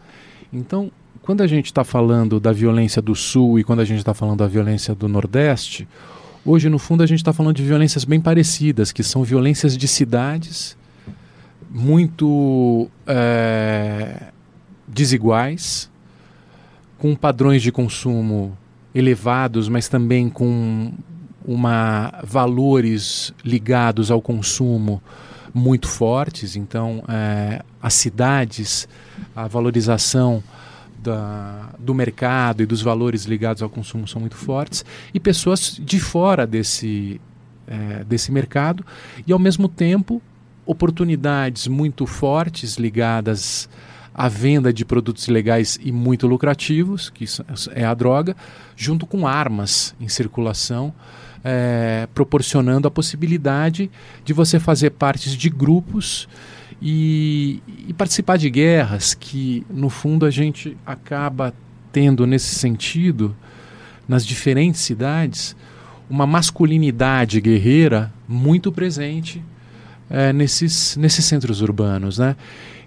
Então, 0.53 0.91
quando 1.27 1.41
a 1.41 1.47
gente 1.49 1.67
está 1.67 1.83
falando 1.83 2.39
da 2.39 2.53
violência 2.53 3.03
do 3.03 3.13
Sul 3.17 3.59
e 3.59 3.65
quando 3.65 3.81
a 3.81 3.85
gente 3.85 3.99
está 3.99 4.15
falando 4.15 4.39
da 4.39 4.47
violência 4.47 4.95
do 4.95 5.09
Nordeste, 5.09 5.89
hoje, 6.45 6.69
no 6.69 6.79
fundo, 6.79 7.03
a 7.03 7.07
gente 7.07 7.19
está 7.19 7.33
falando 7.33 7.57
de 7.57 7.65
violências 7.65 8.05
bem 8.05 8.21
parecidas, 8.21 8.93
que 8.93 9.03
são 9.03 9.25
violências 9.25 9.77
de 9.77 9.89
cidades 9.89 10.77
muito 11.69 12.89
é, 13.09 14.29
desiguais, 14.87 15.91
com 16.97 17.17
padrões 17.17 17.61
de 17.61 17.73
consumo 17.73 18.57
elevados, 18.95 19.69
mas 19.69 19.89
também 19.89 20.31
com 20.31 20.93
uma 21.45 22.21
valores 22.23 23.35
ligados 23.45 24.13
ao 24.13 24.23
consumo 24.23 25.03
muito 25.53 25.89
fortes. 25.89 26.55
Então, 26.55 27.03
é, 27.09 27.65
as 27.83 27.95
cidades, 27.95 28.89
a 29.35 29.49
valorização 29.49 30.41
da, 31.07 31.71
do 31.79 31.95
mercado 31.95 32.63
e 32.63 32.67
dos 32.67 32.83
valores 32.83 33.25
ligados 33.25 33.63
ao 33.63 33.71
consumo 33.71 34.09
são 34.09 34.21
muito 34.21 34.37
fortes, 34.37 34.85
e 35.15 35.21
pessoas 35.21 35.81
de 35.81 36.01
fora 36.01 36.47
desse, 36.47 37.21
é, 37.67 38.05
desse 38.05 38.33
mercado, 38.33 38.85
e 39.27 39.33
ao 39.33 39.39
mesmo 39.39 39.69
tempo 39.69 40.21
oportunidades 40.67 41.69
muito 41.69 42.07
fortes 42.07 42.75
ligadas 42.75 43.69
à 44.13 44.29
venda 44.29 44.73
de 44.73 44.85
produtos 44.85 45.29
ilegais 45.29 45.79
e 45.81 45.93
muito 45.93 46.27
lucrativos, 46.27 47.09
que 47.09 47.25
é 47.73 47.85
a 47.85 47.95
droga, 47.95 48.35
junto 48.75 49.07
com 49.07 49.29
armas 49.29 49.95
em 50.01 50.09
circulação, 50.09 50.93
é, 51.45 52.09
proporcionando 52.13 52.89
a 52.89 52.91
possibilidade 52.91 53.89
de 54.25 54.33
você 54.33 54.59
fazer 54.59 54.91
parte 54.91 55.37
de 55.37 55.49
grupos 55.49 56.27
e, 56.81 57.63
e 57.89 57.93
participar 57.95 58.37
de 58.37 58.51
guerras 58.51 59.15
que, 59.15 59.67
no 59.71 59.89
fundo, 59.89 60.27
a 60.27 60.31
gente 60.31 60.77
acaba 60.85 61.55
tendo 61.93 62.27
nesse 62.27 62.55
sentido, 62.55 63.35
nas 64.07 64.27
diferentes 64.27 64.81
cidades, 64.83 65.57
uma 66.09 66.27
masculinidade 66.27 67.41
guerreira 67.41 68.13
muito 68.29 68.71
presente 68.71 69.43
é, 70.09 70.33
nesses, 70.33 70.97
nesses 70.97 71.25
centros 71.25 71.61
urbanos, 71.61 72.19
né? 72.19 72.37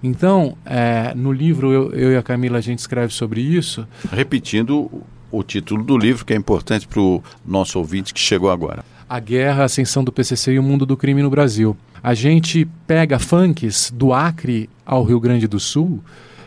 Então, 0.02 0.56
é, 0.66 1.14
no 1.14 1.32
livro 1.32 1.74
eu, 1.74 1.92
eu, 1.92 2.12
e 2.14 2.18
a 2.18 2.24
Camila 2.24 2.58
a 2.60 2.62
gente 2.62 2.80
escreve 2.80 3.14
sobre 3.14 3.42
isso. 3.42 3.86
Repetindo 4.12 4.90
o 5.32 5.44
título 5.44 5.84
do 5.84 5.98
livro, 5.98 6.26
que 6.26 6.34
é 6.34 6.36
importante 6.36 6.88
para 6.88 7.02
o 7.02 7.22
nosso 7.46 7.78
ouvinte 7.78 8.14
que 8.14 8.20
chegou 8.20 8.50
agora. 8.50 8.84
A 9.10 9.20
Guerra, 9.20 9.64
a 9.64 9.66
Ascensão 9.66 10.03
do 10.03 10.12
PCC 10.12 10.53
e 10.53 10.60
o 10.60 10.64
Mundo 10.64 10.86
do 10.86 10.95
Crime 10.95 11.24
no 11.24 11.30
Brasil. 11.32 11.76
A 12.01 12.14
gente 12.14 12.68
pega 12.86 13.18
funks 13.18 13.91
do 13.93 14.14
Acre 14.14 14.70
ao 14.86 15.03
Rio 15.03 15.20
Grande 15.20 15.47
do 15.47 15.60
Sul 15.60 15.99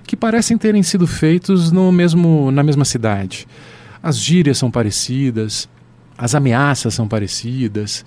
que 0.07 0.17
parecem 0.17 0.57
terem 0.57 0.83
sido 0.83 1.07
feitos 1.07 1.73
no 1.73 1.91
mesmo, 1.91 2.51
na 2.53 2.63
mesma 2.63 2.85
cidade. 2.85 3.49
As 4.03 4.17
gírias 4.17 4.59
são 4.59 4.71
parecidas, 4.71 5.69
as 6.17 6.35
ameaças 6.35 6.95
são 6.95 7.09
parecidas, 7.09 8.05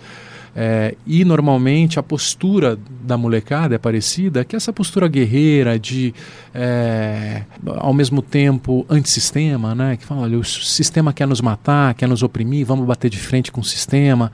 é, 0.57 0.95
e 1.05 1.25
normalmente 1.25 1.99
a 1.99 2.03
postura 2.03 2.79
da 3.01 3.17
molecada 3.17 3.75
é 3.75 3.77
parecida, 3.77 4.45
que 4.45 4.55
é 4.55 4.57
essa 4.57 4.71
postura 4.71 5.05
guerreira 5.05 5.77
de, 5.77 6.13
é, 6.53 7.43
ao 7.65 7.93
mesmo 7.93 8.21
tempo, 8.21 8.85
antissistema, 8.89 9.75
né? 9.75 9.97
que 9.97 10.05
fala, 10.05 10.21
olha, 10.21 10.39
o 10.39 10.45
sistema 10.45 11.11
quer 11.11 11.27
nos 11.27 11.41
matar, 11.41 11.93
quer 11.93 12.07
nos 12.07 12.23
oprimir, 12.23 12.65
vamos 12.65 12.85
bater 12.85 13.09
de 13.09 13.17
frente 13.17 13.51
com 13.51 13.59
o 13.59 13.65
sistema. 13.65 14.31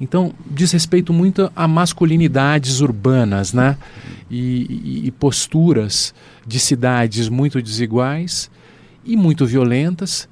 Então, 0.00 0.32
diz 0.50 0.72
respeito 0.72 1.12
muito 1.12 1.52
a 1.54 1.68
masculinidades 1.68 2.80
urbanas 2.80 3.52
né? 3.52 3.76
e, 4.28 5.02
e, 5.04 5.06
e 5.06 5.10
posturas 5.12 6.12
de 6.44 6.58
cidades 6.58 7.28
muito 7.28 7.62
desiguais 7.62 8.50
e 9.04 9.16
muito 9.16 9.46
violentas 9.46 10.28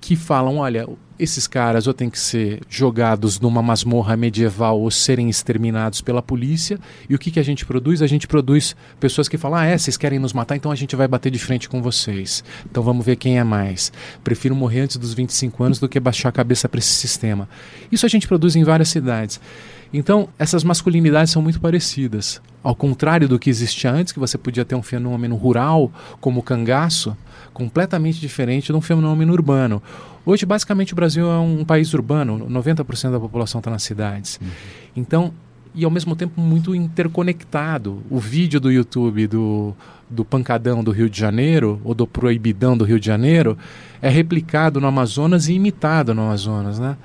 que 0.00 0.16
falam, 0.16 0.56
olha, 0.56 0.88
esses 1.22 1.46
caras 1.46 1.86
ou 1.86 1.94
têm 1.94 2.10
que 2.10 2.18
ser 2.18 2.60
jogados 2.68 3.38
numa 3.38 3.62
masmorra 3.62 4.16
medieval 4.16 4.80
ou 4.80 4.90
serem 4.90 5.30
exterminados 5.30 6.00
pela 6.00 6.20
polícia. 6.20 6.80
E 7.08 7.14
o 7.14 7.18
que, 7.18 7.30
que 7.30 7.38
a 7.38 7.42
gente 7.42 7.64
produz? 7.64 8.02
A 8.02 8.06
gente 8.06 8.26
produz 8.26 8.74
pessoas 8.98 9.28
que 9.28 9.38
falam: 9.38 9.60
ah, 9.60 9.66
é, 9.66 9.78
vocês 9.78 9.96
querem 9.96 10.18
nos 10.18 10.32
matar, 10.32 10.56
então 10.56 10.72
a 10.72 10.74
gente 10.74 10.96
vai 10.96 11.06
bater 11.06 11.30
de 11.30 11.38
frente 11.38 11.68
com 11.68 11.80
vocês. 11.80 12.42
Então 12.68 12.82
vamos 12.82 13.06
ver 13.06 13.16
quem 13.16 13.38
é 13.38 13.44
mais. 13.44 13.92
Prefiro 14.24 14.54
morrer 14.54 14.80
antes 14.80 14.96
dos 14.96 15.14
25 15.14 15.62
anos 15.62 15.78
do 15.78 15.88
que 15.88 16.00
baixar 16.00 16.30
a 16.30 16.32
cabeça 16.32 16.68
para 16.68 16.78
esse 16.78 16.92
sistema. 16.92 17.48
Isso 17.90 18.04
a 18.04 18.08
gente 18.08 18.26
produz 18.26 18.56
em 18.56 18.64
várias 18.64 18.88
cidades. 18.88 19.40
Então, 19.92 20.28
essas 20.38 20.64
masculinidades 20.64 21.32
são 21.32 21.42
muito 21.42 21.60
parecidas. 21.60 22.40
Ao 22.62 22.74
contrário 22.74 23.28
do 23.28 23.38
que 23.38 23.50
existia 23.50 23.92
antes, 23.92 24.12
que 24.12 24.18
você 24.18 24.38
podia 24.38 24.64
ter 24.64 24.74
um 24.74 24.82
fenômeno 24.82 25.36
rural, 25.36 25.92
como 26.20 26.40
o 26.40 26.42
cangaço, 26.42 27.16
completamente 27.52 28.20
diferente 28.20 28.66
de 28.66 28.72
um 28.72 28.80
fenômeno 28.80 29.32
urbano. 29.32 29.82
Hoje, 30.24 30.46
basicamente, 30.46 30.92
o 30.92 30.96
Brasil 30.96 31.30
é 31.30 31.38
um 31.38 31.64
país 31.64 31.92
urbano, 31.92 32.46
90% 32.48 33.10
da 33.10 33.20
população 33.20 33.58
está 33.58 33.70
nas 33.70 33.82
cidades. 33.82 34.38
Uhum. 34.40 34.48
Então, 34.96 35.34
e 35.74 35.84
ao 35.84 35.90
mesmo 35.90 36.14
tempo 36.14 36.40
muito 36.40 36.74
interconectado. 36.74 38.02
O 38.10 38.18
vídeo 38.18 38.60
do 38.60 38.70
YouTube 38.70 39.26
do, 39.26 39.74
do 40.08 40.24
Pancadão 40.24 40.84
do 40.84 40.90
Rio 40.90 41.08
de 41.08 41.18
Janeiro, 41.18 41.80
ou 41.84 41.94
do 41.94 42.06
Proibidão 42.06 42.76
do 42.76 42.84
Rio 42.84 43.00
de 43.00 43.06
Janeiro, 43.06 43.56
é 44.00 44.08
replicado 44.08 44.80
no 44.80 44.86
Amazonas 44.86 45.48
e 45.48 45.54
imitado 45.54 46.14
no 46.14 46.22
Amazonas, 46.22 46.78
né? 46.78 46.96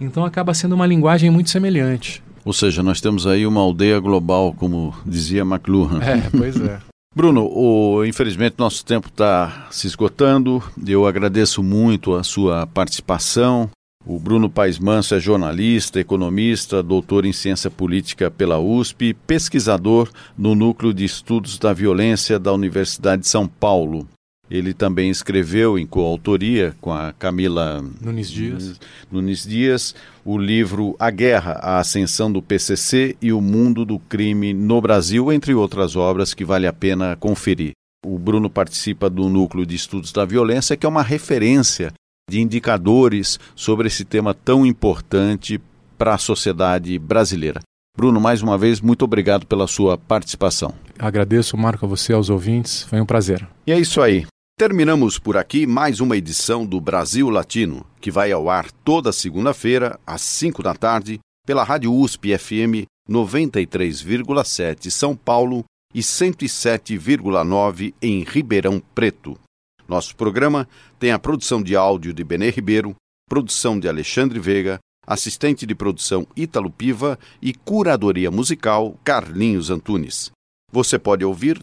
Então 0.00 0.24
acaba 0.24 0.52
sendo 0.52 0.74
uma 0.74 0.86
linguagem 0.86 1.30
muito 1.30 1.50
semelhante. 1.50 2.22
Ou 2.46 2.52
seja, 2.52 2.80
nós 2.80 3.00
temos 3.00 3.26
aí 3.26 3.44
uma 3.44 3.60
aldeia 3.60 3.98
global, 3.98 4.54
como 4.56 4.94
dizia 5.04 5.42
McLuhan. 5.42 6.00
É, 6.00 6.30
pois 6.30 6.54
é. 6.60 6.78
Bruno, 7.12 7.44
o, 7.44 8.04
infelizmente 8.04 8.54
nosso 8.56 8.84
tempo 8.84 9.08
está 9.08 9.66
se 9.68 9.88
esgotando. 9.88 10.62
Eu 10.86 11.08
agradeço 11.08 11.60
muito 11.60 12.14
a 12.14 12.22
sua 12.22 12.64
participação. 12.68 13.68
O 14.06 14.20
Bruno 14.20 14.48
Paes 14.48 14.78
Manso 14.78 15.16
é 15.16 15.18
jornalista, 15.18 15.98
economista, 15.98 16.84
doutor 16.84 17.26
em 17.26 17.32
ciência 17.32 17.68
política 17.68 18.30
pela 18.30 18.60
USP, 18.60 19.12
pesquisador 19.26 20.08
no 20.38 20.54
Núcleo 20.54 20.94
de 20.94 21.04
Estudos 21.04 21.58
da 21.58 21.72
Violência 21.72 22.38
da 22.38 22.52
Universidade 22.52 23.22
de 23.22 23.28
São 23.28 23.48
Paulo. 23.48 24.06
Ele 24.50 24.72
também 24.72 25.10
escreveu, 25.10 25.78
em 25.78 25.86
coautoria 25.86 26.74
com 26.80 26.92
a 26.92 27.12
Camila 27.12 27.84
Nunes 28.00 28.30
Dias. 28.30 28.80
Nunes 29.10 29.44
Dias, 29.44 29.94
o 30.24 30.38
livro 30.38 30.94
A 30.98 31.10
Guerra, 31.10 31.58
a 31.62 31.78
Ascensão 31.78 32.30
do 32.30 32.40
PCC 32.40 33.16
e 33.20 33.32
o 33.32 33.40
Mundo 33.40 33.84
do 33.84 33.98
Crime 33.98 34.54
no 34.54 34.80
Brasil, 34.80 35.32
entre 35.32 35.52
outras 35.52 35.96
obras 35.96 36.32
que 36.32 36.44
vale 36.44 36.66
a 36.66 36.72
pena 36.72 37.16
conferir. 37.16 37.72
O 38.04 38.18
Bruno 38.18 38.48
participa 38.48 39.10
do 39.10 39.28
Núcleo 39.28 39.66
de 39.66 39.74
Estudos 39.74 40.12
da 40.12 40.24
Violência, 40.24 40.76
que 40.76 40.86
é 40.86 40.88
uma 40.88 41.02
referência 41.02 41.92
de 42.30 42.40
indicadores 42.40 43.38
sobre 43.54 43.88
esse 43.88 44.04
tema 44.04 44.32
tão 44.32 44.64
importante 44.64 45.60
para 45.98 46.14
a 46.14 46.18
sociedade 46.18 46.98
brasileira. 46.98 47.60
Bruno, 47.96 48.20
mais 48.20 48.42
uma 48.42 48.58
vez, 48.58 48.80
muito 48.80 49.04
obrigado 49.04 49.46
pela 49.46 49.66
sua 49.66 49.96
participação. 49.96 50.74
Agradeço, 50.98 51.56
Marco, 51.56 51.86
a 51.86 51.88
você, 51.88 52.12
aos 52.12 52.28
ouvintes. 52.28 52.82
Foi 52.82 53.00
um 53.00 53.06
prazer. 53.06 53.46
E 53.66 53.72
é 53.72 53.78
isso 53.78 54.02
aí. 54.02 54.26
Terminamos 54.58 55.18
por 55.18 55.36
aqui 55.36 55.66
mais 55.66 56.00
uma 56.00 56.16
edição 56.16 56.64
do 56.64 56.80
Brasil 56.80 57.28
Latino, 57.28 57.84
que 58.00 58.10
vai 58.10 58.32
ao 58.32 58.48
ar 58.48 58.72
toda 58.72 59.12
segunda-feira, 59.12 60.00
às 60.06 60.22
5 60.22 60.62
da 60.62 60.74
tarde, 60.74 61.20
pela 61.46 61.62
Rádio 61.62 61.92
USP 61.92 62.38
FM 62.38 62.88
93,7 63.06 64.88
São 64.88 65.14
Paulo 65.14 65.62
e 65.94 66.00
107,9 66.00 67.92
em 68.00 68.24
Ribeirão 68.24 68.80
Preto. 68.94 69.38
Nosso 69.86 70.16
programa 70.16 70.66
tem 70.98 71.12
a 71.12 71.18
produção 71.18 71.62
de 71.62 71.76
áudio 71.76 72.14
de 72.14 72.24
Benê 72.24 72.48
Ribeiro, 72.48 72.96
produção 73.28 73.78
de 73.78 73.86
Alexandre 73.90 74.40
Veiga, 74.40 74.78
assistente 75.06 75.66
de 75.66 75.74
produção 75.74 76.26
Ítalo 76.34 76.70
Piva 76.70 77.18
e 77.42 77.52
curadoria 77.52 78.30
musical 78.30 78.98
Carlinhos 79.04 79.68
Antunes. 79.68 80.30
Você 80.72 80.98
pode 80.98 81.26
ouvir 81.26 81.62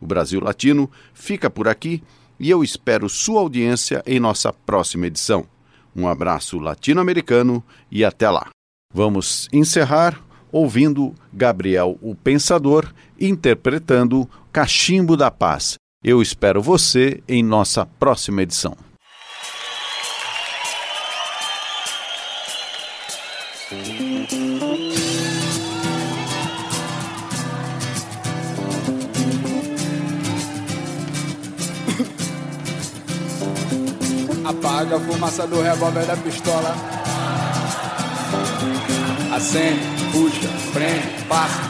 O 0.00 0.06
Brasil 0.06 0.40
Latino 0.40 0.90
fica 1.12 1.50
por 1.50 1.68
aqui 1.68 2.02
e 2.38 2.50
eu 2.50 2.62
espero 2.62 3.08
sua 3.08 3.40
audiência 3.40 4.02
em 4.06 4.20
nossa 4.20 4.52
próxima 4.52 5.06
edição. 5.06 5.46
Um 5.94 6.06
abraço 6.06 6.58
latino-americano 6.58 7.62
e 7.90 8.04
até 8.04 8.30
lá. 8.30 8.48
Vamos 8.92 9.48
encerrar 9.52 10.22
ouvindo 10.52 11.14
Gabriel 11.32 11.98
o 12.00 12.14
Pensador 12.14 12.92
interpretando 13.20 14.28
Cachimbo 14.52 15.16
da 15.16 15.30
Paz. 15.30 15.74
Eu 16.02 16.22
espero 16.22 16.62
você 16.62 17.22
em 17.28 17.42
nossa 17.42 17.84
próxima 17.84 18.42
edição. 18.42 18.76
Apaga 34.78 34.94
a 34.94 35.00
fumaça 35.00 35.44
do 35.44 35.60
revólver 35.60 36.06
da 36.06 36.16
pistola. 36.16 36.72
Acende, 39.34 39.80
puxa, 40.12 40.48
prende, 40.72 41.24
passa. 41.24 41.62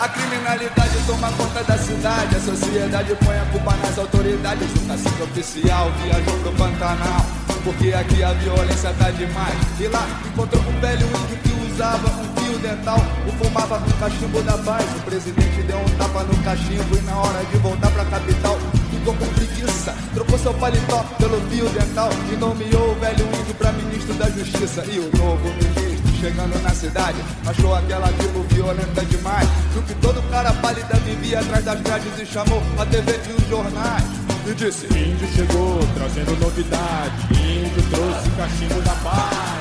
A 0.00 0.08
criminalidade 0.08 0.96
toma 1.06 1.30
conta 1.32 1.62
da 1.64 1.76
cidade. 1.76 2.36
A 2.36 2.40
sociedade 2.40 3.14
põe 3.22 3.38
a 3.38 3.44
culpa 3.52 3.76
nas 3.76 3.98
autoridades. 3.98 4.66
Cacique 4.88 5.22
oficial 5.22 5.92
viajou 6.02 6.38
pro 6.38 6.52
Pantanal. 6.52 7.26
Porque 7.64 7.92
aqui 7.92 8.22
a 8.22 8.32
violência 8.32 8.90
tá 8.98 9.10
demais. 9.10 9.58
E 9.78 9.88
lá 9.88 10.06
encontrou 10.24 10.62
um 10.62 10.80
velho 10.80 11.06
índio 11.06 11.36
que 11.36 11.70
usava 11.70 12.08
um 12.08 12.40
fio 12.40 12.58
dental. 12.60 12.98
O 13.28 13.44
fumava 13.44 13.78
no 13.78 13.92
cachimbo 13.98 14.40
da 14.40 14.56
paz. 14.56 14.86
O 14.96 15.00
presidente 15.02 15.60
deu 15.64 15.80
um 15.80 15.98
tapa 15.98 16.22
no 16.24 16.42
cachimbo. 16.42 16.96
E 16.96 17.02
na 17.02 17.14
hora 17.18 17.44
de 17.44 17.58
voltar 17.58 17.90
pra 17.90 18.06
capital, 18.06 18.58
ficou 19.00 19.14
com 19.14 19.26
preguiça. 19.34 19.94
Trocou 20.14 20.38
seu 20.38 20.54
paletó 20.54 21.04
pelo 21.18 21.40
fio 21.48 21.68
dental 21.70 22.10
e 22.32 22.36
nomeou 22.36 22.92
o 22.92 22.94
velho 23.00 23.26
índio 23.40 23.54
pra 23.54 23.72
ministro 23.72 24.14
da 24.14 24.28
Justiça. 24.30 24.84
E 24.86 24.98
o 24.98 25.10
novo 25.16 25.44
ministro 25.44 26.12
chegando 26.20 26.62
na 26.62 26.70
cidade 26.70 27.18
achou 27.46 27.74
aquela 27.74 28.08
tribo 28.08 28.42
violenta 28.50 29.04
demais. 29.06 29.48
Viu 29.72 29.82
que 29.82 29.94
todo 29.94 30.22
cara 30.30 30.52
pálida 30.54 30.96
vivia 31.04 31.40
atrás 31.40 31.64
das 31.64 31.80
grades 31.80 32.18
e 32.18 32.26
chamou 32.26 32.62
a 32.78 32.86
TV 32.86 33.18
e 33.28 33.42
os 33.42 33.48
jornais. 33.48 34.04
E 34.46 34.54
disse: 34.54 34.86
Índio 34.86 35.28
chegou 35.34 35.78
trazendo 35.94 36.38
novidade. 36.38 37.32
Índio 37.32 37.82
trouxe 37.90 38.30
cachimbo 38.36 38.80
da 38.82 38.94
paz. 38.96 39.59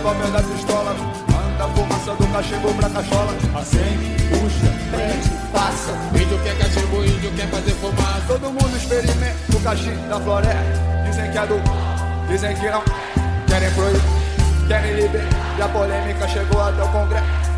leva 0.00 0.10
a 0.10 0.14
pé 0.14 0.30
da 0.30 0.42
pistola. 0.42 0.94
Manda 1.30 1.64
a 1.64 1.68
fumaça 1.68 2.14
do 2.14 2.26
cachimbo 2.32 2.74
pra 2.74 2.88
cachola. 2.88 3.34
Acende, 3.54 4.16
puxa, 4.30 4.72
prende, 4.90 5.30
passa. 5.52 5.92
Índio 6.14 6.38
quer 6.42 6.58
cachimbo, 6.58 7.04
índio 7.04 7.32
quer 7.32 7.48
fazer 7.48 7.72
fumaça. 7.72 8.22
Todo 8.26 8.46
mundo 8.46 8.76
experimenta 8.76 9.36
o 9.54 9.60
cachimbo 9.60 10.08
da 10.08 10.20
floresta. 10.20 11.04
Dizem 11.06 11.30
que 11.30 11.38
é 11.38 11.46
do 11.46 11.60
dizem 12.28 12.56
que 12.56 12.70
não. 12.70 12.82
Querem 13.46 13.70
proibir, 13.72 14.02
querem 14.68 14.94
liberar. 14.94 15.56
E 15.58 15.62
a 15.62 15.68
polêmica 15.68 16.28
chegou 16.28 16.62
até 16.62 16.82
o 16.82 16.88
Congresso. 16.88 17.50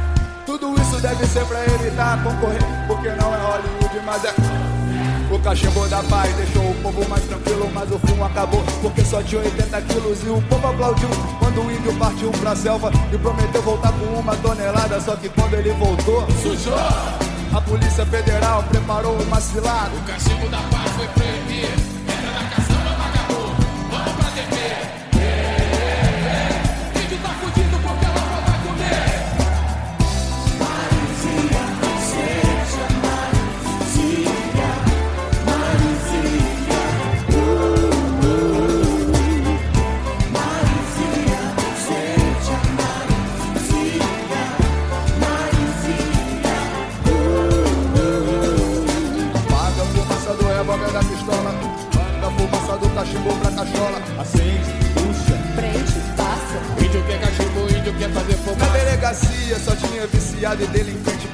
Tudo 0.47 0.74
isso 0.80 1.01
deve 1.01 1.24
ser 1.26 1.45
pra 1.45 1.64
evitar 1.64 2.22
concorrer, 2.24 2.62
porque 2.88 3.09
não 3.11 3.34
é 3.34 3.38
Hollywood, 3.38 4.01
mas 4.05 4.24
é 4.24 4.34
o 5.30 5.38
cachimbo 5.38 5.88
da 5.88 6.03
paz 6.03 6.34
deixou 6.36 6.62
o 6.62 6.74
povo 6.82 7.09
mais 7.09 7.24
tranquilo, 7.24 7.70
mas 7.72 7.90
o 7.90 7.99
acabou, 8.25 8.63
porque 8.81 9.05
só 9.05 9.23
tinha 9.23 9.41
80 9.41 9.83
quilos 9.83 10.19
e 10.25 10.29
o 10.29 10.43
povo 10.43 10.67
aplaudiu 10.67 11.09
quando 11.39 11.61
o 11.63 11.71
índio 11.71 11.95
partiu 11.99 12.31
pra 12.33 12.57
selva 12.57 12.91
e 13.13 13.19
prometeu 13.19 13.63
voltar 13.63 13.93
com 13.93 14.07
uma 14.19 14.37
tonelada, 14.37 15.01
só 15.01 15.17
que 15.17 15.29
quando 15.29 15.55
ele 15.55 15.73
voltou, 15.73 16.27
sujou. 16.43 16.77
A 17.55 17.61
Polícia 17.61 18.07
Federal 18.07 18.63
preparou 18.65 19.15
uma 19.21 19.41
cilada. 19.41 19.91
O 19.95 20.03
cachimbo 20.07 20.49
da 20.49 20.59
paz 20.59 20.91
foi 20.93 21.07
proibido. 21.09 21.82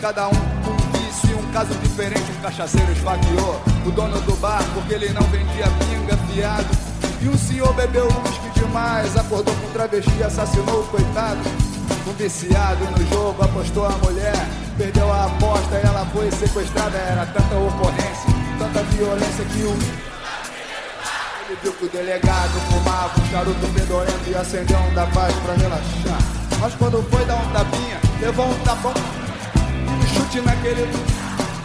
Cada 0.08 0.26
um 0.26 0.30
com 0.64 0.70
um 0.70 0.92
vício 0.92 1.30
e 1.30 1.34
um 1.34 1.52
caso 1.52 1.74
diferente. 1.74 2.24
Um 2.38 2.40
cachaceiro 2.40 2.90
esfaqueou 2.92 3.60
o 3.84 3.90
dono 3.90 4.18
do 4.22 4.34
bar 4.36 4.64
porque 4.72 4.94
ele 4.94 5.10
não 5.10 5.20
vendia 5.24 5.66
pinga 5.66 6.16
fiado. 6.28 6.66
E 7.20 7.28
um 7.28 7.36
senhor 7.36 7.74
bebeu 7.74 8.06
uísque 8.06 8.58
demais, 8.58 9.14
acordou 9.18 9.54
com 9.54 9.70
travesti 9.72 10.22
assassinou 10.22 10.80
o 10.80 10.86
coitado. 10.86 11.40
Um 12.06 12.12
viciado 12.14 12.84
no 12.86 13.06
jogo 13.10 13.42
apostou 13.42 13.84
a 13.84 13.90
mulher, 13.98 14.48
perdeu 14.78 15.12
a 15.12 15.26
aposta 15.26 15.74
e 15.74 15.86
ela 15.86 16.06
foi 16.06 16.30
sequestrada. 16.30 16.96
Era 16.96 17.26
tanta 17.26 17.54
ocorrência, 17.56 18.30
tanta 18.58 18.82
violência 18.84 19.44
que 19.44 19.62
o 19.62 20.08
ele 21.48 21.58
viu 21.62 21.72
que 21.72 21.84
o 21.84 21.88
delegado 21.88 22.60
fumava 22.70 23.20
um 23.20 23.30
charuto 23.30 23.66
fedorento 23.74 24.30
e 24.30 24.34
acendeu 24.34 24.78
um 24.78 24.94
da 24.94 25.06
paz 25.08 25.34
pra 25.44 25.54
relaxar. 25.54 26.18
Mas 26.60 26.74
quando 26.76 27.02
foi 27.10 27.24
dar 27.26 27.36
um 27.36 27.52
tapinha, 27.52 28.00
levou 28.20 28.46
um 28.46 28.58
tapão 28.60 28.94
e 30.28 30.40
um 30.40 30.40
chute 30.40 30.40
naquele. 30.40 30.86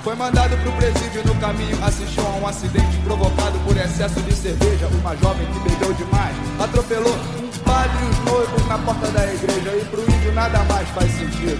Foi 0.03 0.15
mandado 0.15 0.57
pro 0.57 0.71
presídio 0.73 1.23
no 1.25 1.35
caminho, 1.35 1.77
assistiu 1.83 2.25
a 2.25 2.29
um 2.31 2.47
acidente 2.47 2.97
provocado 3.03 3.57
por 3.59 3.75
excesso 3.77 4.21
de 4.21 4.33
cerveja. 4.33 4.87
Uma 4.87 5.15
jovem 5.17 5.47
que 5.47 5.59
bebeu 5.59 5.93
demais 5.93 6.35
atropelou 6.59 7.15
um 7.41 7.57
padre 7.63 8.05
e 8.05 8.09
os 8.09 8.19
noivos 8.25 8.67
na 8.67 8.77
porta 8.79 9.07
da 9.11 9.33
igreja. 9.33 9.75
E 9.75 9.85
pro 9.85 10.01
índio 10.01 10.33
nada 10.33 10.59
mais 10.65 10.87
faz 10.89 11.11
sentido. 11.11 11.59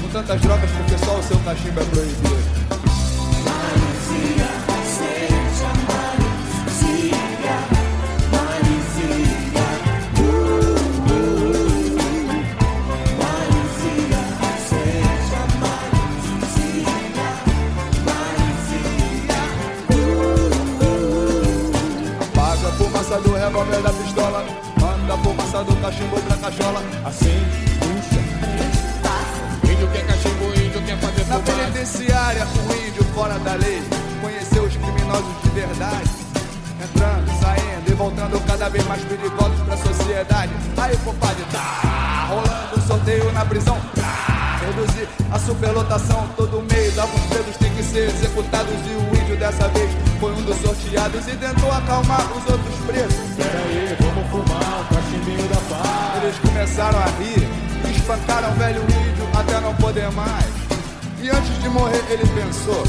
Com 0.00 0.08
tantas 0.08 0.40
drogas, 0.40 0.70
porque 0.70 1.04
só 1.04 1.18
o 1.18 1.22
seu 1.22 1.38
cachimbo 1.40 1.80
é 1.80 1.84
proibido. 1.84 2.42
Cachola. 26.52 26.80
Assim, 27.04 27.44
puxa. 27.78 29.72
Índio 29.72 29.88
quer 29.88 30.06
cachimbo, 30.06 30.44
índio 30.54 30.82
quer 30.82 30.98
fazer 30.98 31.24
Na 31.26 31.38
penitenciária, 31.38 32.46
o 32.46 32.88
índio 32.88 33.04
fora 33.14 33.38
da 33.38 33.54
lei 33.54 33.82
conheceu 34.20 34.64
os 34.64 34.76
criminosos 34.76 35.42
de 35.42 35.50
verdade. 35.50 36.10
Entrando, 36.82 37.40
saindo 37.40 37.90
e 37.90 37.94
voltando 37.94 38.46
cada 38.46 38.68
vez 38.68 38.84
mais 38.86 39.02
perigosos 39.04 39.60
pra 39.60 39.76
sociedade. 39.76 40.52
Aí, 40.76 40.96
compadre, 40.98 41.44
tá 41.52 42.26
rolando 42.28 42.78
um 42.78 42.86
sorteio 42.86 43.32
na 43.32 43.44
prisão. 43.44 43.80
Tá, 43.94 44.60
reduzir 44.66 45.08
a 45.30 45.38
superlotação 45.38 46.28
todo 46.36 46.62
mês. 46.72 46.98
Alguns 46.98 47.22
presos 47.26 47.56
têm 47.56 47.72
que 47.74 47.82
ser 47.82 48.08
executados 48.08 48.74
e 48.86 49.16
o 49.16 49.22
índio 49.22 49.36
dessa 49.36 49.68
vez 49.68 49.90
foi 50.18 50.32
um 50.32 50.42
dos 50.42 50.56
sorteados 50.60 51.26
e 51.28 51.36
tentou 51.36 51.70
acalmar 51.70 52.26
os 52.32 52.50
outros 52.50 52.76
presos. 52.86 53.36
Pera 53.36 53.58
aí, 53.58 53.96
vamos 54.00 54.30
fumar 54.30 54.80
um 54.80 54.94
cachimbinho. 54.94 55.51
Eles 56.22 56.38
começaram 56.38 56.98
a 56.98 57.06
rir, 57.18 57.48
espancaram 57.90 58.50
o 58.50 58.54
velho 58.54 58.82
índio 58.82 59.28
até 59.34 59.60
não 59.60 59.74
poder 59.74 60.10
mais. 60.12 60.46
E 61.20 61.30
antes 61.30 61.60
de 61.60 61.68
morrer 61.68 62.02
ele 62.08 62.26
pensou: 62.28 62.82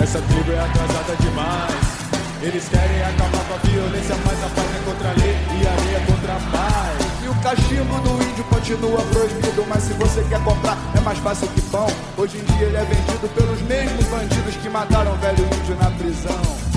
Essa 0.00 0.20
tribo 0.20 0.52
é 0.52 0.58
atrasada 0.58 1.16
demais. 1.20 1.96
Eles 2.42 2.68
querem 2.68 3.02
acabar 3.02 3.44
com 3.48 3.54
a 3.54 3.70
violência, 3.70 4.14
mas 4.24 4.44
a 4.44 4.48
paz 4.48 4.68
é 4.76 4.84
contra 4.84 5.08
a 5.08 5.12
lei 5.14 5.36
e 5.58 5.66
a 5.66 5.84
lei 5.84 5.94
é 5.96 6.06
contra 6.06 6.32
a 6.34 6.40
paz. 6.52 7.06
E 7.24 7.28
o 7.28 7.34
cachimbo 7.42 8.00
do 8.00 8.22
índio 8.22 8.44
continua 8.44 9.02
proibido, 9.02 9.64
mas 9.68 9.82
se 9.82 9.92
você 9.94 10.22
quer 10.28 10.42
comprar 10.44 10.76
é 10.96 11.00
mais 11.00 11.18
fácil 11.18 11.48
que 11.48 11.60
pão. 11.62 11.88
Hoje 12.16 12.38
em 12.38 12.44
dia 12.44 12.66
ele 12.66 12.76
é 12.76 12.84
vendido 12.84 13.28
pelos 13.34 13.60
mesmos 13.62 14.04
bandidos 14.06 14.56
que 14.56 14.68
mataram 14.68 15.12
o 15.12 15.16
velho 15.16 15.44
índio 15.44 15.76
na 15.76 15.90
prisão. 15.92 16.75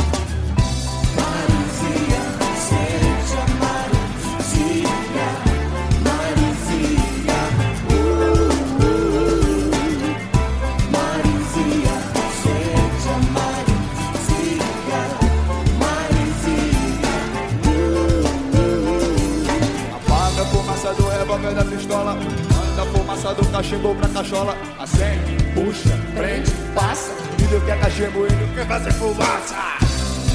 Revólver 21.50 21.56
da 21.56 21.66
pistola. 21.66 22.14
Manda 22.16 22.86
fumaça 22.92 23.34
do 23.34 23.46
cachimbo 23.48 23.96
pra 23.96 24.10
cachola. 24.10 24.56
Acende, 24.80 25.38
puxa, 25.54 25.98
prende, 26.16 26.52
passa. 26.74 27.12
Índio 27.42 27.62
quer 27.62 27.80
cachimbo, 27.80 28.26
índio 28.26 28.48
quer 28.56 28.68
fazer 28.68 28.94
fumaça. 28.94 29.56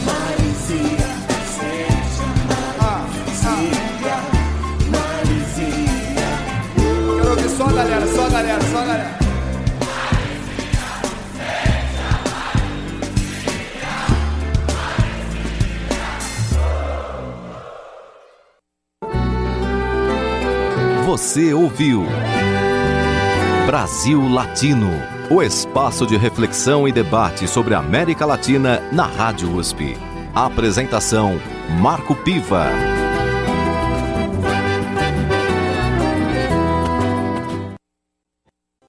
Marizia, 0.05 1.07
seja 1.57 2.25
ah, 2.81 3.07
Marizia, 3.43 4.15
ah. 4.15 4.35
Marizia. 4.91 6.29
Quero 7.17 7.31
ouvir 7.31 7.49
só 7.49 7.67
galera, 7.67 8.07
só 8.07 8.29
galera, 8.29 8.63
só 8.71 8.81
galera. 8.85 9.24
Você 21.25 21.55
ouviu 21.55 22.05
Brasil 23.67 24.29
Latino, 24.29 24.91
o 25.31 25.43
espaço 25.43 26.07
de 26.07 26.19
reflexão 26.19 26.87
e 26.87 26.93
debate 26.93 27.49
sobre 27.49 27.73
a 27.73 27.79
América 27.79 28.27
Latina 28.27 28.83
na 28.93 29.07
Rádio 29.07 29.51
USP. 29.57 29.97
Apresentação 30.35 31.41
Marco 31.81 32.15
Piva. 32.15 32.94